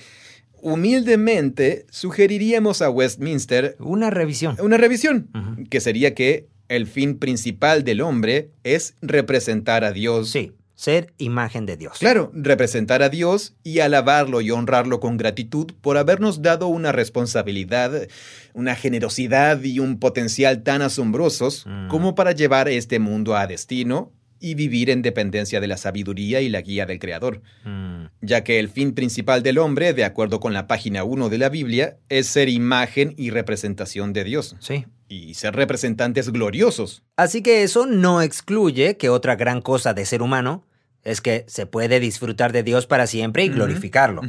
humildemente 0.63 1.85
sugeriríamos 1.89 2.81
a 2.81 2.89
Westminster 2.89 3.75
Una 3.79 4.09
revisión. 4.09 4.55
una 4.61 4.77
revisión, 4.77 5.27
que 5.69 5.79
sería 5.79 6.13
que 6.13 6.47
el 6.71 6.87
fin 6.87 7.17
principal 7.19 7.83
del 7.83 8.01
hombre 8.01 8.49
es 8.63 8.95
representar 9.01 9.83
a 9.83 9.91
Dios. 9.91 10.29
Sí, 10.29 10.53
ser 10.73 11.13
imagen 11.19 11.65
de 11.65 11.77
Dios. 11.77 11.99
Claro, 11.99 12.31
representar 12.33 13.03
a 13.03 13.09
Dios 13.09 13.53
y 13.63 13.79
alabarlo 13.79 14.41
y 14.41 14.49
honrarlo 14.51 14.99
con 14.99 15.17
gratitud 15.17 15.67
por 15.81 15.97
habernos 15.97 16.41
dado 16.41 16.67
una 16.67 16.91
responsabilidad, 16.91 18.07
una 18.53 18.75
generosidad 18.75 19.61
y 19.63 19.79
un 19.79 19.99
potencial 19.99 20.63
tan 20.63 20.81
asombrosos 20.81 21.65
Mm. 21.67 21.87
como 21.89 22.15
para 22.15 22.31
llevar 22.31 22.67
este 22.67 22.99
mundo 22.99 23.35
a 23.35 23.47
destino 23.47 24.11
y 24.39 24.55
vivir 24.55 24.89
en 24.89 25.03
dependencia 25.03 25.59
de 25.61 25.67
la 25.67 25.77
sabiduría 25.77 26.41
y 26.41 26.49
la 26.49 26.61
guía 26.61 26.87
del 26.87 26.97
Creador, 26.97 27.43
Mm, 27.63 28.05
ya 28.21 28.43
que 28.43 28.57
el 28.59 28.69
fin 28.69 28.93
principal 28.93 29.43
del 29.43 29.59
hombre, 29.59 29.93
de 29.93 30.03
acuerdo 30.03 30.39
con 30.39 30.51
la 30.53 30.65
página 30.65 31.03
1 31.03 31.29
de 31.29 31.37
la 31.37 31.49
Biblia, 31.49 31.97
es 32.09 32.25
ser 32.25 32.49
imagen 32.49 33.13
y 33.17 33.29
representación 33.29 34.13
de 34.13 34.23
Dios, 34.23 34.55
sí. 34.59 34.85
Y 35.11 35.33
ser 35.33 35.55
representantes 35.55 36.29
gloriosos. 36.31 37.03
Así 37.17 37.41
que 37.43 37.63
eso 37.63 37.85
no 37.85 38.21
excluye 38.21 38.95
que 38.97 39.09
otra 39.09 39.35
gran 39.35 39.61
cosa 39.61 39.93
de 39.93 40.05
ser 40.05 40.21
humano 40.21 40.63
es 41.03 41.19
que 41.21 41.43
se 41.47 41.65
puede 41.65 41.99
disfrutar 41.99 42.51
de 42.53 42.63
Dios 42.63 42.87
para 42.87 43.07
siempre 43.07 43.43
y 43.43 43.49
glorificarlo. 43.49 44.21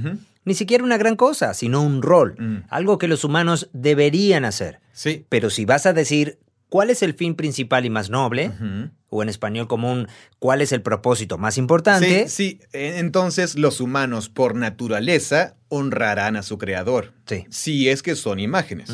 Ni 0.44 0.54
siquiera 0.54 0.82
una 0.82 0.96
gran 0.98 1.14
cosa, 1.16 1.54
sino 1.54 1.82
un 1.82 2.02
rol, 2.02 2.34
Mm. 2.38 2.56
algo 2.68 2.98
que 2.98 3.06
los 3.06 3.22
humanos 3.24 3.70
deberían 3.72 4.44
hacer. 4.44 4.80
Sí. 4.92 5.24
Pero 5.28 5.50
si 5.50 5.64
vas 5.64 5.86
a 5.86 5.92
decir 5.92 6.38
cuál 6.68 6.90
es 6.90 7.02
el 7.02 7.14
fin 7.14 7.34
principal 7.36 7.84
y 7.84 7.90
más 7.90 8.10
noble, 8.10 8.50
o 9.08 9.22
en 9.22 9.28
español 9.28 9.68
común, 9.68 10.08
cuál 10.40 10.62
es 10.62 10.72
el 10.72 10.80
propósito 10.82 11.36
más 11.38 11.58
importante, 11.58 12.26
Sí, 12.28 12.58
sí, 12.58 12.60
e- 12.72 12.98
entonces 12.98 13.56
los 13.56 13.80
humanos 13.80 14.30
por 14.30 14.56
naturaleza 14.56 15.54
honrarán 15.68 16.34
a 16.36 16.42
su 16.42 16.58
creador, 16.58 17.12
sí. 17.26 17.44
si 17.50 17.88
es 17.90 18.02
que 18.02 18.16
son 18.16 18.40
imágenes. 18.40 18.90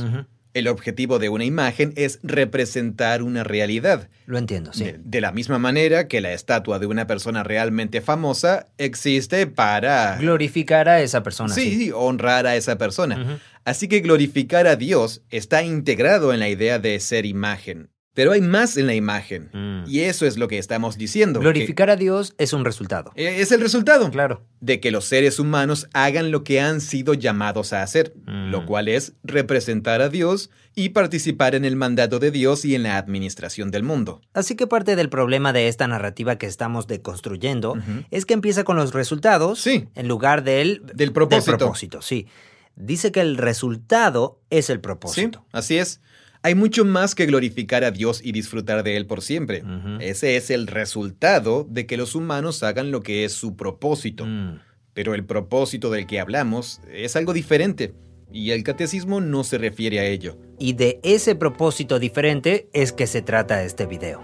El 0.59 0.68
objetivo 0.68 1.18
de 1.18 1.29
una 1.29 1.44
imagen 1.44 1.92
es 1.97 2.18
representar 2.23 3.23
una 3.23 3.44
realidad. 3.44 4.09
Lo 4.27 4.38
entiendo, 4.38 4.73
sí. 4.73 4.85
De, 4.85 5.01
de 5.03 5.21
la 5.21 5.33
misma 5.33 5.59
manera 5.59 6.09
que 6.09 6.21
la 6.21 6.33
estatua 6.33 6.79
de 6.79 6.87
una 6.87 7.07
persona 7.07 7.44
realmente 7.44 8.01
famosa 8.01 8.66
existe 8.77 9.47
para... 9.47 10.16
Glorificar 10.18 10.88
a 10.88 11.01
esa 11.01 11.23
persona. 11.23 11.55
Sí, 11.55 11.77
sí, 11.77 11.92
honrar 11.94 12.47
a 12.47 12.57
esa 12.57 12.77
persona. 12.79 13.40
Así 13.64 13.88
que 13.88 14.01
glorificar 14.01 14.66
a 14.66 14.77
Dios 14.77 15.23
está 15.31 15.62
integrado 15.62 16.33
en 16.33 16.40
la 16.40 16.49
idea 16.49 16.79
de 16.79 16.99
ser 17.01 17.27
imagen. 17.27 17.90
Pero 18.19 18.33
hay 18.33 18.41
más 18.41 18.77
en 18.77 18.89
la 18.89 18.97
imagen. 18.97 19.49
Mm. 19.53 19.85
Y 19.89 20.01
eso 20.01 20.27
es 20.27 20.39
lo 20.39 20.49
que 20.49 20.59
estamos 20.59 20.99
diciendo. 20.99 21.39
Glorificar 21.39 21.89
a 21.89 21.95
Dios 21.95 22.35
es 22.37 22.53
un 22.53 22.65
resultado. 22.65 23.13
es 23.15 23.53
el 23.53 23.61
resultado. 23.61 24.11
Claro. 24.11 24.43
de 24.61 24.81
que 24.81 24.91
los 24.91 25.05
seres 25.05 25.39
humanos 25.39 25.87
hagan 25.93 26.33
lo 26.33 26.43
que 26.43 26.61
han 26.61 26.81
sido 26.81 27.15
llamados 27.15 27.73
a 27.73 27.85
hacer, 27.85 28.13
Mm. 28.27 28.51
lo 28.51 28.67
cual 28.67 28.89
es 28.89 29.13
representar 29.23 30.03
a 30.03 30.09
Dios 30.09 30.51
y 30.75 30.89
participar 30.89 31.55
en 31.55 31.65
el 31.65 31.77
mandato 31.77 32.19
de 32.19 32.33
Dios 32.33 32.65
y 32.65 32.75
en 32.75 32.83
la 32.83 32.97
administración 32.99 33.71
del 33.71 33.85
mundo. 33.85 34.21
Así 34.35 34.57
que 34.57 34.67
parte 34.67 34.97
del 34.97 35.11
problema 35.11 35.53
de 35.53 35.69
esta 35.69 35.87
narrativa 35.87 36.39
que 36.39 36.47
estamos 36.47 36.89
deconstruyendo 36.89 37.77
es 38.11 38.27
que 38.27 38.35
empieza 38.35 38.65
con 38.65 38.77
los 38.77 38.93
resultados 38.95 39.61
Sí. 39.61 39.87
en 39.95 40.09
lugar 40.09 40.43
del, 40.43 40.83
Del 40.93 41.13
propósito. 41.13 41.53
del 41.53 41.59
propósito, 41.59 42.03
sí. 42.03 42.27
Dice 42.75 43.11
que 43.13 43.21
el 43.21 43.37
resultado 43.37 44.41
es 44.51 44.71
el 44.71 44.77
Sí, 44.79 44.81
propósito. 44.83 45.45
así 45.53 45.79
es. 45.79 46.01
Hay 46.49 46.55
mucho 46.55 46.87
más 46.87 47.15
que 47.15 47.27
glorificar 47.27 47.85
a 47.85 47.91
Dios 47.91 48.23
y 48.25 48.33
disfrutar 48.33 48.83
de 48.83 48.97
Él 48.97 49.05
por 49.05 49.21
siempre. 49.21 49.63
Ese 50.01 50.39
es 50.39 50.49
el 50.49 50.67
resultado 50.67 51.67
de 51.69 51.85
que 51.85 51.99
los 51.99 52.15
humanos 52.15 52.63
hagan 52.63 52.91
lo 52.91 53.03
que 53.03 53.27
es 53.27 53.35
su 53.35 53.55
propósito. 53.55 54.25
Mm. 54.25 54.59
Pero 54.95 55.15
el 55.15 55.27
propósito 55.27 55.91
del 55.91 56.07
que 56.07 56.21
hablamos 56.21 56.81
es 56.91 57.17
algo 57.17 57.35
diferente, 57.35 57.93
y 58.33 58.53
el 58.53 58.63
catecismo 58.63 59.21
no 59.21 59.45
se 59.45 59.59
refiere 59.59 60.01
a 60.01 60.07
ello. 60.07 60.39
Y 60.59 60.73
de 60.73 61.01
ese 61.03 61.35
propósito 61.35 61.99
diferente 61.99 62.71
es 62.73 62.95
que 62.95 63.07
se 63.07 63.21
trata 63.21 63.63
este 63.63 63.85
video. 63.85 64.23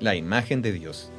La 0.00 0.16
imagen 0.16 0.62
de 0.62 0.72
Dios. 0.72 1.12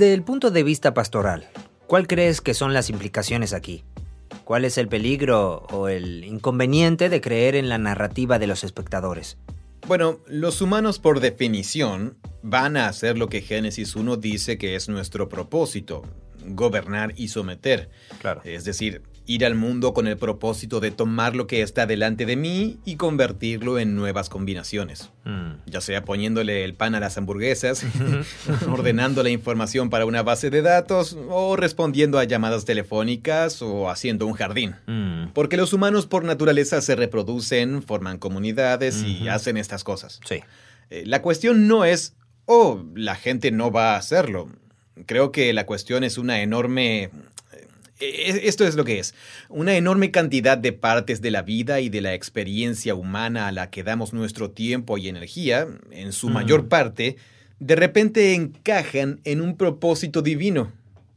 Desde 0.00 0.14
el 0.14 0.22
punto 0.22 0.50
de 0.50 0.62
vista 0.62 0.94
pastoral, 0.94 1.46
¿cuál 1.86 2.06
crees 2.06 2.40
que 2.40 2.54
son 2.54 2.72
las 2.72 2.88
implicaciones 2.88 3.52
aquí? 3.52 3.84
¿Cuál 4.44 4.64
es 4.64 4.78
el 4.78 4.88
peligro 4.88 5.66
o 5.70 5.88
el 5.88 6.24
inconveniente 6.24 7.10
de 7.10 7.20
creer 7.20 7.54
en 7.54 7.68
la 7.68 7.76
narrativa 7.76 8.38
de 8.38 8.46
los 8.46 8.64
espectadores? 8.64 9.36
Bueno, 9.86 10.18
los 10.26 10.62
humanos 10.62 10.98
por 10.98 11.20
definición 11.20 12.16
van 12.42 12.78
a 12.78 12.88
hacer 12.88 13.18
lo 13.18 13.28
que 13.28 13.42
Génesis 13.42 13.94
1 13.94 14.16
dice 14.16 14.56
que 14.56 14.74
es 14.74 14.88
nuestro 14.88 15.28
propósito, 15.28 16.02
gobernar 16.46 17.12
y 17.16 17.28
someter. 17.28 17.90
Claro. 18.20 18.40
Es 18.44 18.64
decir, 18.64 19.02
ir 19.30 19.46
al 19.46 19.54
mundo 19.54 19.94
con 19.94 20.08
el 20.08 20.16
propósito 20.16 20.80
de 20.80 20.90
tomar 20.90 21.36
lo 21.36 21.46
que 21.46 21.62
está 21.62 21.86
delante 21.86 22.26
de 22.26 22.34
mí 22.34 22.80
y 22.84 22.96
convertirlo 22.96 23.78
en 23.78 23.94
nuevas 23.94 24.28
combinaciones. 24.28 25.10
Mm. 25.24 25.52
Ya 25.66 25.80
sea 25.80 26.04
poniéndole 26.04 26.64
el 26.64 26.74
pan 26.74 26.96
a 26.96 27.00
las 27.00 27.16
hamburguesas, 27.16 27.86
ordenando 28.68 29.22
la 29.22 29.30
información 29.30 29.88
para 29.88 30.04
una 30.04 30.24
base 30.24 30.50
de 30.50 30.62
datos 30.62 31.16
o 31.28 31.54
respondiendo 31.54 32.18
a 32.18 32.24
llamadas 32.24 32.64
telefónicas 32.64 33.62
o 33.62 33.88
haciendo 33.88 34.26
un 34.26 34.32
jardín. 34.32 34.74
Mm. 34.88 35.28
Porque 35.32 35.56
los 35.56 35.72
humanos 35.72 36.06
por 36.06 36.24
naturaleza 36.24 36.80
se 36.80 36.96
reproducen, 36.96 37.84
forman 37.84 38.18
comunidades 38.18 39.04
y 39.04 39.28
hacen 39.28 39.56
estas 39.56 39.84
cosas. 39.84 40.18
Sí. 40.24 40.40
Eh, 40.90 41.04
La 41.06 41.22
cuestión 41.22 41.68
no 41.68 41.84
es, 41.84 42.16
oh, 42.46 42.82
la 42.96 43.14
gente 43.14 43.52
no 43.52 43.70
va 43.70 43.94
a 43.94 43.98
hacerlo. 43.98 44.48
Creo 45.06 45.30
que 45.30 45.52
la 45.52 45.66
cuestión 45.66 46.02
es 46.02 46.18
una 46.18 46.42
enorme... 46.42 47.10
Esto 48.00 48.66
es 48.66 48.74
lo 48.74 48.84
que 48.84 48.98
es. 48.98 49.14
Una 49.48 49.76
enorme 49.76 50.10
cantidad 50.10 50.56
de 50.58 50.72
partes 50.72 51.20
de 51.20 51.30
la 51.30 51.42
vida 51.42 51.80
y 51.80 51.88
de 51.88 52.00
la 52.00 52.14
experiencia 52.14 52.94
humana 52.94 53.46
a 53.48 53.52
la 53.52 53.70
que 53.70 53.82
damos 53.82 54.12
nuestro 54.12 54.50
tiempo 54.50 54.96
y 54.98 55.08
energía, 55.08 55.66
en 55.90 56.12
su 56.12 56.28
Mm. 56.28 56.32
mayor 56.32 56.68
parte, 56.68 57.16
de 57.58 57.76
repente 57.76 58.34
encajan 58.34 59.20
en 59.24 59.40
un 59.40 59.56
propósito 59.56 60.22
divino. 60.22 60.72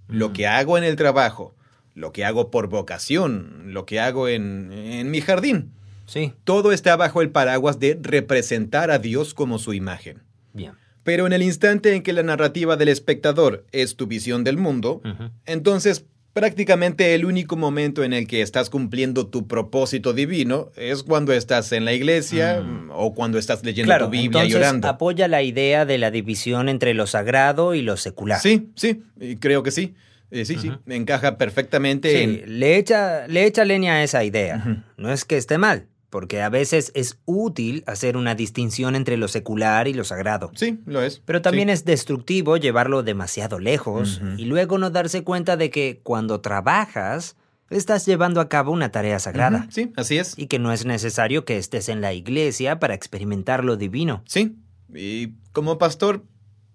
Lo 0.09 0.29
Mm. 0.29 0.33
que 0.33 0.47
hago 0.47 0.77
en 0.77 0.83
el 0.83 0.95
trabajo, 0.97 1.55
lo 1.95 2.11
que 2.11 2.25
hago 2.25 2.51
por 2.51 2.67
vocación, 2.67 3.65
lo 3.73 3.85
que 3.85 3.99
hago 4.01 4.27
en, 4.27 4.71
en 4.73 5.09
mi 5.09 5.21
jardín. 5.21 5.71
Sí. 6.05 6.33
Todo 6.43 6.73
está 6.73 6.97
bajo 6.97 7.21
el 7.21 7.29
paraguas 7.29 7.79
de 7.79 7.97
representar 8.01 8.91
a 8.91 8.99
Dios 8.99 9.33
como 9.33 9.57
su 9.57 9.73
imagen. 9.73 10.21
Bien. 10.51 10.73
Pero 11.03 11.25
en 11.27 11.33
el 11.33 11.41
instante 11.41 11.95
en 11.95 12.03
que 12.03 12.13
la 12.13 12.23
narrativa 12.23 12.75
del 12.77 12.89
espectador 12.89 13.65
es 13.71 13.95
tu 13.95 14.05
visión 14.07 14.43
del 14.43 14.57
mundo, 14.57 15.01
entonces 15.45 16.05
prácticamente 16.33 17.13
el 17.15 17.25
único 17.25 17.55
momento 17.55 18.03
en 18.03 18.11
el 18.13 18.27
que 18.27 18.41
estás 18.41 18.69
cumpliendo 18.69 19.27
tu 19.27 19.47
propósito 19.47 20.13
divino 20.13 20.71
es 20.75 21.03
cuando 21.03 21.31
estás 21.33 21.71
en 21.71 21.85
la 21.85 21.93
iglesia 21.93 22.61
Mm. 22.61 22.89
o 22.91 23.13
cuando 23.13 23.37
estás 23.37 23.63
leyendo 23.63 23.87
Claro, 23.89 24.05
tu 24.05 24.11
Biblia 24.11 24.41
entonces 24.41 24.51
y 24.53 24.55
orando. 24.55 24.87
apoya 24.87 25.27
la 25.27 25.41
idea 25.43 25.85
de 25.85 25.97
la 25.97 26.11
división 26.11 26.69
entre 26.69 26.93
lo 26.93 27.07
sagrado 27.07 27.75
y 27.75 27.81
lo 27.81 27.97
secular. 27.97 28.39
Sí, 28.41 28.69
sí, 28.75 29.03
creo 29.39 29.63
que 29.63 29.71
sí. 29.71 29.93
Eh, 30.31 30.45
sí, 30.45 30.57
sí, 30.57 30.69
Ujú. 30.69 30.79
encaja 30.87 31.37
perfectamente 31.37 32.09
Sí, 32.11 32.23
en... 32.43 32.59
le 32.59 32.77
echa, 32.77 33.27
le 33.27 33.45
echa 33.45 33.63
leña 33.65 33.93
a 33.95 34.03
esa 34.03 34.23
idea. 34.23 34.83
No 34.97 35.13
es 35.13 35.25
que 35.25 35.37
esté 35.37 35.59
mal, 35.59 35.85
porque 36.13 36.43
a 36.43 36.49
veces 36.49 36.91
es 36.93 37.17
útil 37.25 37.83
hacer 37.87 38.17
una 38.17 38.35
distinción 38.35 38.95
entre 38.95 39.17
lo 39.17 39.27
secular 39.27 39.87
y 39.87 39.93
lo 39.95 40.03
sagrado. 40.03 40.51
Sí, 40.53 40.77
lo 40.85 41.01
es. 41.01 41.23
Pero 41.25 41.41
también 41.41 41.69
Sí. 41.69 41.73
es 41.73 41.85
destructivo 41.85 42.55
llevarlo 42.57 43.01
demasiado 43.01 43.57
lejos 43.57 44.21
y 44.37 44.45
luego 44.45 44.77
no 44.77 44.91
darse 44.91 45.23
cuenta 45.23 45.57
de 45.57 45.71
que 45.71 46.01
cuando 46.03 46.39
trabajas 46.39 47.35
estás 47.71 48.05
llevando 48.05 48.41
a 48.41 48.47
cabo 48.47 48.71
una 48.71 48.91
tarea 48.91 49.17
sagrada 49.17 49.65
Sí, 49.71 49.91
así 49.95 50.19
es. 50.19 50.35
y 50.37 50.45
que 50.45 50.59
no 50.59 50.71
es 50.71 50.85
necesario 50.85 51.45
que 51.45 51.57
estés 51.57 51.89
en 51.89 52.01
la 52.01 52.13
iglesia 52.13 52.77
para 52.77 52.93
experimentar 52.93 53.63
lo 53.65 53.75
divino. 53.75 54.23
Sí, 54.27 54.55
y 54.93 55.29
como 55.51 55.79
pastor, 55.79 56.23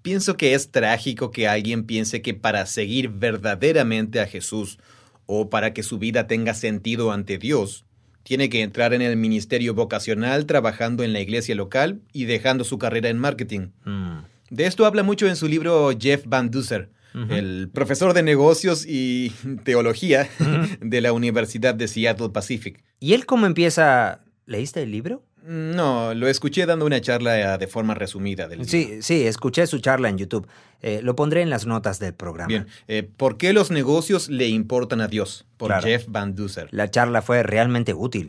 pienso 0.03 0.37
que 0.37 0.55
es 0.55 0.73
trágico 0.73 1.31
que 1.31 1.47
alguien 1.47 1.85
piense 1.85 2.23
que 2.23 2.35
para 2.35 2.67
seguir 2.67 3.11
verdaderamente 3.11 4.21
a 4.21 4.27
Jesús 4.27 4.79
o 5.27 5.49
para 5.51 5.73
que 5.75 5.85
su 5.85 5.99
vida 5.99 6.27
tenga 6.27 6.55
sentido 6.55 7.13
ante 7.13 7.39
Dios, 7.39 7.85
tiene 8.29 8.51
que 8.51 8.61
entrar 8.61 8.93
en 8.93 9.01
el 9.01 9.17
ministerio 9.17 9.73
vocacional 9.73 10.45
trabajando 10.45 11.03
en 11.03 11.15
la 11.15 11.21
iglesia 11.21 11.55
local 11.55 12.03
y 12.13 12.27
dejando 12.27 12.63
su 12.63 12.77
carrera 12.77 13.09
en 13.09 13.17
marketing. 13.17 13.69
Mm. 13.87 14.19
De 14.51 14.67
esto 14.67 14.85
habla 14.85 15.03
mucho 15.03 15.27
en 15.27 15.35
su 15.35 15.49
libro 15.49 15.93
Jeff 15.99 16.25
Van 16.27 16.51
Duser, 16.51 16.91
el 17.31 17.71
profesor 17.73 18.13
de 18.13 18.23
negocios 18.23 18.85
y 18.87 19.33
teología 19.65 20.29
de 20.83 21.01
la 21.01 21.15
Universidad 21.15 21.75
de 21.75 21.89
Seattle 21.89 22.29
Pacific. 22.29 22.85
¿Y 23.01 23.15
él 23.15 23.25
cómo 23.25 23.47
empieza? 23.47 24.21
¿Leíste 24.45 24.83
el 24.83 24.91
libro? 24.91 25.25
No, 25.47 26.15
lo 26.15 26.29
escuché 26.29 26.67
dando 26.67 26.85
una 26.85 27.01
charla 27.01 27.55
eh, 27.55 27.59
de 27.59 27.67
forma 27.67 27.95
resumida 27.95 28.49
del 28.49 28.59
libro. 28.61 28.71
Sí, 28.71 28.99
sí, 29.03 29.27
escuché 29.27 29.67
su 29.67 29.79
charla 29.79 30.09
en 30.09 30.19
YouTube. 30.19 30.47
Eh, 30.81 31.01
lo 31.03 31.17
pondré 31.17 31.43
en 31.43 31.51
las 31.51 31.67
notas 31.67 31.99
del 31.99 32.15
programa. 32.15 32.49
Bien, 32.49 32.67
eh, 32.87 33.03
¿por 33.03 33.37
qué 33.37 33.53
los 33.53 33.71
negocios 33.73 34.29
le 34.29 34.47
importan 34.47 35.01
a 35.01 35.09
Dios? 35.09 35.45
Por 35.57 35.69
Claro. 35.69 35.83
Jeff 35.89 36.05
Van 36.07 36.37
Duser. 36.37 36.69
La 36.71 36.89
charla 36.89 37.21
fue 37.21 37.43
realmente 37.43 37.95
útil. 37.95 38.29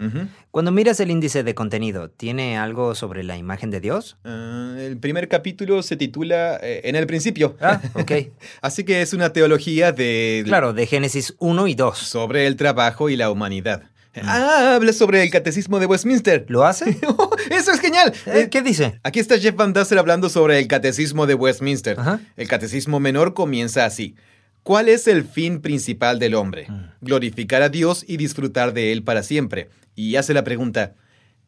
Cuando 0.49 0.71
miras 0.71 0.99
el 0.99 1.11
índice 1.11 1.43
de 1.43 1.53
contenido, 1.53 2.09
¿tiene 2.09 2.57
algo 2.57 2.95
sobre 2.95 3.23
la 3.23 3.37
imagen 3.37 3.69
de 3.69 3.79
Dios? 3.81 4.17
Ah, 4.23 4.75
el 4.79 4.97
primer 4.97 5.27
capítulo 5.27 5.83
se 5.83 5.95
titula 5.95 6.57
eh, 6.63 6.81
En 6.85 6.95
el 6.95 7.05
principio. 7.05 7.55
Ah, 7.61 7.81
ok. 7.93 8.11
Así 8.61 8.83
que 8.83 9.03
es 9.03 9.13
una 9.13 9.31
teología 9.31 9.91
de... 9.91 10.41
claro, 10.45 10.73
de 10.73 10.87
Génesis 10.87 11.35
1 11.37 11.67
y 11.67 11.75
2. 11.75 11.97
Sobre 11.99 12.47
el 12.47 12.55
trabajo 12.55 13.09
y 13.11 13.15
la 13.15 13.29
humanidad. 13.29 13.83
Ah, 14.25 14.75
habla 14.75 14.93
sobre 14.93 15.23
el 15.23 15.29
catecismo 15.29 15.79
de 15.79 15.85
Westminster. 15.85 16.45
¿Lo 16.49 16.63
hace? 16.65 16.97
¡Oh, 17.07 17.29
¡Eso 17.49 17.71
es 17.71 17.79
genial! 17.79 18.13
Eh, 18.25 18.41
Eh, 18.41 18.49
¿Qué 18.49 18.61
dice? 18.61 18.99
Aquí 19.03 19.19
está 19.19 19.37
Jeff 19.37 19.55
Van 19.55 19.73
Duser 19.73 19.97
hablando 19.97 20.29
sobre 20.29 20.59
el 20.59 20.67
catecismo 20.67 21.27
de 21.27 21.35
Westminster. 21.35 21.99
Ajá. 21.99 22.19
El 22.37 22.47
catecismo 22.47 22.99
menor 22.99 23.33
comienza 23.33 23.85
así. 23.85 24.15
¿Cuál 24.63 24.89
es 24.89 25.07
el 25.07 25.23
fin 25.23 25.61
principal 25.61 26.19
del 26.19 26.35
hombre? 26.35 26.67
Mm. 26.69 26.91
Glorificar 27.01 27.61
a 27.61 27.69
Dios 27.69 28.03
y 28.07 28.17
disfrutar 28.17 28.73
de 28.73 28.91
Él 28.91 29.03
para 29.03 29.23
siempre. 29.23 29.69
Y 29.95 30.15
hace 30.15 30.33
la 30.33 30.43
pregunta, 30.43 30.95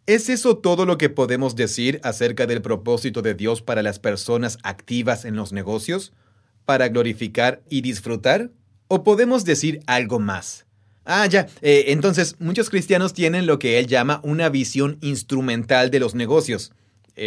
¿es 0.05 0.29
eso 0.29 0.57
todo 0.57 0.85
lo 0.85 0.97
que 0.97 1.09
podemos 1.09 1.55
decir 1.55 1.99
acerca 2.03 2.47
del 2.47 2.61
propósito 2.61 3.21
de 3.21 3.33
Dios 3.35 3.61
para 3.61 3.83
las 3.83 3.99
personas 3.99 4.57
activas 4.63 5.25
en 5.25 5.35
los 5.35 5.53
negocios? 5.53 6.13
¿Para 6.65 6.87
glorificar 6.89 7.61
y 7.69 7.81
disfrutar? 7.81 8.51
¿O 8.87 9.03
podemos 9.03 9.45
decir 9.45 9.81
algo 9.87 10.19
más? 10.19 10.65
Ah, 11.05 11.25
ya. 11.25 11.47
Eh, 11.61 11.85
entonces, 11.87 12.35
muchos 12.39 12.69
cristianos 12.69 13.13
tienen 13.13 13.47
lo 13.47 13.57
que 13.59 13.79
él 13.79 13.87
llama 13.87 14.21
una 14.23 14.49
visión 14.49 14.97
instrumental 15.01 15.89
de 15.89 15.99
los 15.99 16.13
negocios. 16.15 16.71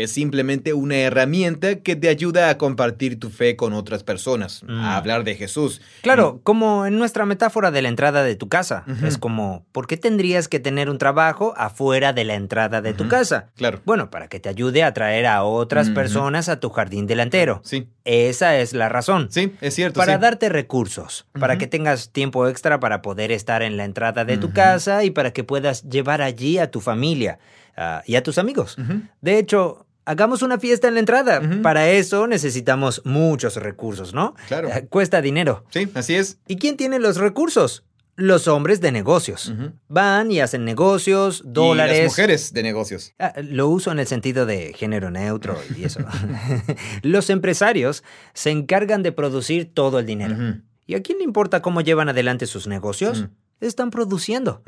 Es 0.02 0.10
simplemente 0.10 0.72
una 0.72 0.96
herramienta 0.96 1.76
que 1.76 1.94
te 1.94 2.08
ayuda 2.08 2.50
a 2.50 2.58
compartir 2.58 3.20
tu 3.20 3.30
fe 3.30 3.54
con 3.54 3.72
otras 3.74 4.02
personas, 4.02 4.64
Mm. 4.66 4.80
a 4.80 4.96
hablar 4.96 5.22
de 5.22 5.36
Jesús. 5.36 5.80
Claro, 6.02 6.40
como 6.42 6.84
en 6.84 6.98
nuestra 6.98 7.26
metáfora 7.26 7.70
de 7.70 7.80
la 7.80 7.88
entrada 7.90 8.24
de 8.24 8.34
tu 8.34 8.48
casa. 8.48 8.84
Es 9.04 9.18
como, 9.18 9.64
¿por 9.70 9.86
qué 9.86 9.96
tendrías 9.96 10.48
que 10.48 10.58
tener 10.58 10.90
un 10.90 10.98
trabajo 10.98 11.54
afuera 11.56 12.12
de 12.12 12.24
la 12.24 12.34
entrada 12.34 12.82
de 12.82 12.92
tu 12.92 13.06
casa? 13.06 13.50
Claro. 13.56 13.82
Bueno, 13.84 14.10
para 14.10 14.26
que 14.26 14.40
te 14.40 14.48
ayude 14.48 14.82
a 14.82 14.88
atraer 14.88 15.26
a 15.26 15.44
otras 15.44 15.90
personas 15.90 16.48
a 16.48 16.58
tu 16.58 16.70
jardín 16.70 17.06
delantero. 17.06 17.60
Sí, 17.64 17.86
Esa 18.04 18.56
es 18.58 18.72
la 18.74 18.88
razón. 18.88 19.28
sí, 19.30 19.52
es 19.60 19.74
cierto. 19.74 20.00
para 20.00 20.14
sí. 20.16 20.20
darte 20.20 20.48
recursos, 20.48 21.26
para 21.38 21.56
que 21.56 21.66
tengas 21.68 22.10
tiempo 22.10 22.48
extra 22.48 22.80
para 22.80 23.00
poder 23.00 23.30
estar 23.30 23.62
en 23.62 23.76
la 23.76 23.84
entrada 23.84 24.24
de 24.24 24.38
tu 24.38 24.52
casa 24.52 25.04
y 25.04 25.10
para 25.12 25.32
que 25.32 25.44
puedas 25.44 25.84
llevar 25.88 26.20
allí 26.20 26.58
a 26.58 26.70
tu 26.70 26.80
familia 26.80 27.38
ah, 27.76 28.02
y 28.06 28.16
a 28.16 28.22
tus 28.24 28.38
amigos. 28.38 28.76
De 29.20 29.38
hecho, 29.38 29.83
hagamos 30.06 30.42
una 30.42 30.58
fiesta 30.58 30.88
en 30.88 30.94
la 30.94 31.00
entrada. 31.00 31.40
Para 31.62 31.88
eso 31.90 32.26
necesitamos 32.26 33.02
muchos 33.04 33.56
recursos, 33.56 34.14
¿no? 34.14 34.34
Claro. 34.48 34.68
Eh, 34.68 34.86
Cuesta 34.88 35.20
dinero. 35.20 35.64
Sí, 35.70 35.88
así 35.94 36.14
es. 36.14 36.38
¿Y 36.46 36.56
quién 36.56 36.76
tiene 36.76 36.98
los 36.98 37.16
recursos? 37.16 37.84
Los 38.16 38.46
hombres 38.46 38.80
de 38.80 38.92
negocios. 38.92 39.52
Van 39.88 40.30
y 40.30 40.38
hacen 40.38 40.64
negocios, 40.64 41.42
Y 41.44 41.48
dólares. 41.50 41.98
las 41.98 42.06
mujeres 42.12 42.52
de 42.52 42.62
negocios. 42.62 43.12
Ah, 43.18 43.32
lo 43.42 43.68
uso 43.68 43.90
en 43.90 43.98
el 43.98 44.06
sentido 44.06 44.46
de 44.46 44.72
género 44.72 45.10
neutro 45.10 45.58
y 45.76 45.84
eso. 45.84 45.98
Los 47.02 47.28
empresarios 47.28 48.04
se 48.32 48.50
encargan 48.50 49.02
de 49.02 49.10
producir 49.10 49.72
todo 49.74 49.98
el 49.98 50.06
dinero. 50.06 50.36
¿Y 50.86 50.94
a 50.94 51.02
quién 51.02 51.18
le 51.18 51.24
importa 51.24 51.60
cómo 51.60 51.80
llevan 51.80 52.08
adelante 52.08 52.46
sus 52.46 52.68
negocios? 52.68 53.26
Están 53.60 53.90
produciendo. 53.90 54.62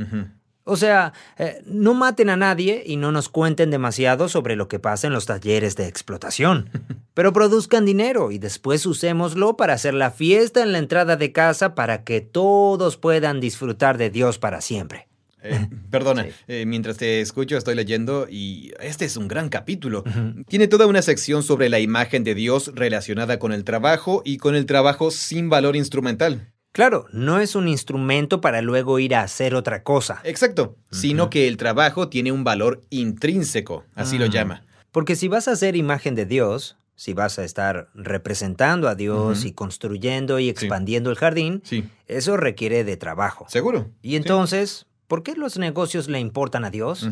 O 0.69 0.77
sea, 0.77 1.13
eh, 1.39 1.63
no 1.65 1.95
maten 1.95 2.29
a 2.29 2.37
nadie 2.37 2.83
y 2.85 2.97
no 2.97 3.13
nos 3.13 3.29
cuenten 3.29 3.71
demasiado 3.71 4.29
sobre 4.29 4.57
lo 4.57 4.67
que 4.67 4.81
pasa 4.81 5.07
en 5.07 5.13
los 5.13 5.25
talleres 5.25 5.77
de 5.77 5.87
explotación. 5.87 6.69
Pero 7.15 7.33
produzcan 7.33 7.85
dinero 7.87 8.33
y 8.33 8.39
después 8.39 8.85
usémoslo 8.85 9.57
para 9.57 9.75
hacer 9.75 9.95
la 9.95 10.11
fiesta 10.11 10.63
en 10.65 10.73
la 10.73 10.79
entrada 10.79 11.17
de 11.17 11.31
casa 11.31 11.77
para 11.77 12.03
que 12.03 12.21
todos 12.21 12.97
puedan 12.97 13.39
disfrutar 13.39 13.97
de 13.97 14.11
Dios 14.11 14.39
para 14.39 14.61
siempre. 14.61 15.07
Eh, 15.43 15.69
perdona, 15.91 16.25
Sí. 16.25 16.31
eh, 16.49 16.65
mientras 16.67 16.97
te 16.97 17.21
escucho 17.21 17.57
estoy 17.57 17.77
leyendo 17.77 18.27
y 18.29 18.73
este 18.81 19.05
es 19.05 19.17
un 19.17 19.29
gran 19.29 19.49
capítulo. 19.49 20.03
Tiene 20.49 20.67
toda 20.67 20.89
una 20.89 21.01
sección 21.03 21.45
sobre 21.45 21.69
la 21.69 21.79
imagen 21.79 22.25
de 22.25 22.35
Dios 22.35 22.73
relacionada 22.75 23.39
con 23.39 23.53
el 23.53 23.63
trabajo 23.63 24.23
y 24.25 24.39
con 24.39 24.57
el 24.57 24.67
trabajo 24.67 25.13
sin 25.13 25.49
valor 25.49 25.77
instrumental. 25.77 26.53
Claro, 26.77 27.07
no 27.11 27.41
es 27.41 27.55
un 27.55 27.69
instrumento 27.69 28.43
para 28.43 28.61
luego 28.61 28.99
ir 28.99 29.15
a 29.15 29.23
hacer 29.23 29.55
otra 29.55 29.83
cosa. 29.83 30.21
Exacto, 30.25 30.77
sino 30.91 31.31
que 31.31 31.49
el 31.49 31.57
trabajo 31.57 32.11
tiene 32.11 32.33
un 32.33 32.45
valor 32.45 32.83
intrínseco, 32.91 33.85
así 33.95 34.19
lo 34.19 34.27
Mm. 34.27 34.31
llama. 34.31 34.63
Porque 34.93 35.17
si 35.17 35.27
vas 35.27 35.49
a 35.49 35.53
hacer 35.53 35.75
imagen 35.75 36.15
de 36.15 36.27
Dios, 36.27 36.77
si 36.95 37.15
vas 37.15 37.39
a 37.39 37.45
estar 37.45 37.89
representando 37.95 38.89
a 38.91 38.95
Dios 38.95 39.47
y 39.47 39.53
construyendo 39.53 40.39
y 40.39 40.51
expandiendo 40.51 41.09
el 41.09 41.17
jardín, 41.17 41.63
Sí, 41.65 41.89
eso 42.09 42.37
requiere 42.37 42.85
de 42.85 42.99
trabajo. 42.99 43.47
seguro. 43.49 43.91
Y 44.03 44.17
entonces, 44.17 44.85
¿por 45.09 45.23
qué 45.23 45.35
los 45.35 45.57
negocios 45.57 46.09
le 46.11 46.21
importan 46.21 46.67
a 46.67 46.71
Dios? 46.71 47.09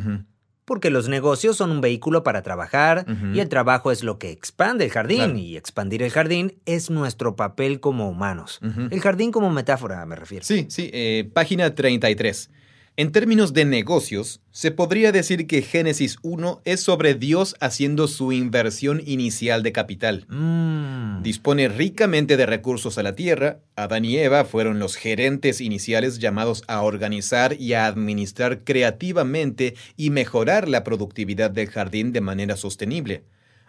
Porque 0.64 0.88
los 0.90 1.08
negocios 1.08 1.56
son 1.56 1.70
un 1.70 1.80
vehículo 1.80 2.22
para 2.22 2.42
trabajar 2.42 3.04
y 3.34 3.40
el 3.40 3.48
trabajo 3.48 3.90
es 3.92 4.02
lo 4.02 4.18
que 4.18 4.30
expande 4.30 4.84
el 4.86 4.90
jardín 4.90 5.18
Claro. 5.18 5.36
y 5.36 5.56
expandir 5.56 6.02
el 6.02 6.10
jardín 6.10 6.54
es 6.64 6.88
nuestro 6.90 7.36
papel 7.36 7.80
como 7.80 8.08
humanos. 8.08 8.60
El 8.90 9.00
jardín 9.00 9.30
como 9.30 9.50
metáfora 9.50 10.04
me 10.06 10.16
refiero. 10.16 10.44
Sí, 10.44 10.66
sí, 10.70 10.90
eh, 10.94 11.28
página 11.32 11.74
33. 11.74 12.50
En 12.96 13.10
términos 13.10 13.52
de 13.52 13.64
negocios, 13.64 14.40
se 14.52 14.70
podría 14.70 15.10
decir 15.10 15.48
que 15.48 15.62
Génesis 15.62 16.16
1 16.22 16.62
es 16.64 16.78
sobre 16.78 17.14
Dios 17.14 17.56
haciendo 17.58 18.06
su 18.06 18.30
inversión 18.30 19.02
inicial 19.04 19.64
de 19.64 19.72
capital. 19.72 20.26
Mm. 20.28 21.20
Dispone 21.24 21.66
ricamente 21.66 22.36
de 22.36 22.46
recursos 22.46 22.96
a 22.96 23.02
la 23.02 23.16
tierra. 23.16 23.58
Adán 23.74 24.04
y 24.04 24.16
Eva 24.18 24.44
fueron 24.44 24.78
los 24.78 24.94
gerentes 24.94 25.60
iniciales 25.60 26.20
llamados 26.20 26.62
a 26.68 26.82
organizar 26.82 27.60
y 27.60 27.72
a 27.72 27.86
administrar 27.86 28.62
creativamente 28.62 29.74
y 29.96 30.10
mejorar 30.10 30.68
la 30.68 30.84
productividad 30.84 31.50
del 31.50 31.70
jardín 31.70 32.12
de 32.12 32.20
manera 32.20 32.56
sostenible. 32.56 33.24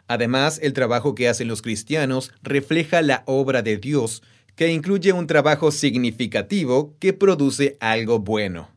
Además, 0.07 0.59
el 0.61 0.73
trabajo 0.73 1.15
que 1.15 1.29
hacen 1.29 1.47
los 1.47 1.63
cristianos 1.63 2.31
refleja 2.43 3.01
la 3.01 3.23
obra 3.25 3.63
de 3.63 3.77
Dios, 3.77 4.21
que 4.55 4.71
incluye 4.71 5.13
un 5.13 5.25
trabajo 5.25 5.71
significativo 5.71 6.95
que 6.99 7.13
produce 7.13 7.75
algo 7.79 8.19
bueno. 8.19 8.74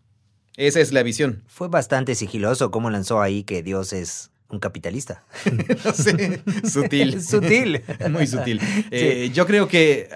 Esa 0.58 0.80
es 0.80 0.92
la 0.92 1.04
visión. 1.04 1.44
Fue 1.46 1.68
bastante 1.68 2.16
sigiloso 2.16 2.72
cómo 2.72 2.90
lanzó 2.90 3.22
ahí 3.22 3.44
que 3.44 3.62
Dios 3.62 3.92
es 3.92 4.32
un 4.50 4.58
capitalista. 4.58 5.22
No 5.84 5.92
sé, 5.92 6.42
sutil. 6.68 7.22
Sutil. 7.24 7.82
Muy 8.10 8.26
sutil. 8.26 8.60
Eh, 8.90 9.30
Yo 9.32 9.46
creo 9.46 9.68
que, 9.68 10.08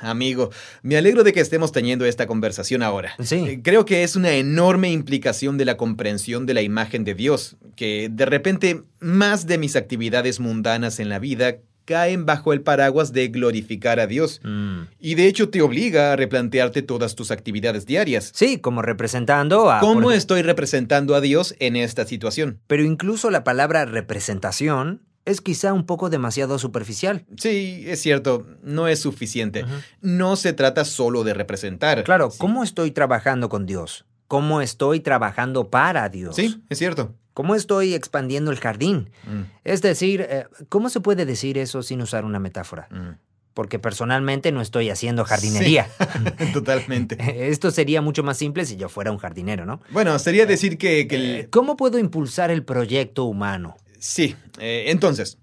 amigo, 0.00 0.50
me 0.82 0.98
alegro 0.98 1.24
de 1.24 1.32
que 1.32 1.40
estemos 1.40 1.72
teniendo 1.72 2.04
esta 2.04 2.26
conversación 2.26 2.82
ahora. 2.82 3.14
Sí. 3.22 3.36
Eh, 3.36 3.60
Creo 3.62 3.86
que 3.86 4.02
es 4.02 4.14
una 4.14 4.32
enorme 4.32 4.90
implicación 4.90 5.56
de 5.56 5.64
la 5.64 5.78
comprensión 5.78 6.44
de 6.44 6.52
la 6.54 6.60
imagen 6.60 7.04
de 7.04 7.14
Dios, 7.14 7.56
que 7.74 8.10
de 8.12 8.26
repente 8.26 8.82
más 9.00 9.46
de 9.46 9.56
mis 9.56 9.74
actividades 9.74 10.38
mundanas 10.38 11.00
en 11.00 11.08
la 11.08 11.18
vida 11.18 11.56
caen 11.88 12.26
bajo 12.26 12.52
el 12.52 12.60
paraguas 12.60 13.14
de 13.14 13.28
glorificar 13.28 13.98
a 13.98 14.06
Dios. 14.06 14.40
Mm. 14.44 14.82
Y 15.00 15.14
de 15.14 15.26
hecho 15.26 15.48
te 15.48 15.62
obliga 15.62 16.12
a 16.12 16.16
replantearte 16.16 16.82
todas 16.82 17.14
tus 17.14 17.30
actividades 17.30 17.86
diarias. 17.86 18.30
Sí, 18.34 18.58
como 18.58 18.82
representando 18.82 19.70
a... 19.70 19.80
¿Cómo 19.80 20.02
por- 20.02 20.12
estoy 20.12 20.42
representando 20.42 21.14
a 21.14 21.22
Dios 21.22 21.54
en 21.60 21.76
esta 21.76 22.04
situación? 22.04 22.60
Pero 22.66 22.84
incluso 22.84 23.30
la 23.30 23.42
palabra 23.42 23.86
representación 23.86 25.00
es 25.24 25.40
quizá 25.40 25.72
un 25.72 25.86
poco 25.86 26.10
demasiado 26.10 26.58
superficial. 26.58 27.24
Sí, 27.38 27.84
es 27.86 28.00
cierto, 28.02 28.46
no 28.62 28.86
es 28.88 28.98
suficiente. 29.00 29.64
No 30.02 30.36
se 30.36 30.52
trata 30.52 30.84
solo 30.84 31.24
de 31.24 31.32
representar. 31.34 32.04
Claro, 32.04 32.30
Sí. 32.30 32.38
¿cómo 32.38 32.62
estoy 32.64 32.90
trabajando 32.90 33.48
con 33.48 33.64
Dios? 33.64 34.04
¿Cómo 34.26 34.60
estoy 34.60 35.00
trabajando 35.00 35.70
para 35.70 36.08
Dios? 36.10 36.36
Sí, 36.36 36.62
es 36.68 36.76
cierto. 36.78 37.14
¿Cómo 37.38 37.54
estoy 37.54 37.94
expandiendo 37.94 38.50
el 38.50 38.58
jardín? 38.58 39.10
Mm, 39.22 39.42
Es 39.62 39.80
decir, 39.80 40.26
eh, 40.28 40.46
¿cómo 40.68 40.88
se 40.88 40.98
puede 40.98 41.24
decir 41.24 41.56
eso 41.56 41.84
sin 41.84 42.02
usar 42.02 42.24
una 42.24 42.40
metáfora? 42.40 42.88
mm. 42.90 43.16
Porque 43.54 43.78
personalmente 43.78 44.50
no 44.50 44.60
estoy 44.60 44.90
haciendo 44.90 45.24
jardinería. 45.24 45.88
Totalmente. 46.52 47.16
Esto 47.48 47.70
sería 47.70 48.02
mucho 48.02 48.24
más 48.24 48.38
simple 48.38 48.64
si 48.64 48.74
yo 48.76 48.88
fuera 48.88 49.12
un 49.12 49.18
jardinero, 49.18 49.66
¿no? 49.66 49.80
Bueno, 49.90 50.18
sería 50.18 50.46
decir 50.46 50.78
que, 50.78 51.06
que 51.06 51.14
el- 51.14 51.36
Eh, 51.36 51.48
¿Cómo 51.48 51.76
puedo 51.76 52.00
impulsar 52.00 52.50
el 52.50 52.64
proyecto 52.64 53.24
humano? 53.26 53.76
Sí, 54.00 54.34
eh, 54.58 54.86
entonces, 54.88 55.38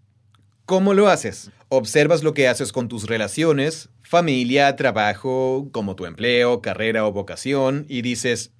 ¿cómo 0.65 0.93
lo 0.93 1.07
haces? 1.07 1.49
Observas 1.69 2.23
lo 2.23 2.33
que 2.33 2.49
haces 2.49 2.73
con 2.73 2.89
tus 2.89 3.07
relaciones, 3.07 3.87
familia, 4.01 4.75
trabajo, 4.75 5.69
como 5.71 5.95
tu 5.95 6.05
empleo, 6.05 6.61
carrera 6.61 7.05
o 7.05 7.13
vocación, 7.13 7.85
y 7.87 8.01
dices, 8.01 8.51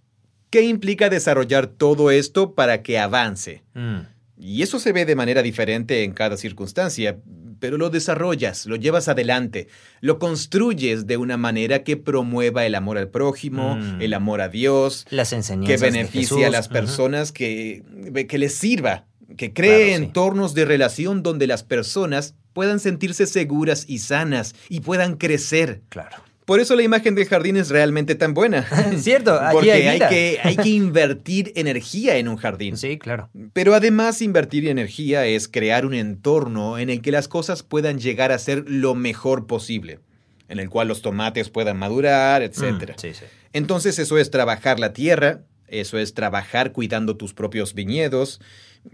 ¿qué 0.56 0.62
implica 0.64 1.10
desarrollar 1.10 1.68
todo 1.68 2.12
esto 2.12 2.54
para 2.56 2.82
que 2.82 2.98
avance? 2.98 3.64
Mm, 3.74 3.98
Y 4.38 4.62
eso 4.62 4.80
se 4.80 4.94
ve 4.94 5.04
de 5.06 5.16
manera 5.16 5.42
diferente 5.42 6.04
en 6.06 6.14
cada 6.14 6.38
circunstancia, 6.38 7.18
pero 7.60 7.78
lo 7.78 7.90
desarrollas, 7.90 8.66
lo 8.66 8.78
llevas 8.78 9.08
adelante, 9.10 9.68
lo 10.00 10.18
construyes 10.18 11.08
de 11.08 11.18
una 11.18 11.36
manera 11.36 11.84
que 11.84 11.98
promueva 11.98 12.66
el 12.66 12.76
amor 12.76 12.98
al 12.98 13.10
prójimo, 13.10 13.76
Mm. 13.76 14.02
el 14.02 14.14
amor 14.14 14.40
a 14.40 14.48
Dios, 14.48 15.06
Las 15.10 15.32
que 15.32 15.36
enseñanzas 15.38 15.82
de 15.82 15.86
beneficie 15.92 16.46
a 16.46 16.50
las 16.50 16.70
personas, 16.70 17.32
que, 17.34 17.84
que 18.30 18.38
les 18.38 18.56
sirva, 18.56 19.06
que 19.36 19.52
cree 19.52 19.88
Claro, 19.88 19.98
sí. 19.98 20.04
entornos 20.06 20.54
de 20.54 20.64
relación 20.66 21.22
donde 21.22 21.48
las 21.48 21.64
personas 21.64 22.36
puedan 22.54 22.80
sentirse 22.80 23.26
seguras 23.28 23.84
y 23.90 23.98
sanas 24.00 24.56
y 24.70 24.80
puedan 24.82 25.16
crecer. 25.18 25.82
Claro. 25.90 26.18
Por 26.46 26.60
eso 26.60 26.76
la 26.76 26.84
imagen 26.84 27.16
del 27.16 27.26
jardín 27.26 27.58
es 27.58 27.70
realmente 27.70 28.14
tan 28.14 28.36
buena. 28.36 28.68
Cierto, 28.98 29.40
Porque 29.52 29.72
hay 29.72 30.00
que, 30.00 30.40
hay 30.44 30.56
que 30.56 30.70
invertir 30.70 31.52
energía 31.56 32.18
en 32.18 32.28
un 32.28 32.38
jardín. 32.38 32.78
Sí, 32.78 33.00
claro. 33.00 33.30
Pero 33.54 33.74
además 33.74 34.22
invertir 34.22 34.68
energía 34.68 35.26
es 35.26 35.48
crear 35.48 35.88
un 35.88 35.96
entorno 35.96 36.78
en 36.78 36.92
el 36.92 37.02
que 37.02 37.12
las 37.12 37.28
cosas 37.28 37.64
puedan 37.64 38.00
llegar 38.00 38.32
a 38.32 38.38
ser 38.38 38.64
lo 38.68 38.94
mejor 38.94 39.48
posible, 39.48 40.00
en 40.48 40.60
el 40.60 40.70
cual 40.70 40.88
los 40.88 41.02
tomates 41.02 41.50
puedan 41.50 41.78
madurar, 41.78 42.44
etc. 42.44 42.62
Mm, 42.62 42.82
sí, 42.98 43.14
sí. 43.16 43.26
Entonces 43.52 43.98
eso 43.98 44.20
es 44.20 44.30
trabajar 44.30 44.80
la 44.80 44.94
tierra, 44.94 45.42
eso 45.68 45.98
es 45.98 46.14
trabajar 46.14 46.74
cuidando 46.74 47.18
tus 47.18 47.34
propios 47.34 47.74
viñedos. 47.74 48.40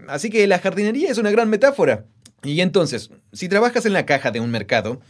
Así 0.08 0.30
que 0.30 0.46
la 0.46 0.58
jardinería 0.58 1.10
es 1.10 1.18
una 1.18 1.30
gran 1.30 1.50
metáfora. 1.50 2.06
Y 2.42 2.60
entonces, 2.60 3.10
si 3.32 3.48
trabajas 3.48 3.86
en 3.86 3.92
la 3.92 4.06
caja 4.06 4.30
de 4.30 4.40
un 4.40 4.50
mercado, 4.50 5.00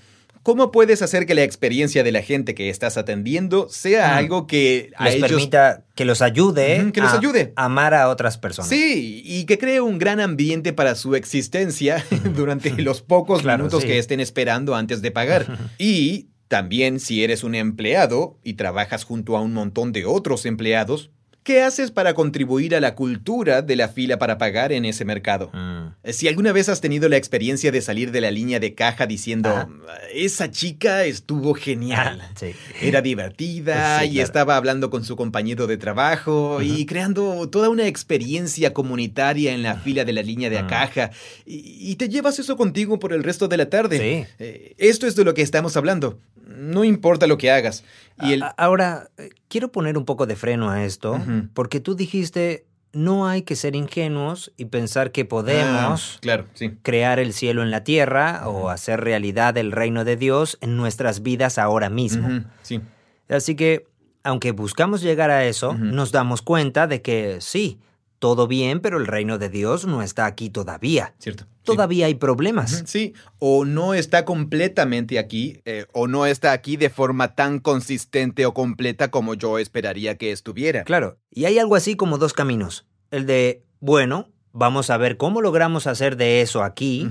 ¿cómo 0.42 0.70
puedes 0.72 1.02
hacer 1.02 1.26
que 1.26 1.34
la 1.34 1.42
experiencia 1.44 2.02
de 2.02 2.12
la 2.12 2.22
gente 2.22 2.54
que 2.54 2.68
estás 2.68 2.96
atendiendo 2.96 3.68
sea 3.70 4.14
Mm. 4.14 4.18
algo 4.18 4.46
que 4.46 4.90
a 4.96 5.04
Les 5.04 5.14
ellos 5.16 5.28
permita 5.30 5.84
que 5.94 6.04
los 6.04 6.22
ayude, 6.22 6.90
que 6.92 7.00
los 7.00 7.12
a 7.12 7.18
ayude. 7.18 7.52
amar 7.56 7.94
a 7.94 8.08
otras 8.08 8.38
personas. 8.38 8.68
Sí, 8.68 9.22
y 9.24 9.44
que 9.44 9.58
cree 9.58 9.80
un 9.80 9.98
gran 9.98 10.20
ambiente 10.20 10.72
para 10.72 10.94
su 10.94 11.14
existencia 11.14 12.04
durante 12.36 12.70
los 12.82 13.02
pocos 13.02 13.42
Claro, 13.42 13.58
minutos 13.64 13.82
sí. 13.82 13.88
que 13.88 13.98
estén 13.98 14.20
esperando 14.20 14.74
antes 14.74 15.00
de 15.02 15.10
pagar. 15.10 15.46
Y 15.78 16.28
también 16.48 17.00
si 17.00 17.24
eres 17.24 17.44
un 17.44 17.54
empleado 17.54 18.38
y 18.42 18.54
trabajas 18.54 19.04
junto 19.04 19.36
a 19.36 19.40
un 19.40 19.52
montón 19.54 19.92
de 19.92 20.04
otros 20.04 20.44
empleados, 20.44 21.10
¿qué 21.42 21.62
haces 21.62 21.90
para 21.90 22.14
contribuir 22.14 22.74
a 22.74 22.80
la 22.80 22.94
cultura 22.94 23.62
de 23.62 23.76
la 23.76 23.88
fila 23.88 24.18
para 24.18 24.38
pagar 24.38 24.72
en 24.72 24.84
ese 24.84 25.04
mercado? 25.04 25.50
Mm. 25.52 26.10
Si 26.12 26.28
alguna 26.28 26.52
vez 26.52 26.68
has 26.68 26.80
tenido 26.80 27.08
la 27.08 27.16
experiencia 27.16 27.70
de 27.72 27.80
salir 27.80 28.10
de 28.12 28.20
la 28.20 28.30
línea 28.30 28.60
de 28.60 28.74
caja 28.74 29.06
diciendo, 29.06 29.48
Ajá. 29.50 29.68
esa 30.14 30.50
chica 30.50 31.04
estuvo 31.04 31.54
genial. 31.54 32.20
Ah, 32.22 32.30
sí. 32.36 32.52
Era 32.80 33.02
divertida 33.02 34.00
Sí, 34.00 34.06
y 34.06 34.10
claro. 34.12 34.24
estaba 34.26 34.56
hablando 34.56 34.90
con 34.90 35.04
su 35.04 35.16
compañero 35.16 35.66
de 35.66 35.76
trabajo 35.76 36.60
y 36.62 36.86
creando 36.86 37.48
toda 37.48 37.68
una 37.68 37.86
experiencia 37.86 38.72
comunitaria 38.72 39.52
en 39.52 39.62
la 39.62 39.76
fila 39.76 40.04
de 40.04 40.12
la 40.12 40.22
línea 40.22 40.50
de 40.50 40.64
caja. 40.66 41.10
Y, 41.46 41.90
y 41.90 41.96
te 41.96 42.08
llevas 42.08 42.38
eso 42.38 42.56
contigo 42.56 42.98
por 42.98 43.12
el 43.12 43.22
resto 43.24 43.48
de 43.48 43.56
la 43.56 43.68
tarde. 43.68 43.98
Sí. 43.98 44.34
Eh, 44.38 44.74
esto 44.78 45.06
es 45.06 45.16
de 45.16 45.24
lo 45.24 45.34
que 45.34 45.42
estamos 45.42 45.76
hablando. 45.76 46.18
No 46.46 46.84
importa 46.84 47.26
lo 47.26 47.38
que 47.38 47.50
hagas. 47.50 47.84
Y 48.20 48.32
el... 48.34 48.44
Ahora, 48.56 49.08
eh, 49.18 49.30
quiero 49.48 49.72
poner 49.72 49.96
un 49.98 50.04
poco 50.04 50.26
de 50.26 50.36
freno 50.36 50.70
a 50.70 50.84
esto, 50.84 51.20
porque 51.54 51.80
tú 51.80 51.94
dijiste, 51.94 52.66
no 52.92 53.26
hay 53.26 53.42
que 53.42 53.56
ser 53.56 53.74
ingenuos 53.74 54.52
y 54.56 54.66
pensar 54.66 55.12
que 55.12 55.24
podemos 55.24 56.14
Ah, 56.16 56.18
claro, 56.20 56.44
sí. 56.54 56.72
crear 56.82 57.18
el 57.18 57.32
cielo 57.32 57.62
en 57.62 57.70
la 57.70 57.84
tierra 57.84 58.48
o 58.48 58.68
hacer 58.68 59.00
realidad 59.00 59.56
el 59.56 59.72
reino 59.72 60.04
de 60.04 60.16
Dios 60.16 60.58
en 60.60 60.76
nuestras 60.76 61.22
vidas 61.22 61.58
ahora 61.58 61.88
mismo. 61.88 62.44
Sí. 62.62 62.80
Así 63.28 63.54
que, 63.56 63.86
aunque 64.24 64.52
buscamos 64.52 65.00
llegar 65.00 65.30
a 65.30 65.44
eso, 65.46 65.74
nos 65.74 66.12
damos 66.12 66.42
cuenta 66.42 66.86
de 66.86 67.00
que 67.02 67.38
sí, 67.40 67.78
todo 68.22 68.46
bien, 68.46 68.78
pero 68.78 68.98
el 68.98 69.08
reino 69.08 69.36
de 69.36 69.48
Dios 69.48 69.84
no 69.84 70.00
está 70.00 70.26
aquí 70.26 70.48
todavía. 70.48 71.12
Cierto. 71.18 71.42
sí. 71.42 71.50
Todavía 71.64 72.06
hay 72.06 72.14
problemas. 72.14 72.84
Sí, 72.86 73.14
o 73.40 73.64
no 73.64 73.94
está 73.94 74.24
completamente 74.24 75.18
aquí, 75.18 75.60
eh, 75.64 75.86
o 75.92 76.06
no 76.06 76.24
está 76.24 76.52
aquí 76.52 76.76
de 76.76 76.88
forma 76.88 77.34
tan 77.34 77.58
consistente 77.58 78.46
o 78.46 78.54
completa 78.54 79.10
como 79.10 79.34
yo 79.34 79.58
esperaría 79.58 80.18
que 80.18 80.30
estuviera. 80.30 80.84
Claro, 80.84 81.18
y 81.32 81.46
hay 81.46 81.58
algo 81.58 81.74
así 81.74 81.96
como 81.96 82.16
dos 82.16 82.32
caminos. 82.32 82.86
El 83.10 83.26
de, 83.26 83.64
bueno, 83.80 84.28
vamos 84.52 84.90
a 84.90 84.96
ver 84.98 85.16
cómo 85.16 85.40
logramos 85.40 85.86
hacer 85.86 86.16
de 86.16 86.40
eso 86.42 86.62
aquí. 86.62 87.08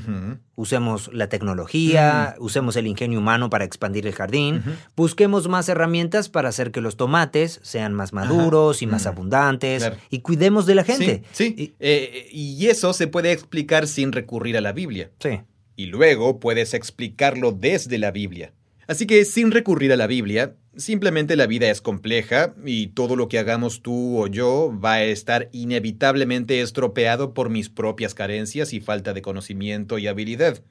Usemos 0.55 1.09
la 1.13 1.27
tecnología, 1.27 2.35
usemos 2.39 2.75
el 2.75 2.85
ingenio 2.87 3.19
humano 3.19 3.49
para 3.49 3.65
expandir 3.65 4.05
el 4.05 4.13
jardín, 4.13 4.63
busquemos 4.95 5.47
más 5.47 5.67
herramientas 5.69 6.29
para 6.29 6.49
hacer 6.49 6.71
que 6.71 6.81
los 6.81 6.97
tomates 6.97 7.59
sean 7.63 7.93
más 7.93 8.13
maduros 8.13 8.81
y 8.81 8.87
más 8.87 9.05
Mm. 9.05 9.07
abundantes 9.09 9.81
Claro. 9.81 9.97
y 10.09 10.19
cuidemos 10.19 10.65
de 10.65 10.75
la 10.75 10.83
gente. 10.83 11.23
Sí, 11.31 11.53
sí. 11.55 11.55
Y- 11.57 11.73
Eh, 11.79 12.27
y 12.31 12.67
eso 12.67 12.93
se 12.93 13.07
puede 13.07 13.31
explicar 13.31 13.87
sin 13.87 14.11
recurrir 14.11 14.57
a 14.57 14.61
la 14.61 14.71
Biblia. 14.73 15.09
sí. 15.19 15.39
Y 15.77 15.85
luego 15.87 16.39
puedes 16.39 16.75
explicarlo 16.75 17.53
desde 17.53 17.97
la 17.97 18.11
Biblia. 18.11 18.53
Así 18.91 19.07
que 19.07 19.23
sin 19.23 19.51
recurrir 19.51 19.93
a 19.93 19.95
la 19.95 20.05
Biblia, 20.05 20.57
simplemente 20.75 21.37
la 21.37 21.47
vida 21.47 21.69
es 21.69 21.79
compleja 21.79 22.53
y 22.65 22.87
todo 22.87 23.15
lo 23.15 23.29
que 23.29 23.39
hagamos 23.39 23.81
tú 23.81 24.21
o 24.21 24.27
yo 24.27 24.77
va 24.83 24.95
a 24.95 25.03
estar 25.03 25.47
inevitablemente 25.53 26.59
estropeado 26.59 27.33
por 27.33 27.49
mis 27.49 27.69
propias 27.69 28.13
carencias 28.13 28.73
y 28.73 28.81
falta 28.81 29.13
de 29.13 29.21
conocimiento 29.21 29.97
y 29.97 30.07
habilidad. 30.07 30.61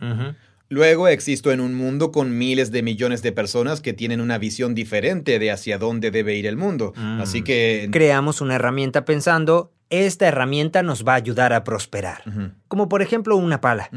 Luego 0.68 1.09
existo 1.09 1.51
en 1.51 1.61
un 1.61 1.75
mundo 1.75 2.12
con 2.12 2.37
miles 2.37 2.71
de 2.71 2.83
millones 2.83 3.23
de 3.23 3.33
personas 3.33 3.81
que 3.81 3.95
tienen 3.95 4.21
una 4.21 4.37
visión 4.37 4.75
diferente 4.75 5.39
de 5.39 5.51
hacia 5.51 5.79
dónde 5.79 6.11
debe 6.11 6.37
ir 6.37 6.47
el 6.47 6.59
mundo. 6.59 6.93
Mm. 6.97 7.23
Así 7.23 7.41
que... 7.41 7.89
Creamos 7.91 8.43
una 8.43 8.57
herramienta 8.57 9.07
pensando, 9.07 9.73
esta 9.89 10.29
herramienta 10.29 10.83
nos 10.83 11.09
va 11.09 11.14
a 11.14 11.16
ayudar 11.16 11.55
a 11.55 11.64
prosperar. 11.64 12.23
Como 12.68 12.91
por 12.91 13.01
ejemplo 13.01 13.35
una 13.39 13.62
pala. 13.62 13.89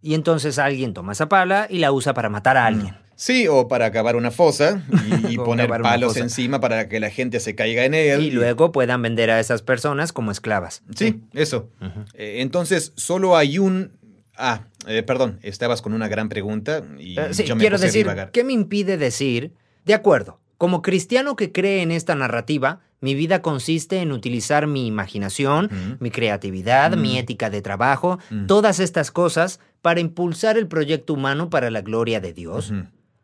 Y 0.00 0.14
entonces 0.14 0.60
alguien 0.60 0.94
toma 0.94 1.12
esa 1.12 1.28
pala 1.28 1.66
y 1.68 1.80
la 1.80 1.90
usa 1.90 2.14
para 2.14 2.28
matar 2.30 2.56
a 2.56 2.66
alguien. 2.66 3.01
Sí, 3.22 3.46
o 3.46 3.68
para 3.68 3.86
acabar 3.86 4.16
una 4.16 4.32
fosa 4.32 4.82
y, 5.28 5.36
poner 5.38 5.68
palos 5.68 6.16
encima 6.16 6.58
para 6.58 6.88
que 6.88 6.98
la 6.98 7.08
gente 7.08 7.38
se 7.38 7.54
caiga 7.54 7.84
en 7.84 7.94
él. 7.94 8.20
Y 8.20 8.30
luego 8.32 8.72
puedan 8.72 9.00
vender 9.00 9.30
a 9.30 9.38
esas 9.38 9.62
personas 9.62 10.12
como 10.12 10.32
esclavas. 10.32 10.82
Sí, 10.96 11.20
eso. 11.32 11.68
Eh, 12.14 12.38
entonces, 12.40 12.92
solo 12.96 13.36
hay 13.36 13.60
un... 13.60 13.92
Ah, 14.36 14.62
eh, 14.88 15.04
perdón, 15.04 15.38
estabas 15.42 15.82
con 15.82 15.92
una 15.92 16.08
gran 16.08 16.28
pregunta 16.28 16.82
y 16.98 17.16
Eh, 17.16 17.28
sí, 17.32 17.44
yo 17.44 17.54
me 17.54 17.60
quiero 17.60 17.76
puse 17.76 17.86
decir. 17.86 18.08
¿qué 18.32 18.42
me 18.42 18.54
impide 18.54 18.96
decir? 18.96 19.52
De 19.84 19.94
acuerdo, 19.94 20.40
como 20.58 20.82
cristiano 20.82 21.36
que 21.36 21.52
cree 21.52 21.82
en 21.82 21.92
esta 21.92 22.16
narrativa, 22.16 22.80
mi 23.00 23.14
vida 23.14 23.40
consiste 23.40 23.98
en 24.00 24.10
utilizar 24.10 24.66
mi 24.66 24.88
imaginación, 24.88 25.70
mi 26.00 26.10
creatividad, 26.10 26.96
Mm. 26.96 27.00
mi 27.00 27.18
ética 27.18 27.50
de 27.50 27.62
trabajo, 27.62 28.18
Mm. 28.30 28.46
todas 28.46 28.80
estas 28.80 29.12
cosas 29.12 29.60
para 29.80 30.00
impulsar 30.00 30.58
el 30.58 30.66
proyecto 30.66 31.14
humano 31.14 31.50
para 31.50 31.70
la 31.70 31.82
gloria 31.82 32.18
de 32.18 32.32
Dios. 32.32 32.72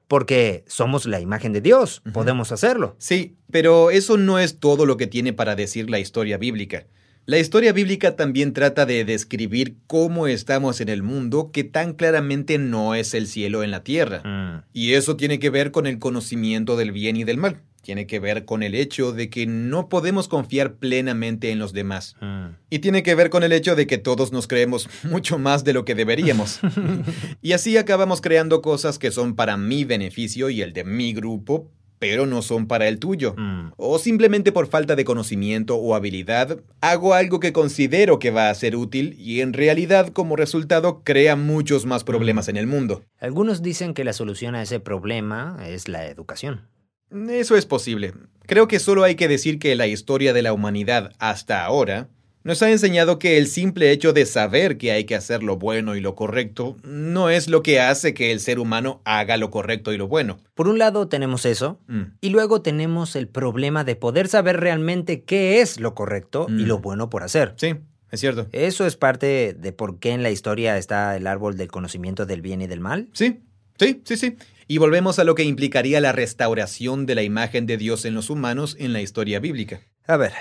Porque 0.08 0.64
somos 0.66 1.06
la 1.06 1.20
imagen 1.20 1.52
de 1.52 1.60
Dios, 1.60 2.02
podemos 2.12 2.50
hacerlo. 2.50 2.96
Sí, 2.98 3.36
pero 3.50 3.90
eso 3.90 4.16
no 4.16 4.38
es 4.38 4.58
todo 4.58 4.86
lo 4.86 4.96
que 4.96 5.06
tiene 5.06 5.32
para 5.32 5.54
decir 5.54 5.90
la 5.90 5.98
historia 5.98 6.38
bíblica. 6.38 6.86
La 7.28 7.38
historia 7.38 7.74
bíblica 7.74 8.16
también 8.16 8.54
trata 8.54 8.86
de 8.86 9.04
describir 9.04 9.76
cómo 9.86 10.26
estamos 10.26 10.80
en 10.80 10.88
el 10.88 11.02
mundo 11.02 11.50
que 11.52 11.62
tan 11.62 11.92
claramente 11.92 12.56
no 12.56 12.94
es 12.94 13.12
el 13.12 13.26
cielo 13.26 13.62
en 13.62 13.70
la 13.70 13.84
tierra. 13.84 14.22
Mm. 14.24 14.64
Y 14.72 14.94
eso 14.94 15.14
tiene 15.18 15.38
que 15.38 15.50
ver 15.50 15.70
con 15.70 15.86
el 15.86 15.98
conocimiento 15.98 16.74
del 16.78 16.90
bien 16.90 17.18
y 17.18 17.24
del 17.24 17.36
mal. 17.36 17.60
Tiene 17.88 18.06
que 18.06 18.20
ver 18.20 18.44
con 18.44 18.62
el 18.62 18.74
hecho 18.74 19.12
de 19.12 19.30
que 19.30 19.46
no 19.46 19.88
podemos 19.88 20.28
confiar 20.28 20.74
plenamente 20.74 21.52
en 21.52 21.58
los 21.58 21.72
demás. 21.72 22.16
Mm. 22.20 22.48
Y 22.68 22.80
tiene 22.80 23.02
que 23.02 23.14
ver 23.14 23.30
con 23.30 23.44
el 23.44 23.52
hecho 23.52 23.76
de 23.76 23.86
que 23.86 23.96
todos 23.96 24.30
nos 24.30 24.46
creemos 24.46 24.90
mucho 25.04 25.38
más 25.38 25.64
de 25.64 25.72
lo 25.72 25.86
que 25.86 25.94
deberíamos. 25.94 26.60
y 27.40 27.52
así 27.52 27.78
acabamos 27.78 28.20
creando 28.20 28.60
cosas 28.60 28.98
que 28.98 29.10
son 29.10 29.34
para 29.34 29.56
mi 29.56 29.86
beneficio 29.86 30.50
y 30.50 30.60
el 30.60 30.74
de 30.74 30.84
mi 30.84 31.14
grupo, 31.14 31.70
pero 31.98 32.26
no 32.26 32.42
son 32.42 32.66
para 32.66 32.88
el 32.88 32.98
tuyo. 32.98 33.34
Mm. 33.38 33.72
O 33.78 33.98
simplemente 33.98 34.52
por 34.52 34.66
falta 34.66 34.94
de 34.94 35.06
conocimiento 35.06 35.76
o 35.76 35.94
habilidad, 35.94 36.58
hago 36.82 37.14
algo 37.14 37.40
que 37.40 37.54
considero 37.54 38.18
que 38.18 38.30
va 38.30 38.50
a 38.50 38.54
ser 38.54 38.76
útil 38.76 39.16
y 39.18 39.40
en 39.40 39.54
realidad 39.54 40.08
como 40.08 40.36
resultado 40.36 41.00
crea 41.04 41.36
muchos 41.36 41.86
más 41.86 42.04
problemas 42.04 42.48
en 42.48 42.58
el 42.58 42.66
mundo. 42.66 43.02
Algunos 43.18 43.62
dicen 43.62 43.94
que 43.94 44.04
la 44.04 44.12
solución 44.12 44.54
a 44.56 44.62
ese 44.62 44.78
problema 44.78 45.56
es 45.66 45.88
la 45.88 46.04
educación. 46.04 46.68
Eso 47.10 47.56
es 47.56 47.66
posible. 47.66 48.12
Creo 48.46 48.68
que 48.68 48.78
solo 48.78 49.04
hay 49.04 49.14
que 49.14 49.28
decir 49.28 49.58
que 49.58 49.74
la 49.74 49.86
historia 49.86 50.32
de 50.32 50.42
la 50.42 50.52
humanidad 50.52 51.12
hasta 51.18 51.64
ahora 51.64 52.08
nos 52.44 52.62
ha 52.62 52.70
enseñado 52.70 53.18
que 53.18 53.36
el 53.36 53.46
simple 53.46 53.90
hecho 53.90 54.12
de 54.14 54.24
saber 54.24 54.78
que 54.78 54.92
hay 54.92 55.04
que 55.04 55.14
hacer 55.16 55.42
lo 55.42 55.56
bueno 55.58 55.96
y 55.96 56.00
lo 56.00 56.14
correcto 56.14 56.76
no 56.82 57.28
es 57.28 57.48
lo 57.48 57.62
que 57.62 57.80
hace 57.80 58.14
que 58.14 58.32
el 58.32 58.40
ser 58.40 58.58
humano 58.58 59.02
haga 59.04 59.36
lo 59.36 59.50
correcto 59.50 59.92
y 59.92 59.98
lo 59.98 60.08
bueno. 60.08 60.38
Por 60.54 60.68
un 60.68 60.78
lado 60.78 61.08
tenemos 61.08 61.44
eso, 61.44 61.78
Mm, 61.88 62.02
y 62.22 62.30
luego 62.30 62.62
tenemos 62.62 63.16
el 63.16 63.28
problema 63.28 63.84
de 63.84 63.96
poder 63.96 64.28
saber 64.28 64.60
realmente 64.60 65.24
qué 65.24 65.60
es 65.60 65.78
lo 65.78 65.94
correcto 65.94 66.46
y 66.48 66.52
Mm. 66.64 66.66
lo 66.68 66.78
bueno 66.78 67.10
por 67.10 67.22
hacer. 67.22 67.52
Sí, 67.56 67.74
es 68.10 68.20
cierto. 68.20 68.46
Eso 68.52 68.86
es 68.86 68.96
parte 68.96 69.52
de 69.52 69.72
por 69.72 69.98
qué 69.98 70.12
en 70.12 70.22
la 70.22 70.30
historia 70.30 70.78
está 70.78 71.16
el 71.16 71.26
árbol 71.26 71.56
del 71.58 71.68
conocimiento 71.68 72.24
del 72.24 72.40
bien 72.40 72.62
y 72.62 72.66
del 72.66 72.80
mal. 72.80 73.08
Sí, 73.12 73.40
sí, 73.78 74.00
sí, 74.04 74.16
sí. 74.16 74.36
Y 74.70 74.76
volvemos 74.78 75.18
a 75.18 75.24
lo 75.24 75.34
que 75.34 75.44
implicaría 75.44 76.00
la 76.00 76.12
restauración 76.12 77.06
de 77.06 77.14
la 77.14 77.22
imagen 77.22 77.64
de 77.64 77.78
Dios 77.78 78.04
en 78.04 78.14
los 78.14 78.28
humanos 78.28 78.76
en 78.78 78.92
la 78.92 79.00
historia 79.00 79.40
bíblica. 79.40 79.80
A 80.06 80.18
ver, 80.18 80.32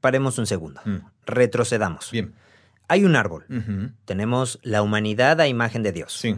paremos 0.00 0.38
un 0.38 0.46
segundo. 0.46 0.80
Mm, 0.84 0.96
Retrocedamos. 1.24 2.10
Bien. 2.10 2.34
Hay 2.88 3.04
un 3.04 3.14
árbol. 3.16 3.46
Tenemos 4.04 4.58
la 4.62 4.82
humanidad 4.82 5.40
a 5.40 5.48
imagen 5.48 5.82
de 5.84 5.92
Dios. 5.92 6.12
Sí. 6.12 6.36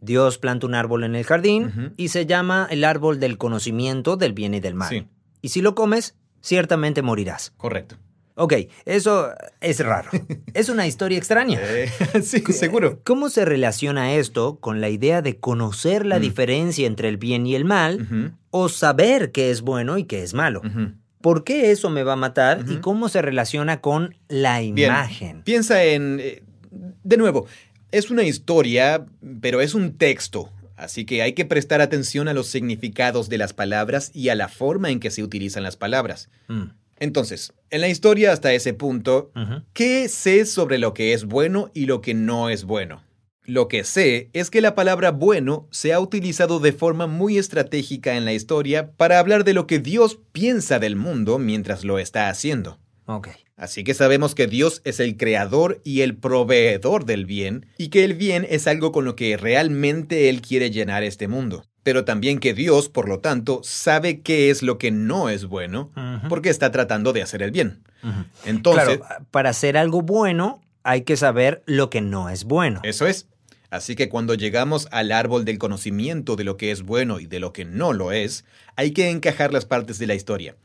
Dios 0.00 0.38
planta 0.38 0.66
un 0.66 0.74
árbol 0.74 1.04
en 1.04 1.14
el 1.14 1.24
jardín 1.24 1.94
y 1.96 2.08
se 2.08 2.26
llama 2.26 2.66
el 2.70 2.84
árbol 2.84 3.20
del 3.20 3.38
conocimiento 3.38 4.16
del 4.16 4.32
bien 4.32 4.54
y 4.54 4.60
del 4.60 4.74
mal. 4.74 4.88
Sí. 4.88 5.06
Y 5.40 5.50
si 5.50 5.62
lo 5.62 5.74
comes, 5.74 6.16
ciertamente 6.40 7.02
morirás. 7.02 7.52
Correcto. 7.56 7.96
Ok, 8.38 8.52
eso 8.84 9.30
es 9.62 9.80
raro. 9.80 10.10
es 10.54 10.68
una 10.68 10.86
historia 10.86 11.16
extraña. 11.18 11.58
Eh, 11.62 11.90
sí, 12.22 12.40
seguro. 12.52 13.00
¿Cómo 13.02 13.30
se 13.30 13.44
relaciona 13.46 14.14
esto 14.14 14.58
con 14.60 14.80
la 14.82 14.90
idea 14.90 15.22
de 15.22 15.38
conocer 15.38 16.04
la 16.04 16.18
Mm. 16.18 16.22
diferencia 16.22 16.86
entre 16.86 17.08
el 17.08 17.16
bien 17.16 17.46
y 17.46 17.54
el 17.54 17.64
mal 17.64 18.34
o 18.50 18.68
saber 18.68 19.32
qué 19.32 19.50
es 19.50 19.62
bueno 19.62 19.96
y 19.98 20.04
qué 20.04 20.22
es 20.22 20.34
malo? 20.34 20.60
¿Por 21.22 21.44
qué 21.44 21.70
eso 21.72 21.88
me 21.90 22.02
va 22.04 22.12
a 22.12 22.16
matar 22.16 22.64
y 22.68 22.76
cómo 22.76 23.08
se 23.08 23.22
relaciona 23.22 23.80
con 23.80 24.16
la 24.28 24.60
Bien. 24.60 24.76
imagen? 24.78 25.42
Piensa 25.42 25.82
en... 25.82 26.18
eh, 26.20 26.42
de 27.02 27.16
nuevo, 27.16 27.46
es 27.90 28.10
una 28.10 28.22
historia, 28.22 29.06
pero 29.40 29.60
es 29.62 29.74
un 29.74 29.96
texto. 29.96 30.50
Así 30.76 31.06
que 31.06 31.22
hay 31.22 31.32
que 31.32 31.46
prestar 31.46 31.80
atención 31.80 32.28
a 32.28 32.34
los 32.34 32.48
significados 32.48 33.30
de 33.30 33.38
las 33.38 33.54
palabras 33.54 34.10
y 34.12 34.28
a 34.28 34.34
la 34.34 34.48
forma 34.48 34.90
en 34.90 35.00
que 35.00 35.10
se 35.10 35.22
utilizan 35.22 35.62
las 35.62 35.76
palabras. 35.78 36.28
Mm, 36.48 36.64
Entonces, 36.98 37.52
en 37.70 37.80
la 37.80 37.88
historia 37.88 38.32
hasta 38.32 38.52
ese 38.52 38.74
punto. 38.74 39.30
¿qué 39.72 40.08
sé 40.08 40.46
sobre 40.46 40.78
lo 40.78 40.94
que 40.94 41.12
es 41.12 41.24
bueno 41.24 41.70
y 41.74 41.86
lo 41.86 42.00
que 42.00 42.14
no 42.14 42.48
es 42.48 42.64
bueno? 42.64 43.02
Lo 43.44 43.68
que 43.68 43.84
sé 43.84 44.28
es 44.32 44.50
que 44.50 44.60
la 44.60 44.74
palabra 44.74 45.12
bueno 45.12 45.68
se 45.70 45.92
ha 45.92 46.00
utilizado 46.00 46.58
de 46.58 46.72
forma 46.72 47.06
muy 47.06 47.38
estratégica 47.38 48.16
en 48.16 48.24
la 48.24 48.32
historia 48.32 48.90
para 48.96 49.20
hablar 49.20 49.44
de 49.44 49.54
lo 49.54 49.68
que 49.68 49.78
Dios 49.78 50.18
piensa 50.32 50.80
del 50.80 50.96
mundo 50.96 51.38
mientras 51.38 51.84
lo 51.84 52.00
está 52.00 52.28
haciendo. 52.28 52.80
Ok. 53.06 53.28
Así 53.56 53.84
que 53.84 53.94
sabemos 53.94 54.34
que 54.34 54.48
Dios 54.48 54.82
es 54.84 54.98
el 54.98 55.16
creador 55.16 55.80
y 55.84 56.00
el 56.00 56.16
proveedor 56.16 57.06
del 57.06 57.24
bien, 57.24 57.66
y 57.78 57.88
que 57.88 58.04
el 58.04 58.14
bien 58.14 58.46
es 58.50 58.66
algo 58.66 58.92
con 58.92 59.04
lo 59.04 59.16
que 59.16 59.36
realmente 59.36 60.28
Él 60.28 60.42
quiere 60.42 60.70
llenar 60.70 61.04
este 61.04 61.28
mundo. 61.28 61.64
Pero 61.86 62.04
también 62.04 62.40
que 62.40 62.52
Dios, 62.52 62.88
por 62.88 63.08
lo 63.08 63.20
tanto, 63.20 63.60
sabe 63.62 64.20
qué 64.20 64.50
es 64.50 64.64
lo 64.64 64.76
que 64.76 64.90
no 64.90 65.28
es 65.28 65.44
bueno, 65.44 65.92
porque 66.28 66.48
está 66.48 66.72
tratando 66.72 67.12
de 67.12 67.22
hacer 67.22 67.42
el 67.44 67.52
bien. 67.52 67.84
Entonces, 68.44 68.98
claro, 68.98 69.24
para 69.30 69.50
hacer 69.50 69.76
algo 69.76 70.02
bueno 70.02 70.60
hay 70.82 71.02
que 71.02 71.16
saber 71.16 71.62
lo 71.64 71.88
que 71.88 72.00
no 72.00 72.28
es 72.28 72.42
bueno. 72.42 72.80
eso 72.82 73.06
es. 73.06 73.28
Así 73.70 73.94
que 73.94 74.08
cuando 74.08 74.34
llegamos 74.34 74.88
al 74.90 75.12
árbol 75.12 75.44
del 75.44 75.58
conocimiento 75.58 76.34
de 76.34 76.42
lo 76.42 76.56
que 76.56 76.72
es 76.72 76.82
bueno 76.82 77.20
y 77.20 77.26
de 77.26 77.38
lo 77.38 77.52
que 77.52 77.64
no 77.64 77.92
lo 77.92 78.10
es, 78.10 78.44
hay 78.74 78.90
que 78.90 79.08
encajar 79.10 79.52
las 79.52 79.64
partes 79.64 80.00
de 80.00 80.08
la 80.08 80.14
historia. 80.16 80.56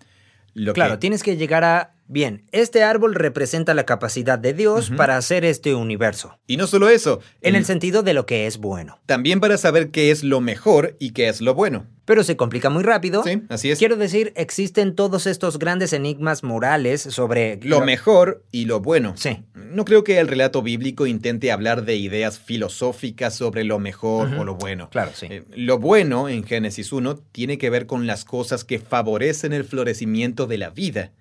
Lo 0.55 0.73
Claro, 0.73 0.93
que- 0.95 1.01
tienes 1.01 1.21
que 1.21 1.37
llegar 1.37 1.63
a... 1.63 1.93
Bien, 2.11 2.43
este 2.51 2.83
árbol 2.83 3.15
representa 3.15 3.73
la 3.73 3.85
capacidad 3.85 4.37
de 4.37 4.53
Dios 4.53 4.91
para 4.97 5.15
hacer 5.15 5.45
este 5.45 5.75
universo, 5.75 6.37
Y 6.45 6.57
no 6.57 6.67
solo 6.67 6.89
eso, 6.89 7.21
en 7.41 7.55
el 7.55 7.61
en- 7.61 7.65
sentido 7.65 8.03
de 8.03 8.13
lo 8.13 8.25
que 8.25 8.47
es 8.47 8.57
bueno. 8.57 8.99
también 9.05 9.39
para 9.39 9.57
saber 9.57 9.91
qué 9.91 10.11
es 10.11 10.21
lo 10.21 10.41
mejor 10.41 10.97
y 10.99 11.11
qué 11.11 11.29
es 11.29 11.39
lo 11.39 11.53
bueno. 11.55 11.87
Pero 12.03 12.23
se 12.25 12.35
complica 12.35 12.69
muy 12.69 12.83
rápido. 12.83 13.23
Sí, 13.23 13.43
así 13.47 13.71
es. 13.71 13.79
Quiero 13.79 13.95
decir, 13.95 14.33
existen 14.35 14.93
todos 14.95 15.25
estos 15.25 15.57
grandes 15.57 15.93
enigmas 15.93 16.43
morales 16.43 17.01
sobre... 17.01 17.57
Lo 17.63 17.79
mejor 17.79 18.43
y 18.51 18.65
lo 18.65 18.81
bueno. 18.81 19.13
Sí. 19.15 19.45
No 19.53 19.85
creo 19.85 20.03
que 20.03 20.19
el 20.19 20.27
relato 20.27 20.61
bíblico 20.61 21.05
intente 21.07 21.51
hablar 21.53 21.85
de 21.85 21.95
ideas 21.95 22.39
filosóficas 22.39 23.35
sobre 23.35 23.63
lo 23.63 23.79
mejor 23.79 24.33
o 24.35 24.43
lo 24.43 24.55
bueno. 24.55 24.89
Claro, 24.89 25.11
sí. 25.13 25.27
Eh, 25.29 25.43
lo 25.55 25.77
bueno 25.79 26.27
en 26.27 26.43
Génesis 26.43 26.91
1 26.91 27.15
tiene 27.31 27.57
que 27.57 27.69
ver 27.69 27.85
con 27.85 28.05
las 28.07 28.25
cosas 28.25 28.65
que 28.65 28.79
favorecen 28.79 29.53
el 29.53 29.63
florecimiento 29.63 30.47
de 30.47 30.57
la 30.57 30.69
vida 30.71 31.11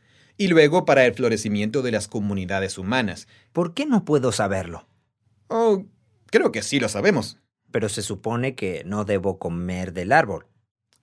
y 0.41 0.49
luego 0.49 0.87
para 0.87 1.05
el 1.05 1.13
florecimiento 1.13 1.83
de 1.83 1.91
las 1.93 2.09
comunidades 2.09 2.79
humanas. 2.79 3.29
¿Por 3.53 3.75
qué 3.75 3.85
no 3.85 4.07
puedo 4.07 4.33
saberlo? 4.33 4.89
Oh, 5.49 5.85
creo 6.31 6.51
que 6.51 6.63
sí 6.63 6.81
lo 6.81 6.89
sabemos. 6.89 7.37
Pero 7.71 7.91
se 7.91 8.01
supone 8.01 8.55
que 8.55 8.83
no 8.87 9.05
debo 9.05 9.39
comer 9.39 9.93
del 9.93 10.13
árbol. 10.13 10.47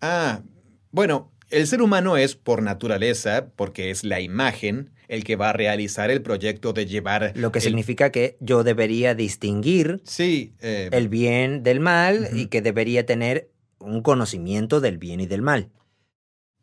Ah, 0.02 0.42
bueno, 0.90 1.32
el 1.52 1.68
ser 1.68 1.84
humano 1.84 2.18
es 2.18 2.36
por 2.36 2.64
naturaleza, 2.64 3.50
porque 3.56 3.92
es 3.92 4.04
la 4.04 4.22
imagen, 4.22 4.90
el 5.08 5.24
que 5.24 5.36
va 5.36 5.52
a 5.52 5.54
realizar 5.54 6.10
el 6.10 6.24
proyecto 6.24 6.74
de 6.74 6.88
llevar... 6.88 7.34
Lo 7.36 7.52
que 7.52 7.60
el- 7.60 7.66
significa 7.66 8.12
que 8.12 8.38
yo 8.40 8.64
debería 8.64 9.14
distinguir 9.14 10.02
Sí, 10.04 10.56
eh, 10.62 10.90
el 10.92 11.10
bien 11.10 11.62
del 11.62 11.80
mal 11.80 12.28
y 12.34 12.48
que 12.48 12.64
debería 12.64 13.06
tener 13.06 13.52
un 13.78 14.02
conocimiento 14.02 14.82
del 14.82 14.98
bien 14.98 15.20
y 15.20 15.28
del 15.28 15.44
mal. 15.44 15.70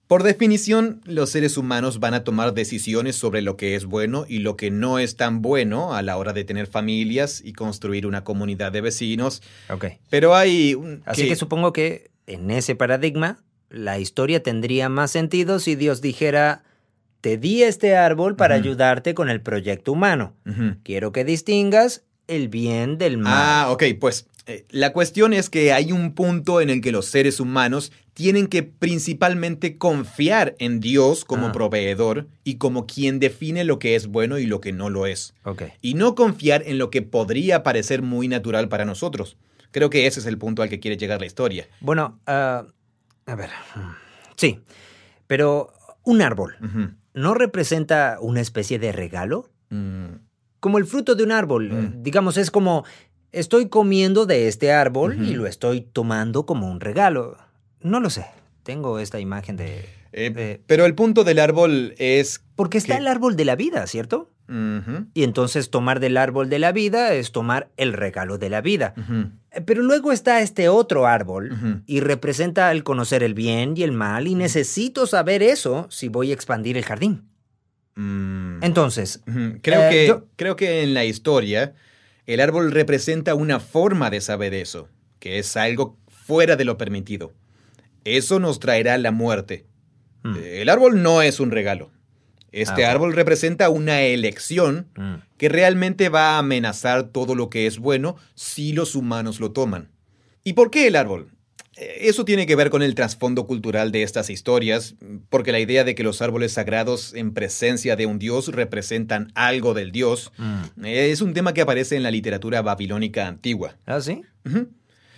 Por 0.07 0.22
definición, 0.22 1.00
los 1.05 1.30
seres 1.30 1.57
humanos 1.57 1.98
van 1.98 2.12
a 2.12 2.24
tomar 2.24 2.52
decisiones 2.52 3.16
sobre 3.16 3.40
lo 3.40 3.57
que 3.57 3.74
es 3.74 3.86
bueno 3.86 4.26
y 4.28 4.40
lo 4.40 4.57
que 4.57 4.70
no 4.70 4.98
es 4.98 5.16
tan 5.16 5.40
bueno 5.40 5.94
a 5.94 6.02
la 6.02 6.18
hora 6.18 6.32
de 6.32 6.44
tener 6.44 6.66
familias 6.66 7.40
y 7.42 7.55
construir 7.55 8.07
una 8.07 8.22
comunidad 8.22 8.70
de 8.70 8.82
vecinos. 8.82 9.42
Ok. 9.70 9.86
Pero 10.11 10.34
hay 10.34 10.74
un... 10.74 11.02
Así 11.07 11.26
que 11.26 11.36
supongo 11.36 11.72
que 11.72 12.11
en 12.26 12.50
ese 12.50 12.74
paradigma 12.74 13.38
la 13.70 13.98
historia 13.98 14.42
tendría 14.42 14.88
más 14.88 15.11
sentido 15.11 15.59
si 15.59 15.74
Dios 15.74 16.02
dijera, 16.02 16.64
te 17.22 17.38
di 17.38 17.62
este 17.62 17.96
árbol 17.96 18.36
para 18.36 18.55
ayudarte 18.55 19.14
con 19.14 19.30
el 19.30 19.40
proyecto 19.40 19.92
humano. 19.92 20.34
Quiero 20.82 21.12
que 21.12 21.24
distingas 21.24 22.02
el 22.28 22.48
bien 22.48 22.98
del 22.98 23.16
mal. 23.18 23.32
Ah, 23.34 23.70
ok, 23.70 23.84
pues 23.98 24.26
la 24.70 24.92
cuestión 24.92 25.32
es 25.32 25.49
que 25.49 25.72
hay 25.72 25.90
un 25.92 26.14
punto 26.14 26.61
en 26.61 26.68
el 26.70 26.80
que 26.82 26.92
los 26.92 27.07
seres 27.07 27.40
humanos 27.40 27.92
tienen 28.12 28.47
que 28.47 28.62
principalmente 28.62 29.78
confiar 29.78 30.55
en 30.59 30.80
Dios 30.80 31.24
como 31.24 31.47
Ah. 31.49 31.53
proveedor 31.53 32.26
y 32.45 32.57
como 32.57 32.86
quien 32.86 33.18
define 33.20 33.64
lo 33.64 33.78
que 33.78 33.95
es 33.97 34.07
bueno 34.07 34.38
y 34.38 34.47
lo 34.47 34.61
que 34.61 34.72
no 34.72 34.90
lo 34.90 35.07
es. 35.07 35.34
Ok. 35.45 35.62
Y 35.80 35.95
no 35.95 36.14
confiar 36.14 36.62
en 36.66 36.78
lo 36.78 36.90
que 36.90 37.03
podría 37.03 37.62
parecer 37.62 38.03
muy 38.03 38.28
natural 38.28 38.68
para 38.68 38.84
nosotros. 38.84 39.36
Creo 39.70 39.90
que 39.90 40.07
ese 40.07 40.20
es 40.20 40.26
el 40.26 40.38
punto 40.38 40.62
al 40.62 40.68
que 40.68 40.78
quiere 40.78 40.97
llegar 40.97 41.20
la 41.20 41.26
historia. 41.26 41.66
Bueno, 41.80 42.20
ah, 42.26 42.64
a 43.26 43.34
ver. 43.34 43.51
Sí, 44.36 44.61
pero 45.26 45.72
un 46.05 46.22
árbol. 46.22 46.57
¿no 47.14 47.32
representa 47.34 48.18
una 48.20 48.40
especie 48.40 48.78
de 48.78 48.92
regalo? 48.92 49.49
Mm, 49.70 50.16
Como 50.61 50.78
el 50.78 50.84
fruto 50.86 51.14
de 51.14 51.22
un 51.24 51.32
árbol. 51.32 51.70
Mm. 51.72 51.84
eh, 51.84 51.92
Digamos, 51.97 52.36
es 52.36 52.51
como 52.51 52.84
estoy 53.35 53.68
comiendo 53.68 54.26
de 54.26 54.49
este 54.49 54.72
árbol 54.72 55.24
y 55.26 55.35
lo 55.35 55.47
estoy 55.47 55.80
tomando 55.82 56.47
como 56.47 56.70
un 56.70 56.80
regalo. 56.80 57.37
No 57.80 58.01
lo 58.01 58.11
sé. 58.11 58.24
Tengo 58.62 58.99
esta 58.99 59.20
imagen 59.20 59.57
de... 59.57 59.85
eh, 60.12 60.30
de- 60.30 60.61
pero 60.66 60.87
el 60.87 60.95
punto 60.95 61.22
del 61.24 61.39
árbol 61.39 61.95
es... 61.99 62.43
porque 62.57 62.78
está 62.78 62.97
el 62.97 63.07
árbol 63.07 63.37
de 63.37 63.45
la 63.45 63.57
vida, 63.57 63.87
¿cierto? 63.87 64.30
Y 65.14 65.22
entonces 65.24 65.70
tomar 65.70 66.01
del 66.01 66.18
árbol 66.18 66.51
de 66.51 66.59
la 66.59 66.70
vida 66.72 67.14
es 67.14 67.32
tomar 67.32 67.68
el 67.78 67.95
regalo 67.95 68.37
de 68.37 68.51
la 68.51 68.61
vida. 68.61 68.93
Eh, 69.53 69.61
Pero 69.62 69.82
luego 69.82 70.12
está 70.12 70.43
este 70.43 70.68
otro 70.68 71.07
árbol 71.07 71.82
y 71.87 72.01
representa 72.01 72.70
el 72.70 72.85
conocer 72.85 73.22
el 73.22 73.32
bien 73.35 73.72
y 73.76 73.82
el 73.85 73.93
mal 73.93 74.26
y 74.28 74.35
necesito 74.35 75.07
saber 75.07 75.43
eso 75.43 75.87
si 75.91 76.09
voy 76.09 76.30
a 76.30 76.35
expandir 76.35 76.76
el 76.76 76.85
jardín. 76.85 77.22
Mm. 77.97 78.62
Entonces. 78.62 79.20
Creo, 79.62 79.82
Eh, 79.82 79.91
que, 79.91 80.07
yo- 80.09 80.26
creo 80.37 80.57
que 80.57 80.82
en 80.82 80.93
la 80.95 81.05
historia 81.05 81.74
el 82.27 82.41
árbol 82.41 82.72
representa 82.72 83.35
una 83.35 83.61
forma 83.61 84.11
de 84.11 84.20
saber 84.20 84.55
eso, 84.55 84.89
que 85.18 85.39
es 85.39 85.57
algo 85.57 85.97
fuera 86.09 86.57
de 86.57 86.64
lo 86.64 86.79
permitido. 86.79 87.33
Eso 88.05 88.39
nos 88.41 88.61
traerá 88.61 88.97
la 88.99 89.11
muerte. 89.12 89.66
mm, 90.22 90.37
El 90.43 90.68
árbol 90.68 91.03
no 91.03 91.22
es 91.22 91.41
un 91.41 91.51
regalo. 91.51 91.91
Este 92.53 92.85
Ah, 92.85 92.93
árbol 92.93 93.14
representa 93.14 93.68
una 93.68 94.03
elección 94.03 94.89
mm, 94.97 95.14
que 95.39 95.49
realmente 95.49 96.09
va 96.09 96.37
a 96.37 96.39
amenazar 96.39 97.05
todo 97.09 97.35
lo 97.35 97.51
que 97.51 97.66
es 97.66 97.79
bueno 97.79 98.16
si 98.35 98.72
los 98.72 98.95
humanos 98.95 99.41
lo 99.41 99.51
toman. 99.53 99.91
¿Y 100.45 100.53
por 100.53 100.70
qué 100.70 100.87
el 100.87 100.97
árbol? 100.97 101.31
Eh, 101.77 101.99
Eso 102.03 102.25
tiene 102.25 102.47
que 102.47 102.57
ver 102.57 102.70
con 102.70 102.83
el 102.83 102.95
trasfondo 102.95 103.47
cultural 103.47 103.93
de 103.93 104.03
estas 104.03 104.31
historias, 104.31 104.95
porque 105.29 105.53
la 105.53 105.61
idea 105.61 105.85
de 105.85 105.95
que 105.95 106.03
los 106.03 106.22
árboles 106.22 106.53
sagrados 106.53 107.14
en 107.14 107.33
presencia 107.33 107.97
de 107.97 108.07
un 108.07 108.18
dios 108.18 108.49
representan 108.49 109.33
algo 109.35 109.75
del 109.75 109.93
dios 109.93 110.33
mm. 110.37 110.85
eh, 110.85 111.11
es 111.11 111.20
un 111.20 111.35
tema 111.35 111.55
que 111.55 111.61
aparece 111.61 111.97
en 111.97 112.03
la 112.03 112.11
literatura 112.11 112.62
babilónica 112.62 113.27
antigua. 113.27 113.77
¿Ah, 113.87 114.01
sí? 114.01 114.22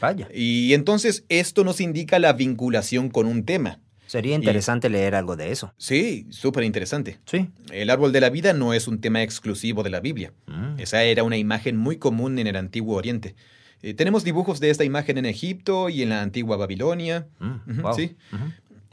Vaya. 0.01 0.29
Y 0.33 0.75
entonces 0.75 1.25
esto 1.29 1.65
nos 1.65 1.81
indica 1.81 2.19
la 2.19 2.33
vinculación 2.33 3.09
con 3.09 3.27
un 3.27 3.45
tema. 3.45 3.81
Sería 4.07 4.37
interesante 4.37 4.89
leer 4.89 5.17
algo 5.17 5.35
de 5.35 5.51
eso. 5.51 5.75
Sí, 5.79 6.27
súper 6.31 6.63
interesante. 6.63 7.19
Sí. 7.27 7.49
El 7.73 7.91
árbol 7.91 8.13
de 8.13 8.21
la 8.21 8.31
vida 8.31 8.53
no 8.53 8.73
es 8.73 8.87
un 8.87 9.01
tema 9.01 9.23
exclusivo 9.23 9.83
de 9.83 9.91
la 9.91 10.01
Biblia. 10.01 10.33
Mm. 10.47 10.79
Esa 10.79 11.03
era 11.03 11.25
una 11.25 11.37
imagen 11.37 11.77
muy 11.77 11.97
común 11.97 12.39
en 12.39 12.47
el 12.47 12.57
antiguo 12.57 12.97
Oriente. 12.97 13.35
Eh, 13.83 13.95
tenemos 13.95 14.25
dibujos 14.25 14.61
de 14.61 14.71
esta 14.71 14.85
imagen 14.85 15.19
en 15.19 15.27
Egipto 15.27 15.89
y 15.89 16.03
en 16.03 16.09
la 16.09 16.23
antigua 16.23 16.57
Babilonia. 16.57 17.27
Mm, 17.39 17.83
wow. 17.83 17.95
sí. 17.95 18.17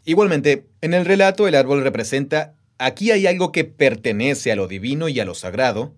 Igualmente, 0.05 0.65
en 0.81 0.93
el 0.93 1.05
relato 1.05 1.47
el 1.47 1.55
árbol 1.55 1.83
representa, 1.83 2.55
aquí 2.77 3.11
hay 3.11 3.25
algo 3.25 3.51
que 3.51 3.63
pertenece 3.63 4.51
a 4.51 4.55
lo 4.55 4.67
divino 4.67 5.07
y 5.07 5.19
a 5.19 5.25
lo 5.25 5.33
sagrado. 5.33 5.93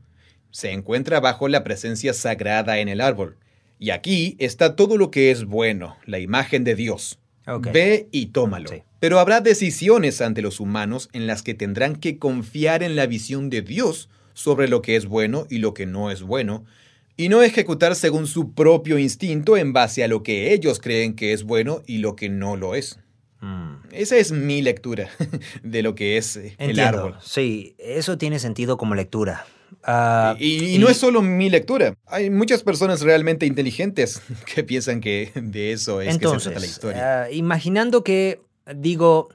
Se 0.51 0.71
encuentra 0.71 1.19
bajo 1.19 1.47
la 1.47 1.63
presencia 1.63 2.13
sagrada 2.13 2.79
en 2.79 2.87
el 2.87 3.01
árbol. 3.01 3.37
Y 3.79 3.89
aquí 3.89 4.37
está 4.39 4.75
todo 4.75 4.97
lo 4.97 5.11
que 5.11 5.31
es 5.31 5.45
bueno, 5.45 5.97
la 6.05 6.19
imagen 6.19 6.63
de 6.63 6.75
Dios. 6.75 7.19
Ve 7.73 8.07
y 8.11 8.27
tómalo. 8.27 8.69
Sí. 8.69 8.83
Pero 8.99 9.19
habrá 9.19 9.41
decisiones 9.41 10.21
ante 10.21 10.41
los 10.41 10.59
humanos 10.59 11.09
en 11.13 11.27
las 11.27 11.43
que 11.43 11.53
tendrán 11.53 11.95
que 11.95 12.17
confiar 12.17 12.81
en 12.81 12.95
la 12.95 13.05
visión 13.05 13.49
de 13.49 13.61
Dios 13.61 14.09
sobre 14.33 14.67
lo 14.67 14.81
que 14.81 14.95
es 14.95 15.05
bueno 15.05 15.45
y 15.49 15.59
lo 15.59 15.73
que 15.73 15.85
no 15.85 16.09
es 16.11 16.21
bueno, 16.21 16.65
y 17.17 17.29
no 17.29 17.41
ejecutar 17.41 17.95
según 17.95 18.27
su 18.27 18.53
propio 18.53 18.99
instinto 18.99 19.57
en 19.57 19.73
base 19.73 20.03
a 20.03 20.07
lo 20.07 20.23
que 20.23 20.53
ellos 20.53 20.79
creen 20.79 21.15
que 21.15 21.33
es 21.33 21.43
bueno 21.43 21.81
y 21.85 21.99
lo 21.99 22.15
que 22.15 22.29
no 22.29 22.55
lo 22.57 22.75
es. 22.75 22.99
Mm. 23.41 23.75
Esa 23.91 24.17
es 24.17 24.31
mi 24.31 24.61
lectura 24.61 25.09
de 25.63 25.83
lo 25.83 25.95
que 25.95 26.17
es 26.17 26.35
eh, 26.37 26.55
el 26.57 26.79
árbol. 26.79 27.17
Sí, 27.21 27.75
eso 27.79 28.17
tiene 28.17 28.39
sentido 28.39 28.77
como 28.77 28.95
lectura. 28.95 29.45
Ah, 29.83 30.35
Y, 30.39 30.75
y 30.75 30.79
no 30.79 30.89
es 30.89 30.97
solo 30.97 31.21
mi 31.21 31.49
lectura. 31.49 31.95
Hay 32.07 32.29
muchas 32.29 32.63
personas 32.63 33.01
realmente 33.01 33.45
inteligentes 33.45 34.21
que 34.53 34.63
piensan 34.63 35.01
que 35.01 35.31
de 35.35 35.71
eso 35.71 36.01
es 36.01 36.17
que 36.17 36.27
se 36.27 36.37
trata 36.37 36.59
la 36.59 36.65
historia. 36.65 37.23
ah, 37.23 37.31
imaginando 37.31 38.03
que, 38.03 38.41
digo, 38.75 39.29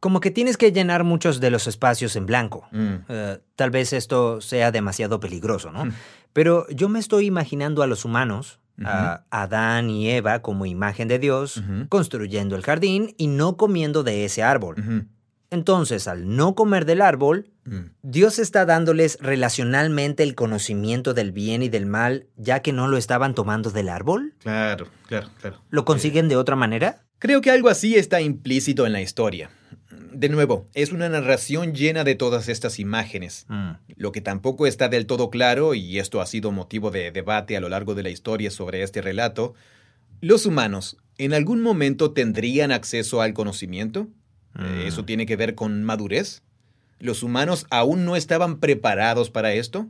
como 0.00 0.20
que 0.20 0.30
tienes 0.30 0.56
que 0.56 0.72
llenar 0.72 1.04
muchos 1.04 1.40
de 1.40 1.50
los 1.50 1.66
espacios 1.66 2.16
en 2.16 2.26
blanco. 2.26 2.68
Mm. 2.70 2.94
Eh, 3.08 3.38
tal 3.56 3.70
vez 3.70 3.92
esto 3.92 4.40
sea 4.40 4.70
demasiado 4.70 5.20
peligroso, 5.20 5.72
¿no? 5.72 5.86
Mm. 5.86 5.92
Pero 6.32 6.66
yo 6.70 6.88
me 6.88 6.98
estoy 6.98 7.26
imaginando 7.26 7.82
a 7.82 7.86
los 7.86 8.04
humanos, 8.04 8.60
a 8.84 9.24
Adán 9.30 9.90
y 9.90 10.10
Eva 10.10 10.40
como 10.40 10.66
imagen 10.66 11.08
de 11.08 11.18
Dios, 11.18 11.62
construyendo 11.88 12.56
el 12.56 12.62
jardín 12.62 13.14
y 13.16 13.26
no 13.26 13.56
comiendo 13.56 14.02
de 14.02 14.24
ese 14.24 14.42
árbol. 14.42 15.06
Entonces, 15.50 16.06
al 16.08 16.36
no 16.36 16.54
comer 16.54 16.84
del 16.84 17.00
árbol, 17.00 17.50
Mm. 17.68 17.90
Dios 18.02 18.38
está 18.38 18.64
dándoles 18.64 19.18
relacionalmente 19.20 20.22
el 20.22 20.34
conocimiento 20.34 21.14
del 21.14 21.32
bien 21.32 21.62
y 21.62 21.68
del 21.68 21.86
mal, 21.86 22.26
ya 22.36 22.60
que 22.60 22.72
no 22.72 22.88
lo 22.88 22.96
estaban 22.96 23.34
tomando 23.34 23.70
del 23.70 23.88
árbol. 23.88 24.34
Claro, 24.38 24.88
claro, 25.06 25.28
claro. 25.40 25.62
¿Lo 25.68 25.84
consiguen 25.84 26.28
de 26.28 26.36
otra 26.36 26.56
manera? 26.56 27.04
Creo 27.18 27.40
que 27.40 27.50
algo 27.50 27.68
así 27.68 27.96
está 27.96 28.20
implícito 28.20 28.86
en 28.86 28.92
la 28.92 29.02
historia. 29.02 29.50
De 30.12 30.28
nuevo, 30.28 30.66
es 30.74 30.92
una 30.92 31.08
narración 31.08 31.74
llena 31.74 32.04
de 32.04 32.14
todas 32.14 32.48
estas 32.48 32.78
imágenes. 32.78 33.46
Mm, 33.48 33.70
Lo 33.96 34.12
que 34.12 34.20
tampoco 34.20 34.66
está 34.66 34.88
del 34.88 35.06
todo 35.06 35.30
claro, 35.30 35.74
y 35.74 35.98
esto 35.98 36.20
ha 36.20 36.26
sido 36.26 36.52
motivo 36.52 36.90
de 36.90 37.10
debate 37.10 37.56
a 37.56 37.60
lo 37.60 37.68
largo 37.68 37.94
de 37.94 38.02
la 38.02 38.10
historia 38.10 38.50
sobre 38.50 38.82
este 38.82 39.02
relato, 39.02 39.54
los 40.20 40.46
humanos, 40.46 40.96
¿en 41.18 41.32
algún 41.32 41.60
momento 41.60 42.12
tendrían 42.12 42.72
acceso 42.72 43.20
al 43.22 43.34
conocimiento? 43.34 44.08
Mm. 44.54 44.86
¿Eso 44.86 45.04
tiene 45.04 45.26
que 45.26 45.36
ver 45.36 45.54
con 45.54 45.84
madurez? 45.84 46.42
¿Los 46.98 47.22
humanos 47.22 47.66
aún 47.70 48.04
no 48.04 48.16
estaban 48.16 48.58
preparados 48.58 49.30
para 49.30 49.52
esto? 49.52 49.88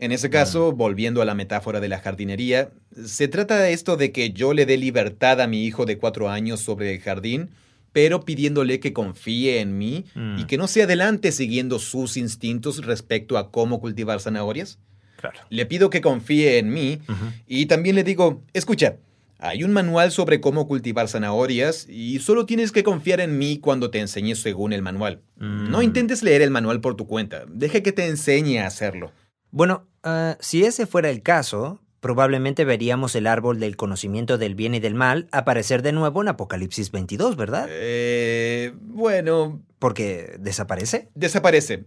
En 0.00 0.12
ese 0.12 0.30
caso, 0.30 0.72
volviendo 0.72 1.20
a 1.20 1.26
la 1.26 1.34
metáfora 1.34 1.78
de 1.78 1.88
la 1.88 2.00
jardinería, 2.00 2.70
se 3.04 3.28
trata 3.28 3.58
de 3.58 3.74
esto 3.74 3.98
de 3.98 4.12
que 4.12 4.30
yo 4.30 4.54
le 4.54 4.64
dé 4.64 4.78
libertad 4.78 5.42
a 5.42 5.46
mi 5.46 5.66
hijo 5.66 5.84
de 5.84 5.98
cuatro 5.98 6.30
años 6.30 6.60
sobre 6.60 6.94
el 6.94 7.00
jardín, 7.00 7.50
pero 7.92 8.24
pidiéndole 8.24 8.78
que 8.80 8.92
confíe 8.92 9.60
en 9.60 9.76
mí 9.78 10.04
Mm. 10.14 10.38
y 10.40 10.44
que 10.44 10.56
no 10.56 10.68
se 10.68 10.82
adelante 10.82 11.32
siguiendo 11.32 11.78
sus 11.78 12.16
instintos 12.16 12.84
respecto 12.84 13.36
a 13.38 13.50
cómo 13.50 13.80
cultivar 13.80 14.20
zanahorias. 14.20 14.78
claro. 15.16 15.38
Le 15.50 15.66
pido 15.66 15.90
que 15.90 16.00
confíe 16.00 16.58
en 16.58 16.70
mí 16.72 17.00
y 17.46 17.66
también 17.66 17.94
le 17.94 18.04
digo, 18.04 18.42
escucha, 18.54 18.96
hay 19.38 19.64
un 19.64 19.72
manual 19.72 20.12
sobre 20.12 20.40
cómo 20.40 20.66
cultivar 20.66 21.08
zanahorias 21.08 21.86
y 21.88 22.18
solo 22.20 22.46
tienes 22.46 22.72
que 22.72 22.82
confiar 22.84 23.20
en 23.20 23.36
mí 23.38 23.58
cuando 23.58 23.90
te 23.90 23.98
enseñe 24.00 24.34
según 24.34 24.72
el 24.72 24.80
manual. 24.82 25.20
Mm. 25.36 25.70
No 25.70 25.82
intentes 25.82 26.22
leer 26.22 26.40
el 26.42 26.50
manual 26.50 26.80
por 26.80 26.94
tu 26.96 27.06
cuenta, 27.06 27.44
deja 27.48 27.82
que 27.82 27.92
te 27.92 28.06
enseñe 28.06 28.58
a 28.60 28.66
hacerlo. 28.66 29.12
Bueno, 29.50 29.86
ah, 30.04 30.36
si 30.40 30.64
ese 30.64 30.86
fuera 30.86 31.10
el 31.10 31.22
caso, 31.22 31.80
probablemente 32.00 32.64
veríamos 32.64 33.14
el 33.14 33.26
árbol 33.26 33.60
del 33.60 33.76
conocimiento 33.76 34.38
del 34.38 34.54
bien 34.54 34.74
y 34.74 34.80
del 34.80 34.94
mal 34.94 35.28
aparecer 35.32 35.82
de 35.82 35.92
nuevo 35.92 36.22
en 36.22 36.28
Apocalipsis 36.28 36.90
22, 36.90 37.36
¿verdad? 37.36 37.66
Eh, 37.70 38.72
bueno, 38.80 39.60
Porque 39.78 40.36
desaparece. 40.40 41.08
desaparece. 41.14 41.84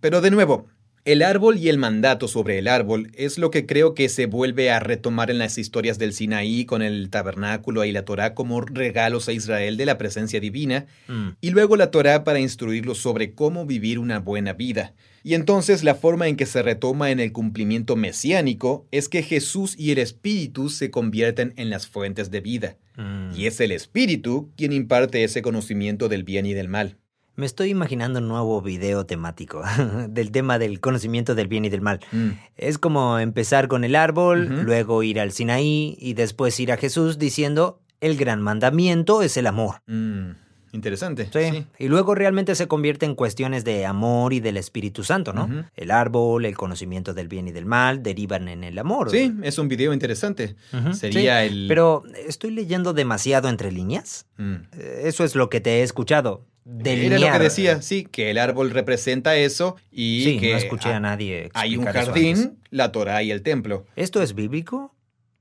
Pero 0.00 0.20
de 0.20 0.30
nuevo, 0.30 0.66
el 1.04 1.22
árbol 1.22 1.56
y 1.56 1.68
el 1.70 1.78
mandato 1.78 2.28
sobre 2.28 2.58
el 2.58 2.68
árbol 2.68 3.10
es 3.14 3.38
lo 3.38 3.50
que 3.50 3.64
creo 3.66 3.94
que 3.94 4.08
se 4.08 4.26
vuelve 4.26 4.70
a 4.70 4.78
retomar 4.80 5.30
en 5.30 5.38
las 5.38 5.56
historias 5.56 5.98
del 5.98 6.12
Sinaí 6.12 6.64
con 6.66 6.82
el 6.82 7.08
tabernáculo 7.10 7.84
y 7.84 7.92
la 7.92 8.04
Torá 8.04 8.34
como 8.34 8.60
regalos 8.60 9.28
a 9.28 9.32
Israel 9.32 9.76
de 9.76 9.86
la 9.86 9.96
presencia 9.98 10.38
divina, 10.40 10.86
Mm, 11.08 11.30
y 11.40 11.50
luego 11.50 11.76
la 11.76 11.90
Torá 11.90 12.24
para 12.24 12.40
instruirlos 12.40 12.98
sobre 12.98 13.32
cómo 13.32 13.64
vivir 13.66 13.98
una 13.98 14.18
buena 14.18 14.52
vida. 14.52 14.92
Y 15.28 15.34
entonces 15.34 15.84
la 15.84 15.94
forma 15.94 16.26
en 16.26 16.36
que 16.36 16.46
se 16.46 16.62
retoma 16.62 17.10
en 17.10 17.20
el 17.20 17.32
cumplimiento 17.32 17.96
mesiánico 17.96 18.86
es 18.90 19.10
que 19.10 19.22
Jesús 19.22 19.74
y 19.78 19.90
el 19.90 19.98
Espíritu 19.98 20.70
se 20.70 20.90
convierten 20.90 21.52
en 21.58 21.68
las 21.68 21.86
fuentes 21.86 22.30
de 22.30 22.40
vida. 22.40 22.78
mm. 22.96 23.36
Y 23.36 23.44
es 23.44 23.60
el 23.60 23.72
Espíritu 23.72 24.50
quien 24.56 24.72
imparte 24.72 25.22
ese 25.24 25.42
conocimiento 25.42 26.08
del 26.08 26.24
bien 26.24 26.46
y 26.46 26.54
del 26.54 26.70
mal. 26.70 26.96
Me 27.36 27.44
estoy 27.44 27.68
imaginando 27.68 28.20
un 28.20 28.28
nuevo 28.28 28.62
video 28.62 29.04
temático 29.04 29.62
del 30.08 30.30
tema 30.30 30.58
del 30.58 30.80
conocimiento 30.80 31.34
del 31.34 31.46
bien 31.46 31.66
y 31.66 31.68
del 31.68 31.82
mal. 31.82 32.00
Mm. 32.10 32.30
Es 32.56 32.78
como 32.78 33.18
empezar 33.18 33.68
con 33.68 33.84
el 33.84 33.96
árbol, 33.96 34.62
luego 34.64 35.02
ir 35.02 35.20
al 35.20 35.32
Sinaí 35.32 35.94
y 36.00 36.14
después 36.14 36.58
ir 36.58 36.72
a 36.72 36.78
Jesús 36.78 37.18
diciendo, 37.18 37.82
el 38.00 38.16
gran 38.16 38.40
mandamiento 38.40 39.20
es 39.20 39.36
el 39.36 39.46
amor. 39.46 39.82
Mm. 39.88 40.47
Interesante. 40.72 41.28
Sí. 41.32 41.64
Y 41.78 41.88
luego 41.88 42.14
realmente 42.14 42.54
se 42.54 42.66
convierte 42.68 43.06
en 43.06 43.14
cuestiones 43.14 43.64
de 43.64 43.86
amor 43.86 44.32
y 44.32 44.40
del 44.40 44.56
Espíritu 44.56 45.04
Santo, 45.04 45.32
¿no? 45.32 45.66
El 45.76 45.90
árbol, 45.90 46.44
el 46.44 46.56
conocimiento 46.56 47.14
del 47.14 47.28
bien 47.28 47.48
y 47.48 47.52
del 47.52 47.66
mal 47.66 48.02
derivan 48.02 48.48
en 48.48 48.64
el 48.64 48.78
amor. 48.78 49.10
Sí, 49.10 49.32
es 49.42 49.58
un 49.58 49.68
video 49.68 49.92
interesante. 49.92 50.56
Sería 50.92 51.40
sí. 51.42 51.48
el... 51.48 51.66
Pero 51.68 52.02
estoy 52.26 52.50
leyendo 52.50 52.92
demasiado 52.92 53.48
entre 53.48 53.72
líneas. 53.72 54.26
Mm. 54.36 54.54
Eh, 54.72 55.02
Eso 55.04 55.24
es 55.24 55.34
lo 55.34 55.48
que 55.50 55.60
te 55.60 55.80
he 55.80 55.82
escuchado. 55.82 56.44
Era 56.84 57.18
lo 57.18 57.32
que 57.32 57.38
decía, 57.38 57.80
sí, 57.80 58.04
que 58.04 58.30
el 58.30 58.36
árbol 58.36 58.70
representa 58.70 59.36
eso 59.36 59.76
y 59.90 60.22
Sí, 60.24 60.38
que 60.38 60.52
no 60.52 60.58
escuché 60.58 60.92
a 60.92 61.00
nadie. 61.00 61.48
hay 61.54 61.78
un 61.78 61.86
jardín, 61.86 62.58
la 62.70 62.92
Torah 62.92 63.22
y 63.22 63.30
el 63.30 63.42
templo. 63.42 63.86
¿Esto 63.96 64.22
es 64.22 64.34
bíblico? 64.34 64.94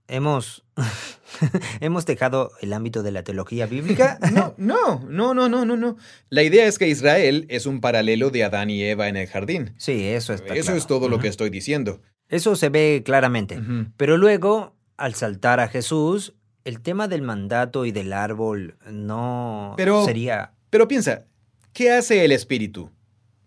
Hemos, 0.07 0.63
hemos 1.81 2.05
dejado 2.05 2.51
el 2.61 2.73
ámbito 2.73 3.03
de 3.03 3.11
la 3.11 3.23
teología 3.23 3.65
bíblica. 3.65 4.17
No, 4.31 4.53
no, 4.57 5.05
no, 5.09 5.33
no, 5.33 5.49
no, 5.49 5.65
no, 5.65 5.75
no. 5.77 5.97
La 6.29 6.43
idea 6.43 6.65
es 6.65 6.77
que 6.77 6.87
Israel 6.87 7.45
es 7.49 7.65
un 7.65 7.81
paralelo 7.81 8.29
de 8.29 8.43
Adán 8.43 8.69
y 8.69 8.83
Eva 8.83 9.07
en 9.09 9.17
el 9.17 9.27
jardín. 9.27 9.73
Sí, 9.77 10.05
eso 10.07 10.33
está 10.33 10.53
Eso 10.53 10.63
claro. 10.65 10.77
es 10.77 10.87
todo 10.87 11.09
lo 11.09 11.19
que 11.19 11.27
estoy 11.27 11.49
diciendo. 11.49 12.01
Eso 12.29 12.55
se 12.55 12.69
ve 12.69 13.03
claramente. 13.05 13.59
Pero 13.97 14.17
luego, 14.17 14.75
al 14.97 15.15
saltar 15.15 15.59
a 15.59 15.67
Jesús, 15.69 16.33
el 16.65 16.81
tema 16.81 17.07
del 17.07 17.21
mandato 17.21 17.85
y 17.85 17.91
del 17.91 18.13
árbol 18.13 18.77
no 18.91 19.73
Pero- 19.77 20.05
sería... 20.05 20.53
Pero 20.69 20.87
piensa, 20.89 21.25
¿qué 21.71 21.91
hace 21.91 22.25
el 22.25 22.33
espíritu? 22.33 22.91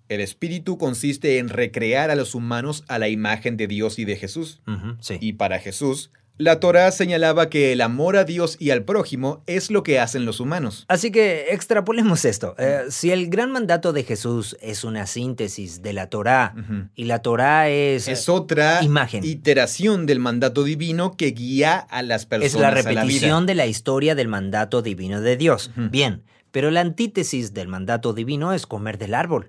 El 0.09 0.21
espíritu 0.23 0.79
consiste 0.79 1.39
en 1.39 1.51
recrear 1.51 2.11
a 2.11 2.17
los 2.17 2.35
humanos 2.35 2.83
a 2.89 2.99
la 2.99 3.09
imagen 3.09 3.57
de 3.59 3.67
Dios 3.69 3.99
y 3.99 4.05
de 4.07 4.17
Jesús. 4.17 4.61
Sí. 5.01 5.19
Y 5.21 5.35
para 5.35 5.59
Jesús, 5.59 6.11
la 6.41 6.59
Torah 6.59 6.91
señalaba 6.91 7.51
que 7.51 7.73
el 7.73 7.83
amor 7.83 8.17
a 8.17 8.25
Dios 8.25 8.57
y 8.59 8.71
al 8.71 8.83
prójimo 8.85 9.43
es 9.47 9.71
lo 9.71 9.83
que 9.83 10.01
hacen 10.01 10.25
los 10.25 10.41
humanos. 10.41 10.87
Así 10.89 11.11
que 11.13 11.47
extrapolemos 11.51 12.25
esto. 12.25 12.55
Eh, 12.59 12.85
si 12.89 13.11
el 13.11 13.29
gran 13.29 13.53
mandato 13.53 13.93
de 13.93 14.05
Jesús 14.05 14.57
es 14.63 14.83
una 14.85 15.07
síntesis 15.07 15.83
de 15.83 15.93
la 15.93 16.09
Torá 16.09 16.55
y 16.95 17.05
la 17.05 17.21
Torá 17.21 17.69
es, 17.69 18.09
Es 18.09 18.29
otra 18.31 18.83
Imagen. 18.83 19.23
iteración 19.23 20.07
del 20.07 20.19
mandato 20.19 20.65
divino 20.65 21.15
que 21.17 21.33
guía 21.33 21.77
a 21.79 22.03
las 22.03 22.25
personas 22.25 22.55
es 22.55 22.61
la 22.61 22.69
a 22.69 22.71
la 22.71 22.81
vida. 22.81 23.03
repetición 23.03 23.45
de 23.45 23.55
la 23.55 23.67
historia 23.67 24.15
del 24.15 24.29
mandato 24.29 24.81
divino 24.81 25.21
de 25.21 25.37
Dios. 25.37 25.71
Bien, 25.77 26.23
pero 26.53 26.71
la 26.71 26.81
antítesis 26.81 27.53
del 27.53 27.69
mandato 27.69 28.15
divino 28.15 28.55
es 28.55 28.67
comer 28.67 28.97
del 28.97 29.13
árbol. 29.15 29.49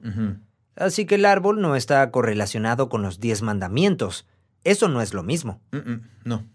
Así 0.75 1.05
que 1.05 1.15
el 1.15 1.25
árbol 1.25 1.61
no 1.61 1.75
está 1.77 2.11
correlacionado 2.11 2.89
con 2.89 3.01
los 3.01 3.19
diez 3.19 3.41
mandamientos. 3.41 4.25
Eso 4.63 4.87
no 4.89 5.01
es 5.01 5.13
lo 5.13 5.23
mismo. 5.23 5.61
No. 6.23 6.45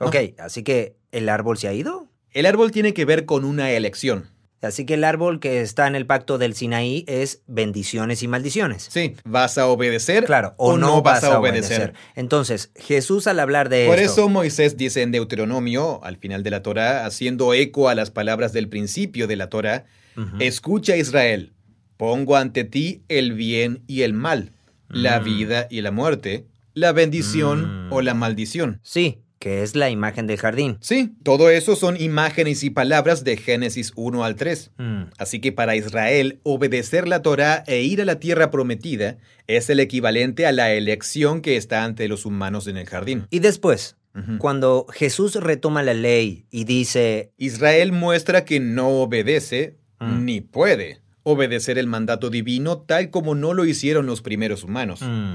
No. 0.00 0.06
Ok, 0.06 0.16
así 0.38 0.62
que 0.62 0.96
el 1.12 1.28
árbol 1.28 1.58
se 1.58 1.68
ha 1.68 1.72
ido. 1.72 2.08
El 2.32 2.46
árbol 2.46 2.70
tiene 2.72 2.94
que 2.94 3.04
ver 3.04 3.26
con 3.26 3.44
una 3.44 3.70
elección. 3.72 4.28
Así 4.62 4.84
que 4.84 4.94
el 4.94 5.04
árbol 5.04 5.40
que 5.40 5.62
está 5.62 5.86
en 5.86 5.94
el 5.94 6.04
pacto 6.06 6.36
del 6.36 6.54
Sinaí 6.54 7.04
es 7.08 7.42
bendiciones 7.46 8.22
y 8.22 8.28
maldiciones. 8.28 8.88
Sí, 8.90 9.14
¿vas 9.24 9.56
a 9.56 9.66
obedecer? 9.66 10.24
Claro, 10.26 10.52
o, 10.58 10.76
no 10.76 11.00
vas 11.00 11.24
a 11.24 11.38
obedecer. 11.38 11.94
Entonces, 12.14 12.70
Jesús 12.76 13.26
al 13.26 13.40
hablar 13.40 13.70
de 13.70 13.86
Por 13.86 13.98
esto, 13.98 14.12
eso 14.12 14.28
Moisés 14.28 14.76
dice 14.76 15.00
en 15.00 15.12
Deuteronomio, 15.12 16.04
al 16.04 16.18
final 16.18 16.42
de 16.42 16.50
la 16.50 16.62
Torah, 16.62 17.06
haciendo 17.06 17.54
eco 17.54 17.88
a 17.88 17.94
las 17.94 18.10
palabras 18.10 18.52
del 18.52 18.68
principio 18.68 19.26
de 19.26 19.36
la 19.36 19.48
Torah, 19.48 19.86
Ujú. 20.18 20.36
escucha 20.40 20.94
Israel, 20.96 21.54
pongo 21.96 22.36
ante 22.36 22.64
ti 22.64 23.02
el 23.08 23.32
bien 23.32 23.82
y 23.86 24.02
el 24.02 24.12
mal, 24.12 24.52
la 24.90 25.20
Mm. 25.20 25.24
vida 25.24 25.66
y 25.70 25.80
la 25.80 25.90
muerte, 25.90 26.44
la 26.74 26.92
bendición 26.92 27.88
Mm. 27.88 27.92
o 27.94 28.02
la 28.02 28.12
maldición. 28.12 28.78
Sí, 28.82 29.20
que 29.40 29.62
es 29.62 29.74
la 29.74 29.90
imagen 29.90 30.28
del 30.28 30.36
jardín. 30.38 30.76
Sí, 30.80 31.12
todo 31.24 31.50
eso 31.50 31.74
son 31.74 32.00
imágenes 32.00 32.62
y 32.62 32.70
palabras 32.70 33.24
de 33.24 33.36
Génesis 33.36 33.92
1 33.96 34.22
al 34.22 34.36
3. 34.36 34.70
Mm, 34.76 35.02
Así 35.18 35.40
que 35.40 35.50
para 35.50 35.74
Israel, 35.74 36.38
obedecer 36.44 37.08
la 37.08 37.22
Torah 37.22 37.64
e 37.66 37.80
ir 37.82 38.00
a 38.00 38.04
la 38.04 38.20
tierra 38.20 38.50
prometida 38.50 39.16
es 39.48 39.68
el 39.70 39.80
equivalente 39.80 40.46
a 40.46 40.52
la 40.52 40.72
elección 40.72 41.40
que 41.40 41.56
está 41.56 41.82
ante 41.84 42.06
los 42.06 42.26
humanos 42.26 42.66
en 42.68 42.76
el 42.76 42.86
jardín. 42.86 43.26
Y 43.30 43.40
después, 43.40 43.96
cuando 44.38 44.86
Jesús 44.92 45.36
retoma 45.36 45.82
la 45.82 45.94
ley 45.94 46.44
y 46.50 46.64
dice, 46.64 47.32
Israel 47.38 47.92
muestra 47.92 48.44
que 48.44 48.60
no 48.60 48.88
obedece 49.02 49.76
Mm. 50.00 50.24
ni 50.24 50.40
puede 50.40 51.00
obedecer 51.22 51.78
el 51.78 51.86
mandato 51.86 52.30
divino 52.30 52.78
tal 52.78 53.10
como 53.10 53.34
no 53.34 53.52
lo 53.54 53.64
hicieron 53.64 54.06
los 54.06 54.22
primeros 54.22 54.64
humanos. 54.64 55.00
Mm, 55.02 55.34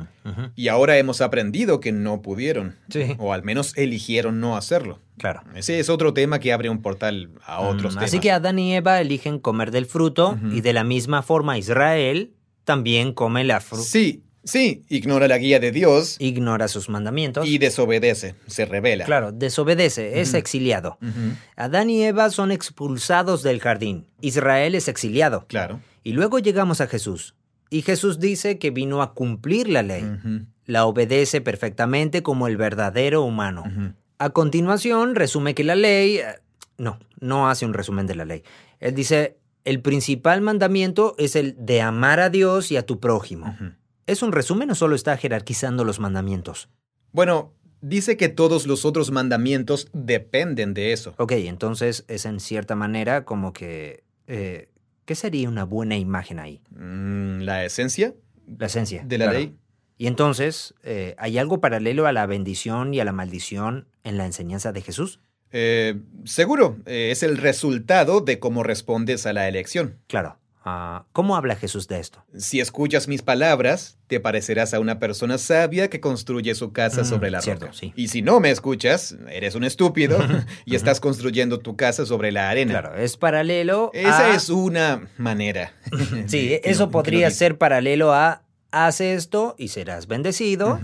Y 0.55 0.67
ahora 0.67 0.97
hemos 0.97 1.21
aprendido 1.21 1.79
que 1.79 1.91
no 1.91 2.21
pudieron, 2.21 2.75
sí, 2.89 3.15
o 3.19 3.33
al 3.33 3.43
menos 3.43 3.77
eligieron 3.77 4.39
no 4.39 4.57
hacerlo. 4.57 4.99
claro. 5.17 5.41
Ese 5.55 5.79
es 5.79 5.89
otro 5.89 6.13
tema 6.13 6.39
que 6.39 6.51
abre 6.51 6.69
un 6.69 6.81
portal 6.81 7.29
a 7.45 7.61
otros 7.61 7.93
Mm, 7.93 7.97
temas. 7.99 8.03
Así 8.03 8.19
que 8.19 8.31
Adán 8.31 8.59
y 8.59 8.75
Eva 8.75 8.99
eligen 8.99 9.39
comer 9.39 9.71
del 9.71 9.85
fruto 9.85 10.37
y 10.51 10.61
de 10.61 10.73
la 10.73 10.83
misma 10.83 11.21
forma 11.21 11.57
Israel 11.57 12.33
también 12.63 13.13
come 13.13 13.43
la 13.43 13.59
fruta, 13.61 13.83
Sí, 13.83 14.23
sí, 14.45 14.83
ignora 14.87 15.27
la 15.27 15.37
guía 15.37 15.59
de 15.59 15.71
Dios 15.71 16.15
ignora 16.19 16.67
sus 16.69 16.87
mandamientos. 16.87 17.45
y 17.47 17.57
desobedece, 17.57 18.35
se 18.47 18.65
revela. 18.65 19.03
Claro, 19.05 19.31
desobedece, 19.33 20.21
es 20.21 20.33
exiliado. 20.33 20.97
Adán 21.57 21.89
y 21.89 22.03
Eva 22.03 22.29
son 22.29 22.51
expulsados 22.51 23.43
del 23.43 23.59
jardín. 23.59 24.07
Israel 24.21 24.75
es 24.75 24.87
exiliado. 24.87 25.45
Claro. 25.47 25.81
Y 26.03 26.13
luego 26.13 26.39
llegamos 26.39 26.79
a 26.81 26.87
Jesús. 26.87 27.35
Y 27.69 27.81
Jesús 27.81 28.19
dice 28.19 28.57
que 28.59 28.69
vino 28.71 29.01
a 29.01 29.13
cumplir 29.13 29.67
la 29.67 29.81
ley. 29.83 30.05
La 30.65 30.85
obedece 30.85 31.41
perfectamente 31.41 32.23
como 32.23 32.47
el 32.47 32.57
verdadero 32.57 33.23
humano. 33.23 33.63
A 34.17 34.29
continuación, 34.29 35.15
resume 35.15 35.53
que 35.55 35.63
la 35.63 35.75
ley... 35.75 36.17
eh, 36.17 36.23
No, 36.77 36.99
no 37.19 37.49
hace 37.49 37.65
un 37.65 37.73
resumen 37.73 38.07
de 38.07 38.15
la 38.15 38.23
ley. 38.25 38.43
Él 38.79 38.93
dice, 38.95 39.37
el 39.65 39.81
principal 39.81 40.41
mandamiento 40.41 41.15
es 41.17 41.35
el 41.35 41.55
de 41.57 41.81
amar 41.81 42.19
a 42.19 42.29
Dios 42.29 42.71
y 42.71 42.77
a 42.77 42.85
tu 42.85 42.99
prójimo. 42.99 43.57
¿Es 44.07 44.21
un 44.21 44.31
resumen 44.31 44.69
o 44.71 44.75
solo 44.75 44.95
está 44.95 45.17
jerarquizando 45.17 45.83
los 45.83 45.99
mandamientos? 45.99 46.69
Bueno, 47.11 47.53
dice 47.81 48.17
que 48.17 48.29
todos 48.29 48.67
los 48.67 48.85
otros 48.85 49.11
mandamientos 49.11 49.87
dependen 49.93 50.73
de 50.73 50.93
eso. 50.93 51.15
Ok, 51.17 51.31
entonces 51.33 52.05
es 52.07 52.25
en 52.25 52.39
cierta 52.39 52.75
manera 52.75 53.25
como 53.25 53.53
que... 53.53 54.03
eh, 54.27 54.69
¿Qué 55.05 55.13
sería 55.13 55.49
una 55.49 55.65
buena 55.65 55.97
imagen 55.97 56.39
ahí? 56.39 56.61
Mm, 56.71 57.41
La 57.41 57.63
esencia 57.63 58.13
La 58.57 58.65
esencia. 58.65 59.03
de 59.05 59.17
la 59.19 59.25
claro. 59.25 59.39
ley. 59.39 59.55
Y 59.97 60.07
entonces, 60.07 60.73
eh, 60.83 61.15
¿hay 61.19 61.37
algo 61.37 61.61
paralelo 61.61 62.05
a 62.07 62.11
la 62.11 62.25
bendición 62.25 62.93
y 62.93 62.99
a 62.99 63.05
la 63.05 63.11
maldición 63.13 63.87
en 64.03 64.17
la 64.17 64.25
enseñanza 64.25 64.71
de 64.71 64.81
Jesús? 64.81 65.19
Eh, 65.51 65.99
seguro, 66.25 66.77
eh, 66.85 67.09
es 67.11 67.21
el 67.23 67.37
resultado 67.37 68.19
de 68.21 68.39
cómo 68.39 68.63
respondes 68.63 69.25
a 69.25 69.31
la 69.33 69.47
elección. 69.47 69.99
Claro. 70.07 70.37
Ah, 70.67 71.05
¿Cómo 71.13 71.35
habla 71.35 71.55
Jesús 71.55 71.87
de 71.87 71.99
esto? 71.99 72.25
Si 72.35 72.59
escuchas 72.59 73.07
mis 73.07 73.21
palabras, 73.21 73.99
te 74.07 74.19
parecerás 74.19 74.73
a 74.73 74.79
una 74.79 74.97
persona 74.97 75.37
sabia 75.37 75.91
que 75.91 75.99
construye 75.99 76.55
su 76.55 76.73
casa 76.73 77.03
Mm, 77.03 77.05
sobre 77.05 77.29
la 77.29 77.41
cierto, 77.41 77.67
roca. 77.67 77.77
sí. 77.77 77.93
Y 77.95 78.07
si 78.07 78.23
no 78.23 78.39
me 78.39 78.49
escuchas, 78.49 79.15
eres 79.29 79.53
un 79.53 79.63
estúpido 79.63 80.17
y 80.65 80.75
estás 80.75 80.99
construyendo 80.99 81.59
tu 81.59 81.75
casa 81.75 82.07
sobre 82.07 82.31
la 82.31 82.49
arena. 82.49 82.71
Claro, 82.81 82.95
es 82.97 83.15
paralelo 83.15 83.91
Esa 83.93 84.31
a... 84.31 84.35
es 84.35 84.49
una 84.49 85.07
manera. 85.17 85.71
Sí, 86.27 86.59
eso 86.63 86.89
podría 86.89 87.29
ser 87.29 87.57
paralelo 87.59 88.11
a 88.13 88.41
haz 88.71 89.01
esto 89.01 89.53
y 89.59 89.67
serás 89.67 90.07
bendecido, 90.07 90.79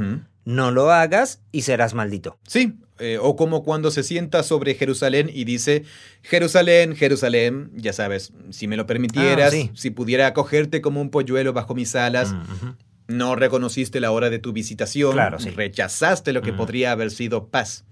no 0.45 0.71
lo 0.71 0.91
hagas 0.91 1.41
y 1.51 1.63
serás 1.63 1.93
maldito. 1.95 2.37
Sí, 2.47 2.75
eh, 3.01 3.17
o 3.19 3.35
como 3.35 3.63
cuando 3.63 3.91
se 3.91 4.03
sienta 4.03 4.43
sobre 4.43 4.75
Jerusalén 4.75 5.29
y 5.33 5.43
dice, 5.43 5.83
Jerusalén, 6.21 6.95
Jerusalén, 6.95 7.71
ya 7.75 7.93
sabes, 7.93 8.31
si 8.51 8.67
me 8.67 8.77
lo 8.77 8.85
permitieras, 8.85 9.47
Ah, 9.49 9.51
sí. 9.57 9.71
si 9.73 9.89
pudiera 9.89 10.27
acogerte 10.27 10.79
como 10.81 11.01
un 11.01 11.09
polluelo 11.09 11.51
bajo 11.53 11.73
mis 11.75 11.95
alas, 11.95 12.33
Mm, 12.33 12.75
no 13.07 13.35
reconociste 13.35 13.99
la 13.99 14.11
hora 14.11 14.29
de 14.29 14.39
tu 14.39 14.53
visitación, 14.53 15.13
Claro, 15.13 15.39
sí. 15.39 15.49
rechazaste 15.49 16.31
lo 16.31 16.41
que 16.41 16.53
Mm. 16.53 16.57
podría 16.57 16.91
haber 16.93 17.11
sido 17.11 17.47
paz. 17.47 17.83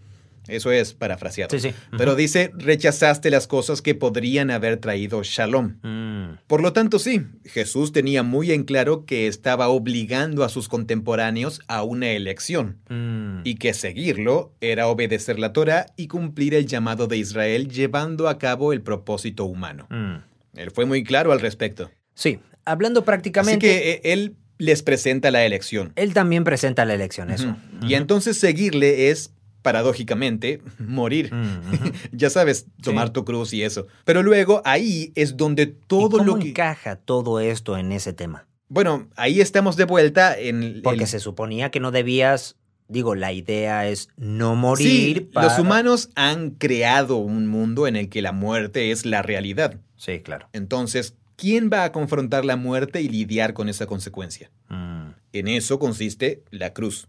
Eso 0.50 0.72
es 0.72 0.94
parafraseado. 0.94 1.58
Sí, 1.58 1.70
sí. 1.70 1.76
Pero 1.98 2.16
dice, 2.16 2.52
rechazaste 2.56 3.30
las 3.30 3.48
cosas 3.48 3.82
que 3.82 3.96
podrían 3.96 4.52
haber 4.52 4.78
traído 4.78 5.22
shalom. 5.24 5.78
Mm, 5.82 6.40
Por 6.48 6.62
lo 6.62 6.74
tanto, 6.74 7.00
sí, 7.00 7.22
Jesús 7.46 7.92
tenía 7.92 8.24
muy 8.24 8.52
en 8.52 8.64
claro 8.64 9.06
que 9.06 9.28
estaba 9.28 9.70
obligando 9.70 10.44
a 10.44 10.50
sus 10.50 10.70
contemporáneos 10.70 11.62
a 11.68 11.84
una 11.84 12.10
elección 12.12 12.78
mm. 12.90 13.42
y 13.44 13.56
que 13.56 13.74
seguirlo 13.74 14.54
era 14.62 14.88
obedecer 14.88 15.40
la 15.40 15.54
Torah 15.54 15.88
y 15.96 16.08
cumplir 16.08 16.54
el 16.54 16.66
llamado 16.66 17.08
de 17.08 17.18
Israel 17.18 17.70
llevando 17.70 18.28
a 18.28 18.38
cabo 18.38 18.74
el 18.74 18.82
propósito 18.82 19.46
humano. 19.46 19.88
Mm. 19.90 20.16
Él 20.56 20.72
fue 20.72 20.86
muy 20.86 21.04
claro 21.04 21.32
al 21.32 21.40
respecto. 21.40 21.92
Sí, 22.14 22.40
hablando 22.66 23.02
Así 23.02 23.06
prácticamente, 23.06 23.68
que 23.68 23.92
eh, 23.92 24.02
él 24.04 24.36
les 24.58 24.84
presenta 24.84 25.32
la 25.32 25.46
elección. 25.46 25.94
él 25.96 26.14
también 26.14 26.44
presenta 26.44 26.84
la 26.84 26.94
elección, 26.94 27.32
eso. 27.32 27.56
Y 27.82 27.94
entonces 27.94 28.38
seguirle 28.38 29.10
es, 29.10 29.32
paradójicamente, 29.62 30.62
morir. 30.80 31.34
Mm. 31.34 31.92
Ya 32.12 32.30
sabes, 32.30 32.66
tomar 32.82 33.08
Sí. 33.08 33.14
tu 33.14 33.26
cruz 33.26 33.54
y 33.54 33.64
eso. 33.64 33.88
Pero 34.06 34.24
luego 34.24 34.62
ahí 34.66 35.12
es 35.16 35.38
donde 35.38 35.64
¿Y 35.64 35.76
todo 35.88 36.10
cómo 36.20 36.24
lo 36.24 36.40
que... 36.40 36.50
encaja 36.50 36.96
todo 36.98 37.40
esto 37.40 37.78
en 37.78 37.92
ese 37.92 38.14
tema? 38.14 38.48
Bueno, 38.68 39.08
ahí 39.16 39.42
estamos 39.42 39.76
de 39.78 39.86
vuelta 39.86 40.38
en... 40.38 40.82
Porque 40.84 41.04
el- 41.04 41.08
se 41.10 41.20
suponía 41.20 41.72
que 41.72 41.80
no 41.80 41.92
debías 41.92 42.56
Digo, 42.92 43.14
la 43.14 43.32
idea 43.32 43.88
es 43.88 44.10
no 44.18 44.56
morir. 44.56 45.28
Sí, 45.28 45.30
los 45.40 45.60
humanos 45.60 46.10
han 46.16 46.50
creado 46.50 47.18
un 47.18 47.46
mundo 47.46 47.86
en 47.86 47.96
el 47.96 48.10
que 48.10 48.24
la 48.24 48.32
muerte 48.32 48.90
es 48.90 49.06
la 49.06 49.22
realidad. 49.22 49.80
Sí, 49.96 50.22
claro. 50.22 50.50
Entonces, 50.54 51.14
¿quién 51.36 51.70
va 51.72 51.84
a 51.84 51.92
confrontar 51.92 52.46
la 52.46 52.56
muerte 52.56 53.04
y 53.04 53.08
lidiar 53.08 53.54
con 53.54 53.70
esa 53.70 53.86
consecuencia? 53.86 54.50
Mm. 54.70 55.10
En 55.34 55.48
eso 55.50 55.78
consiste 55.78 56.42
la 56.50 56.74
cruz. 56.74 57.08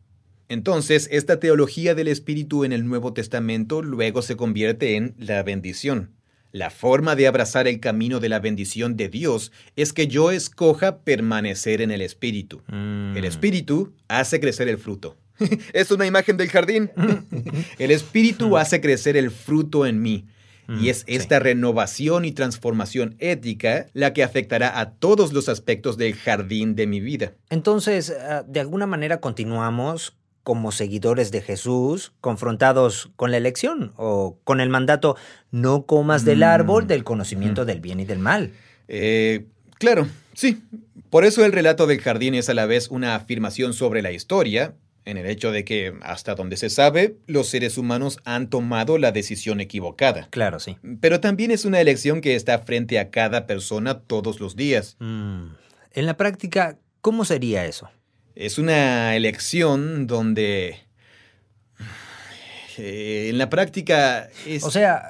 Entonces, 0.50 1.08
esta 1.12 1.38
teología 1.38 1.94
del 1.94 2.08
Espíritu 2.08 2.64
en 2.64 2.72
el 2.72 2.84
Nuevo 2.84 3.12
Testamento 3.12 3.82
luego 3.82 4.20
se 4.20 4.36
convierte 4.36 4.96
en 4.96 5.14
la 5.16 5.44
bendición. 5.44 6.10
La 6.50 6.70
forma 6.70 7.14
de 7.14 7.28
abrazar 7.28 7.68
el 7.68 7.78
camino 7.78 8.18
de 8.18 8.28
la 8.28 8.40
bendición 8.40 8.96
de 8.96 9.08
Dios 9.08 9.52
es 9.76 9.92
que 9.92 10.08
yo 10.08 10.32
escoja 10.32 11.04
permanecer 11.04 11.80
en 11.80 11.92
el 11.92 12.00
Espíritu. 12.00 12.62
Mm. 12.66 13.16
El 13.16 13.26
Espíritu 13.26 13.94
hace 14.08 14.40
crecer 14.40 14.66
el 14.66 14.78
fruto. 14.78 15.16
es 15.72 15.92
una 15.92 16.04
imagen 16.04 16.36
del 16.36 16.48
jardín. 16.48 16.90
el 17.78 17.92
Espíritu 17.92 18.56
hace 18.56 18.80
crecer 18.80 19.16
el 19.16 19.30
fruto 19.30 19.86
en 19.86 20.02
mí. 20.02 20.26
Y 20.80 20.88
es 20.88 21.04
esta 21.08 21.40
renovación 21.40 22.24
y 22.24 22.30
transformación 22.30 23.16
ética 23.18 23.86
la 23.92 24.12
que 24.12 24.22
afectará 24.22 24.78
a 24.78 24.92
todos 24.92 25.32
los 25.32 25.48
aspectos 25.48 25.96
del 25.96 26.14
jardín 26.14 26.76
de 26.76 26.86
mi 26.86 27.00
vida. 27.00 27.34
Entonces, 27.50 28.10
ah, 28.10 28.44
de 28.46 28.60
alguna 28.60 28.86
manera 28.86 29.20
continuamos 29.20 30.16
como 30.42 30.72
seguidores 30.72 31.30
de 31.30 31.42
Jesús, 31.42 32.12
confrontados 32.20 33.10
con 33.16 33.30
la 33.30 33.36
elección 33.36 33.92
o 33.96 34.38
con 34.44 34.60
el 34.60 34.68
mandato, 34.68 35.16
no 35.50 35.86
comas 35.86 36.24
del 36.24 36.42
árbol 36.42 36.84
mm. 36.84 36.86
del 36.88 37.04
conocimiento 37.04 37.64
del 37.64 37.80
bien 37.80 38.00
y 38.00 38.04
del 38.04 38.18
mal. 38.18 38.52
Eh, 38.88 39.46
claro, 39.78 40.08
sí. 40.34 40.62
Por 41.10 41.24
eso 41.24 41.44
el 41.44 41.52
relato 41.52 41.86
del 41.86 42.00
jardín 42.00 42.34
es 42.34 42.48
a 42.48 42.54
la 42.54 42.66
vez 42.66 42.88
una 42.88 43.14
afirmación 43.16 43.74
sobre 43.74 44.00
la 44.00 44.12
historia, 44.12 44.74
en 45.04 45.16
el 45.16 45.26
hecho 45.26 45.50
de 45.50 45.64
que, 45.64 45.94
hasta 46.02 46.34
donde 46.34 46.56
se 46.56 46.70
sabe, 46.70 47.16
los 47.26 47.48
seres 47.48 47.78
humanos 47.78 48.18
han 48.24 48.48
tomado 48.48 48.98
la 48.98 49.12
decisión 49.12 49.60
equivocada. 49.60 50.28
Claro, 50.30 50.60
sí. 50.60 50.76
Pero 51.00 51.20
también 51.20 51.50
es 51.50 51.64
una 51.64 51.80
elección 51.80 52.20
que 52.20 52.36
está 52.36 52.58
frente 52.60 52.98
a 52.98 53.10
cada 53.10 53.46
persona 53.46 54.00
todos 54.00 54.40
los 54.40 54.56
días. 54.56 54.96
Mm. 55.00 55.46
En 55.92 56.06
la 56.06 56.16
práctica, 56.16 56.78
¿cómo 57.00 57.24
sería 57.24 57.64
eso? 57.64 57.90
Es 58.40 58.56
una 58.56 59.14
elección 59.16 60.06
donde... 60.06 60.78
Eh, 62.78 63.28
en 63.28 63.36
la 63.36 63.50
práctica 63.50 64.30
es... 64.46 64.64
O 64.64 64.70
sea, 64.70 65.02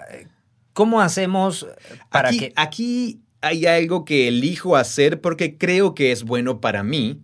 ¿cómo 0.72 1.00
hacemos 1.00 1.68
para 2.10 2.30
que... 2.30 2.52
Aquí 2.56 3.20
hay 3.40 3.66
algo 3.66 4.04
que 4.04 4.26
elijo 4.26 4.74
hacer 4.74 5.20
porque 5.20 5.56
creo 5.56 5.94
que 5.94 6.10
es 6.10 6.24
bueno 6.24 6.60
para 6.60 6.82
mí, 6.82 7.20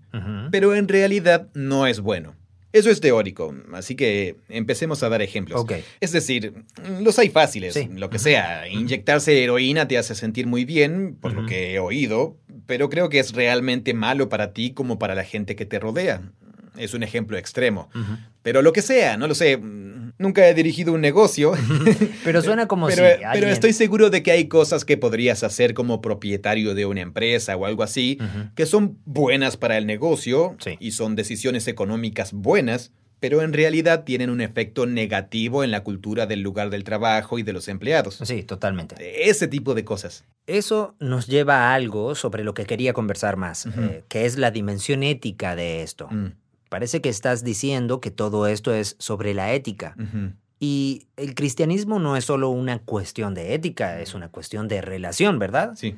pero 0.52 0.76
en 0.76 0.86
realidad 0.86 1.48
no 1.54 1.88
es 1.88 1.98
bueno. 1.98 2.36
Eso 2.76 2.90
es 2.90 3.00
teórico, 3.00 3.54
así 3.72 3.94
que 3.94 4.36
empecemos 4.50 5.02
a 5.02 5.08
dar 5.08 5.22
ejemplos. 5.22 5.64
Es 5.98 6.12
decir, 6.12 6.52
los 7.00 7.18
hay 7.18 7.30
fáciles, 7.30 7.88
lo 7.94 8.10
que 8.10 8.18
sea. 8.18 8.68
Inyectarse 8.68 9.42
heroína 9.42 9.88
te 9.88 9.96
hace 9.96 10.14
sentir 10.14 10.46
muy 10.46 10.66
bien, 10.66 11.16
por 11.18 11.32
lo 11.32 11.46
que 11.46 11.72
he 11.72 11.78
oído, 11.78 12.36
pero 12.66 12.90
creo 12.90 13.08
que 13.08 13.18
es 13.18 13.32
realmente 13.32 13.94
malo 13.94 14.28
para 14.28 14.52
ti 14.52 14.72
como 14.72 14.98
para 14.98 15.14
la 15.14 15.24
gente 15.24 15.56
que 15.56 15.64
te 15.64 15.78
rodea. 15.78 16.20
Es 16.78 16.94
un 16.94 17.02
ejemplo 17.02 17.36
extremo. 17.36 17.88
Pero 18.42 18.62
lo 18.62 18.72
que 18.72 18.82
sea, 18.82 19.16
no 19.16 19.26
lo 19.26 19.34
sé. 19.34 19.58
Nunca 20.18 20.48
he 20.48 20.54
dirigido 20.54 20.92
un 20.92 21.00
negocio. 21.00 21.52
pero 22.24 22.42
suena 22.42 22.66
como 22.68 22.86
pero, 22.88 23.06
si. 23.06 23.22
Pero 23.32 23.48
estoy 23.48 23.72
seguro 23.72 24.10
de 24.10 24.22
que 24.22 24.30
hay 24.30 24.48
cosas 24.48 24.84
que 24.84 24.96
podrías 24.96 25.42
hacer 25.42 25.74
como 25.74 26.00
propietario 26.00 26.74
de 26.74 26.86
una 26.86 27.00
empresa 27.00 27.56
o 27.56 27.66
algo 27.66 27.82
así, 27.82 28.18
que 28.54 28.66
son 28.66 28.98
buenas 29.04 29.56
para 29.56 29.78
el 29.78 29.86
negocio 29.86 30.56
y 30.78 30.92
son 30.92 31.16
decisiones 31.16 31.68
económicas 31.68 32.32
buenas, 32.32 32.92
pero 33.20 33.42
en 33.42 33.52
realidad 33.52 34.04
tienen 34.04 34.30
un 34.30 34.40
efecto 34.40 34.86
negativo 34.86 35.64
en 35.64 35.70
la 35.70 35.82
cultura 35.82 36.26
del 36.26 36.40
lugar 36.42 36.70
del 36.70 36.84
trabajo 36.84 37.38
y 37.38 37.42
de 37.42 37.52
los 37.52 37.68
empleados. 37.68 38.20
Sí, 38.22 38.42
totalmente. 38.42 39.28
Ese 39.28 39.48
tipo 39.48 39.74
de 39.74 39.84
cosas. 39.84 40.24
Eso 40.46 40.94
nos 41.00 41.26
lleva 41.26 41.70
a 41.70 41.74
algo 41.74 42.14
sobre 42.14 42.44
lo 42.44 42.54
que 42.54 42.66
quería 42.66 42.92
conversar 42.92 43.36
más, 43.36 43.66
eh, 43.66 44.04
que 44.08 44.26
es 44.26 44.36
la 44.36 44.50
dimensión 44.50 45.02
ética 45.02 45.56
de 45.56 45.82
esto. 45.82 46.08
Mm. 46.10 46.32
Parece 46.68 47.00
que 47.00 47.08
estás 47.08 47.44
diciendo 47.44 48.00
que 48.00 48.10
todo 48.10 48.46
esto 48.46 48.74
es 48.74 48.96
sobre 48.98 49.34
la 49.34 49.52
ética. 49.52 49.96
Y 50.58 51.06
el 51.16 51.34
cristianismo 51.34 51.98
no 51.98 52.16
es 52.16 52.24
solo 52.24 52.48
una 52.48 52.78
cuestión 52.78 53.34
de 53.34 53.54
ética, 53.54 54.00
es 54.00 54.14
una 54.14 54.28
cuestión 54.30 54.68
de 54.68 54.80
relación, 54.80 55.38
¿verdad? 55.38 55.74
Sí. 55.76 55.96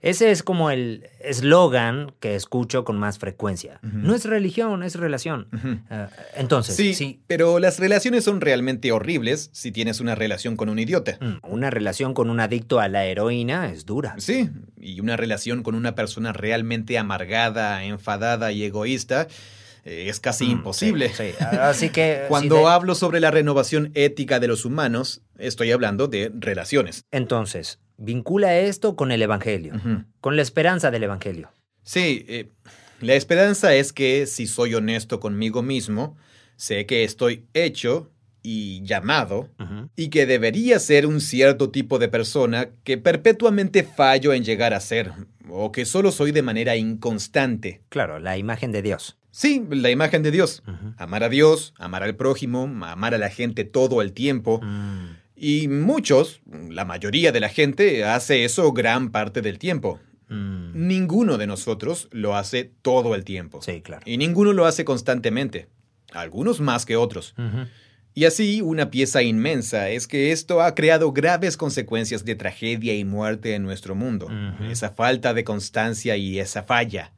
Ese 0.00 0.30
es 0.30 0.44
como 0.44 0.70
el 0.70 1.08
eslogan 1.20 2.12
que 2.20 2.36
escucho 2.36 2.84
con 2.84 2.98
más 2.98 3.18
frecuencia. 3.18 3.80
No 3.82 4.14
es 4.14 4.24
religión, 4.26 4.84
es 4.84 4.94
relación. 4.94 5.48
Ah, 5.90 6.08
entonces, 6.36 6.76
sí, 6.76 6.94
sí, 6.94 7.20
Pero 7.26 7.58
las 7.58 7.80
relaciones 7.80 8.22
son 8.24 8.40
realmente 8.40 8.92
horribles 8.92 9.50
si 9.52 9.72
tienes 9.72 10.00
una 10.00 10.14
relación 10.14 10.56
con 10.56 10.68
un 10.68 10.78
idiota. 10.78 11.18
Mm, 11.20 11.38
una 11.50 11.70
relación 11.70 12.14
con 12.14 12.30
un 12.30 12.38
adicto 12.38 12.78
a 12.78 12.86
la 12.86 13.06
heroína 13.06 13.72
es 13.72 13.86
dura. 13.86 14.14
Sí, 14.18 14.50
y 14.76 15.00
una 15.00 15.16
relación 15.16 15.64
con 15.64 15.74
una 15.74 15.96
persona 15.96 16.32
realmente 16.32 16.96
amargada, 16.96 17.82
enfadada 17.82 18.52
y 18.52 18.62
egoísta 18.62 19.26
eh, 19.84 20.06
es 20.08 20.20
casi 20.20 20.46
mm, 20.46 20.50
imposible. 20.50 21.08
Sí, 21.10 21.30
Así 21.40 21.90
que. 21.90 22.24
Cuando 22.28 22.68
hablo 22.68 22.94
sobre 22.94 23.20
la 23.20 23.30
renovación 23.30 23.90
ética 23.94 24.40
de 24.40 24.48
los 24.48 24.64
humanos, 24.64 25.22
estoy 25.38 25.72
hablando 25.72 26.08
de 26.08 26.30
relaciones. 26.34 27.04
Entonces, 27.10 27.80
vincula 27.96 28.58
esto 28.58 28.96
con 28.96 29.12
el 29.12 29.22
Evangelio, 29.22 29.74
con 30.20 30.36
la 30.36 30.42
esperanza 30.42 30.90
del 30.90 31.04
Evangelio. 31.04 31.50
Sí, 31.82 32.24
eh, 32.28 32.50
la 33.00 33.14
esperanza 33.14 33.74
es 33.74 33.92
que 33.92 34.26
si 34.26 34.46
soy 34.46 34.74
honesto 34.74 35.20
conmigo 35.20 35.62
mismo, 35.62 36.16
sé 36.56 36.86
que 36.86 37.04
estoy 37.04 37.46
hecho 37.54 38.10
y 38.42 38.82
llamado 38.82 39.48
y 39.96 40.08
que 40.08 40.26
debería 40.26 40.78
ser 40.78 41.06
un 41.06 41.20
cierto 41.20 41.70
tipo 41.70 41.98
de 41.98 42.08
persona 42.08 42.70
que 42.84 42.98
perpetuamente 42.98 43.82
fallo 43.82 44.32
en 44.32 44.44
llegar 44.44 44.74
a 44.74 44.80
ser 44.80 45.12
o 45.50 45.72
que 45.72 45.84
solo 45.84 46.12
soy 46.12 46.32
de 46.32 46.42
manera 46.42 46.76
inconstante. 46.76 47.82
Claro, 47.88 48.18
la 48.18 48.36
imagen 48.36 48.72
de 48.72 48.82
Dios. 48.82 49.18
Sí, 49.38 49.64
la 49.70 49.88
imagen 49.88 50.24
de 50.24 50.32
Dios. 50.32 50.64
Amar 50.96 51.22
a 51.22 51.28
Dios, 51.28 51.72
amar 51.78 52.02
al 52.02 52.16
prójimo, 52.16 52.64
amar 52.64 53.14
a 53.14 53.18
la 53.18 53.30
gente 53.30 53.62
todo 53.62 54.02
el 54.02 54.12
tiempo. 54.12 54.60
Mm. 54.60 55.10
Y 55.36 55.68
muchos, 55.68 56.40
la 56.68 56.84
mayoría 56.84 57.30
de 57.30 57.38
la 57.38 57.48
gente, 57.48 58.04
hace 58.04 58.44
eso 58.44 58.72
gran 58.72 59.12
parte 59.12 59.40
del 59.40 59.60
tiempo. 59.60 60.00
Mm. 60.28 60.88
Ninguno 60.88 61.38
de 61.38 61.46
nosotros 61.46 62.08
lo 62.10 62.34
hace 62.34 62.72
todo 62.82 63.14
el 63.14 63.22
tiempo. 63.22 63.62
Sí, 63.62 63.80
claro. 63.80 64.02
Y 64.06 64.16
ninguno 64.16 64.52
lo 64.52 64.66
hace 64.66 64.84
constantemente. 64.84 65.68
Algunos 66.12 66.58
más 66.58 66.84
que 66.84 66.96
otros. 66.96 67.36
Y 68.14 68.24
así, 68.24 68.60
una 68.60 68.90
pieza 68.90 69.22
inmensa 69.22 69.88
es 69.88 70.08
que 70.08 70.32
esto 70.32 70.62
ha 70.62 70.74
creado 70.74 71.12
graves 71.12 71.56
consecuencias 71.56 72.24
de 72.24 72.34
tragedia 72.34 72.92
y 72.96 73.04
muerte 73.04 73.54
en 73.54 73.62
nuestro 73.62 73.94
mundo. 73.94 74.26
Esa 74.68 74.90
falta 74.90 75.32
de 75.32 75.44
constancia 75.44 76.16
y 76.16 76.40
esa 76.40 76.64
falla. 76.64 77.12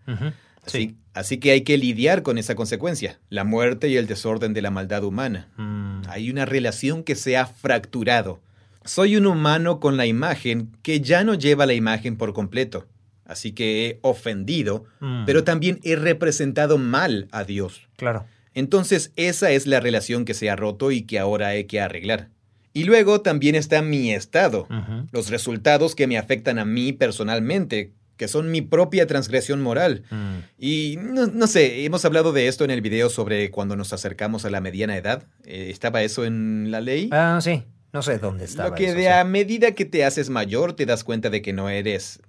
Así, 0.66 0.99
así, 1.14 1.38
que 1.38 1.50
hay 1.52 1.62
que 1.62 1.78
lidiar 1.78 2.22
con 2.22 2.38
esa 2.38 2.54
consecuencia, 2.54 3.18
la 3.28 3.44
muerte 3.44 3.88
y 3.88 3.96
el 3.96 4.06
desorden 4.06 4.54
de 4.54 4.62
la 4.62 4.70
maldad 4.70 5.04
humana. 5.04 5.48
Mm. 5.56 6.02
Hay 6.08 6.30
una 6.30 6.44
relación 6.46 7.02
que 7.02 7.14
se 7.14 7.36
ha 7.36 7.46
fracturado. 7.46 8.40
Soy 8.84 9.16
un 9.16 9.26
humano 9.26 9.80
con 9.80 9.96
la 9.96 10.06
imagen 10.06 10.70
que 10.82 11.00
ya 11.00 11.24
no 11.24 11.34
lleva 11.34 11.66
la 11.66 11.74
imagen 11.74 12.16
por 12.16 12.32
completo. 12.32 12.86
Así 13.24 13.52
que 13.52 13.86
he 13.86 13.98
ofendido, 14.02 14.84
mm. 15.00 15.24
pero 15.24 15.44
también 15.44 15.78
he 15.82 15.96
representado 15.96 16.78
mal 16.78 17.28
a 17.30 17.44
Dios. 17.44 17.88
Claro. 17.96 18.26
Entonces 18.54 19.12
esa 19.16 19.52
es 19.52 19.66
la 19.66 19.80
relación 19.80 20.24
que 20.24 20.34
se 20.34 20.50
ha 20.50 20.56
roto 20.56 20.90
y 20.90 21.02
que 21.02 21.18
ahora 21.18 21.48
hay 21.48 21.64
que 21.64 21.80
arreglar. 21.80 22.30
Y 22.72 22.84
luego 22.84 23.20
también 23.20 23.56
está 23.56 23.82
mi 23.82 24.12
estado, 24.12 24.68
los 25.11 25.28
resultados 25.28 25.96
que 25.96 26.06
me 26.06 26.18
afectan 26.18 26.58
a 26.58 26.64
mí 26.64 26.92
personalmente, 26.92 27.92
que 28.21 28.29
son 28.29 28.51
mi 28.51 28.61
propia 28.61 29.07
transgresión 29.07 29.62
moral. 29.62 30.03
Mm. 30.11 30.37
Y 30.59 30.99
no, 31.01 31.47
sé, 31.47 31.87
hemos 31.87 32.05
hablado 32.05 32.35
de 32.35 32.49
esto 32.49 32.64
en 32.64 32.71
el 32.71 32.83
video 32.83 33.09
sobre 33.09 33.51
cuando 33.51 33.77
nos 33.77 33.95
acercamos 33.95 34.45
a 34.45 34.51
la 34.51 34.61
mediana 34.61 34.95
edad. 34.95 35.23
Eh, 35.47 35.68
¿Estaba 35.71 36.03
eso 36.03 36.27
en 36.27 36.71
la 36.71 36.83
ley? 36.83 37.09
Ah, 37.12 37.39
sí. 37.41 37.64
No 37.93 38.03
sé 38.03 38.18
dónde 38.18 38.45
estaba. 38.45 38.68
Lo 38.68 38.74
que 38.76 38.95
de 38.95 39.11
a 39.11 39.24
medida 39.24 39.72
que 39.72 39.84
te 39.84 40.05
haces 40.05 40.30
mayor 40.30 40.74
te 40.74 40.86
das 40.86 41.03
cuenta 41.03 41.28
de 41.28 41.43
que 41.43 41.53
no 41.53 41.68
eres. 41.68 42.20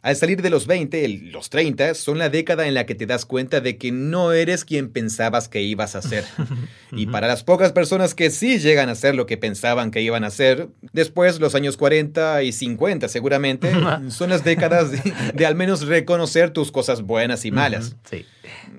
Al 0.00 0.16
salir 0.16 0.40
de 0.40 0.48
los 0.48 0.66
20, 0.66 1.06
los 1.30 1.50
30 1.50 1.94
son 1.94 2.18
la 2.18 2.30
década 2.30 2.66
en 2.66 2.74
la 2.74 2.86
que 2.86 2.94
te 2.94 3.04
das 3.04 3.26
cuenta 3.26 3.60
de 3.60 3.76
que 3.76 3.92
no 3.92 4.32
eres 4.32 4.64
quien 4.64 4.90
pensabas 4.90 5.48
que 5.48 5.60
ibas 5.62 5.94
a 5.94 6.02
ser. 6.02 6.24
y 6.92 7.06
para 7.06 7.28
las 7.28 7.44
pocas 7.44 7.72
personas 7.72 8.14
que 8.14 8.30
sí 8.30 8.58
llegan 8.58 8.88
a 8.88 8.94
ser 8.94 9.14
lo 9.14 9.26
que 9.26 9.36
pensaban 9.36 9.90
que 9.90 10.00
iban 10.00 10.24
a 10.24 10.30
ser, 10.30 10.68
después 10.92 11.38
los 11.38 11.54
años 11.54 11.76
40 11.76 12.42
y 12.42 12.52
50 12.52 13.08
seguramente 13.08 13.72
son 14.08 14.30
las 14.30 14.42
décadas 14.42 14.90
de, 15.34 15.46
al 15.46 15.54
menos 15.54 15.86
reconocer 15.86 16.50
tus 16.50 16.72
cosas 16.72 17.02
buenas 17.02 17.44
y 17.44 17.50
malas. 17.50 17.96
Sí. 18.08 18.24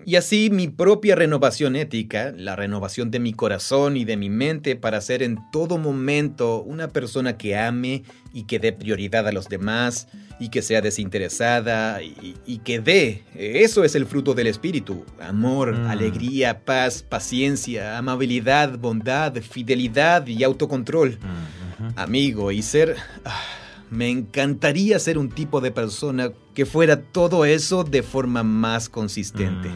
Y 0.05 0.15
así 0.15 0.49
mi 0.49 0.67
propia 0.67 1.15
renovación 1.15 1.75
ética, 1.75 2.33
la 2.35 2.55
renovación 2.55 3.11
de 3.11 3.19
mi 3.19 3.33
corazón 3.33 3.97
y 3.97 4.05
de 4.05 4.17
mi 4.17 4.29
mente 4.29 4.75
para 4.75 4.99
ser 5.01 5.21
en 5.21 5.39
todo 5.51 5.77
momento 5.77 6.61
una 6.63 6.87
persona 6.87 7.37
que 7.37 7.57
ame 7.57 8.03
y 8.33 8.43
que 8.43 8.59
dé 8.59 8.73
prioridad 8.73 9.27
a 9.27 9.31
los 9.31 9.47
demás 9.47 10.07
y 10.39 10.49
que 10.49 10.61
sea 10.61 10.81
desinteresada 10.81 12.01
y, 12.01 12.57
que 12.63 12.79
dé. 12.79 13.23
Eso 13.35 13.83
es 13.83 13.93
el 13.93 14.07
fruto 14.07 14.33
del 14.33 14.47
Espíritu. 14.47 15.05
Amor, 15.19 15.77
mm. 15.77 15.87
alegría, 15.87 16.65
paz, 16.65 17.03
paciencia, 17.03 17.97
amabilidad, 17.97 18.77
bondad, 18.79 19.35
fidelidad 19.35 20.25
y 20.25 20.43
autocontrol. 20.43 21.19
Mm, 21.19 21.99
Amigo, 21.99 22.51
y 22.51 22.61
ser... 22.63 22.95
Ah, 23.23 23.60
me 23.91 24.09
encantaría 24.09 24.97
ser 24.99 25.17
un 25.17 25.29
tipo 25.29 25.59
de 25.59 25.69
persona 25.69 26.31
que 26.55 26.65
fuera 26.65 27.01
todo 27.01 27.43
eso 27.43 27.83
de 27.83 28.01
forma 28.01 28.41
más 28.41 28.87
consistente. 28.87 29.69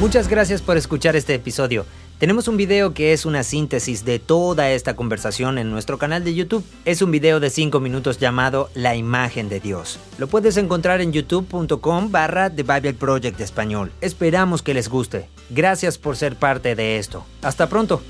Muchas 0.00 0.28
gracias 0.28 0.60
por 0.60 0.76
escuchar 0.76 1.16
este 1.16 1.34
episodio. 1.34 1.86
Tenemos 2.18 2.46
un 2.46 2.56
video 2.56 2.94
que 2.94 3.12
es 3.12 3.26
una 3.26 3.42
síntesis 3.42 4.04
de 4.04 4.20
toda 4.20 4.70
esta 4.70 4.94
conversación 4.94 5.58
en 5.58 5.72
nuestro 5.72 5.98
canal 5.98 6.22
de 6.22 6.32
YouTube. 6.32 6.64
Es 6.84 7.02
un 7.02 7.10
video 7.10 7.40
de 7.40 7.50
5 7.50 7.80
minutos 7.80 8.18
llamado 8.18 8.70
La 8.74 8.94
imagen 8.94 9.48
de 9.48 9.58
Dios. 9.58 9.98
Lo 10.18 10.28
puedes 10.28 10.56
encontrar 10.56 11.00
en 11.00 11.12
youtube.com 11.12 12.12
barra 12.12 12.50
The 12.50 12.62
Bible 12.62 12.94
Project 12.94 13.40
Español. 13.40 13.90
Esperamos 14.00 14.62
que 14.62 14.74
les 14.74 14.88
guste. 14.88 15.28
Gracias 15.50 15.98
por 15.98 16.16
ser 16.16 16.36
parte 16.36 16.76
de 16.76 16.98
esto. 16.98 17.26
Hasta 17.42 17.68
pronto. 17.68 18.00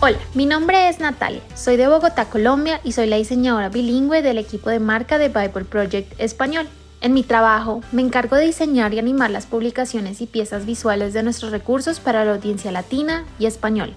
Hola, 0.00 0.18
mi 0.34 0.46
nombre 0.46 0.88
es 0.88 1.00
Natalia, 1.00 1.40
soy 1.56 1.76
de 1.76 1.88
Bogotá, 1.88 2.26
Colombia 2.26 2.80
y 2.84 2.92
soy 2.92 3.08
la 3.08 3.16
diseñadora 3.16 3.68
bilingüe 3.68 4.22
del 4.22 4.38
equipo 4.38 4.70
de 4.70 4.78
marca 4.78 5.18
de 5.18 5.28
Bible 5.28 5.64
Project 5.64 6.14
Español. 6.18 6.68
En 7.00 7.14
mi 7.14 7.22
trabajo, 7.22 7.82
me 7.92 8.02
encargo 8.02 8.34
de 8.34 8.46
diseñar 8.46 8.92
y 8.92 8.98
animar 8.98 9.30
las 9.30 9.46
publicaciones 9.46 10.20
y 10.20 10.26
piezas 10.26 10.66
visuales 10.66 11.12
de 11.12 11.22
nuestros 11.22 11.52
recursos 11.52 12.00
para 12.00 12.24
la 12.24 12.34
audiencia 12.34 12.72
latina 12.72 13.24
y 13.38 13.46
español. 13.46 13.94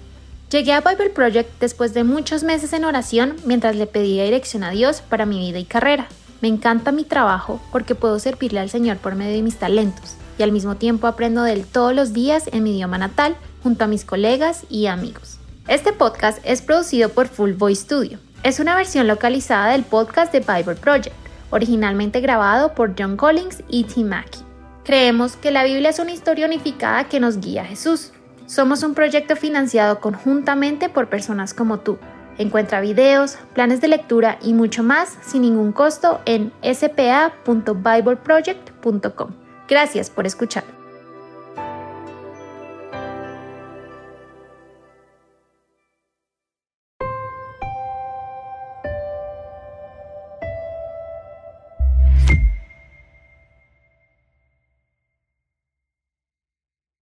Llegué 0.50 0.72
a 0.72 0.82
Bible 0.82 1.10
Project 1.10 1.50
después 1.60 1.94
de 1.94 2.04
muchos 2.04 2.44
meses 2.44 2.72
en 2.72 2.84
oración 2.84 3.34
mientras 3.44 3.74
le 3.74 3.86
pedía 3.86 4.24
dirección 4.24 4.62
a 4.62 4.70
Dios 4.70 5.00
para 5.00 5.26
mi 5.26 5.38
vida 5.40 5.58
y 5.58 5.64
carrera. 5.64 6.06
Me 6.40 6.48
encanta 6.48 6.92
mi 6.92 7.02
trabajo 7.02 7.60
porque 7.72 7.96
puedo 7.96 8.18
servirle 8.20 8.60
al 8.60 8.70
Señor 8.70 8.98
por 8.98 9.16
medio 9.16 9.34
de 9.34 9.42
mis 9.42 9.56
talentos 9.56 10.14
y 10.38 10.44
al 10.44 10.52
mismo 10.52 10.76
tiempo 10.76 11.06
aprendo 11.06 11.42
de 11.42 11.54
él 11.54 11.64
todos 11.64 11.94
los 11.94 12.12
días 12.12 12.44
en 12.52 12.62
mi 12.62 12.76
idioma 12.76 12.98
natal 12.98 13.36
junto 13.64 13.84
a 13.84 13.88
mis 13.88 14.04
colegas 14.04 14.64
y 14.68 14.86
amigos. 14.86 15.38
Este 15.66 15.92
podcast 15.92 16.38
es 16.44 16.62
producido 16.62 17.08
por 17.08 17.28
Full 17.28 17.52
Voice 17.52 17.82
Studio. 17.82 18.18
Es 18.42 18.60
una 18.60 18.76
versión 18.76 19.06
localizada 19.06 19.72
del 19.72 19.84
podcast 19.84 20.32
de 20.32 20.40
Bible 20.40 20.74
Project 20.74 21.21
originalmente 21.52 22.20
grabado 22.20 22.74
por 22.74 22.94
John 22.98 23.16
Collins 23.16 23.62
y 23.68 23.84
Tim 23.84 24.08
Mackey. 24.08 24.40
Creemos 24.84 25.36
que 25.36 25.52
la 25.52 25.62
Biblia 25.62 25.90
es 25.90 26.00
una 26.00 26.10
historia 26.12 26.46
unificada 26.46 27.04
que 27.04 27.20
nos 27.20 27.38
guía 27.38 27.62
a 27.62 27.66
Jesús. 27.66 28.10
Somos 28.46 28.82
un 28.82 28.94
proyecto 28.94 29.36
financiado 29.36 30.00
conjuntamente 30.00 30.88
por 30.88 31.08
personas 31.08 31.54
como 31.54 31.78
tú. 31.78 31.98
Encuentra 32.38 32.80
videos, 32.80 33.36
planes 33.54 33.80
de 33.80 33.86
lectura 33.88 34.38
y 34.42 34.54
mucho 34.54 34.82
más 34.82 35.16
sin 35.22 35.42
ningún 35.42 35.70
costo 35.70 36.20
en 36.24 36.52
spa.bibleproject.com. 36.62 39.30
Gracias 39.68 40.10
por 40.10 40.26
escuchar. 40.26 40.81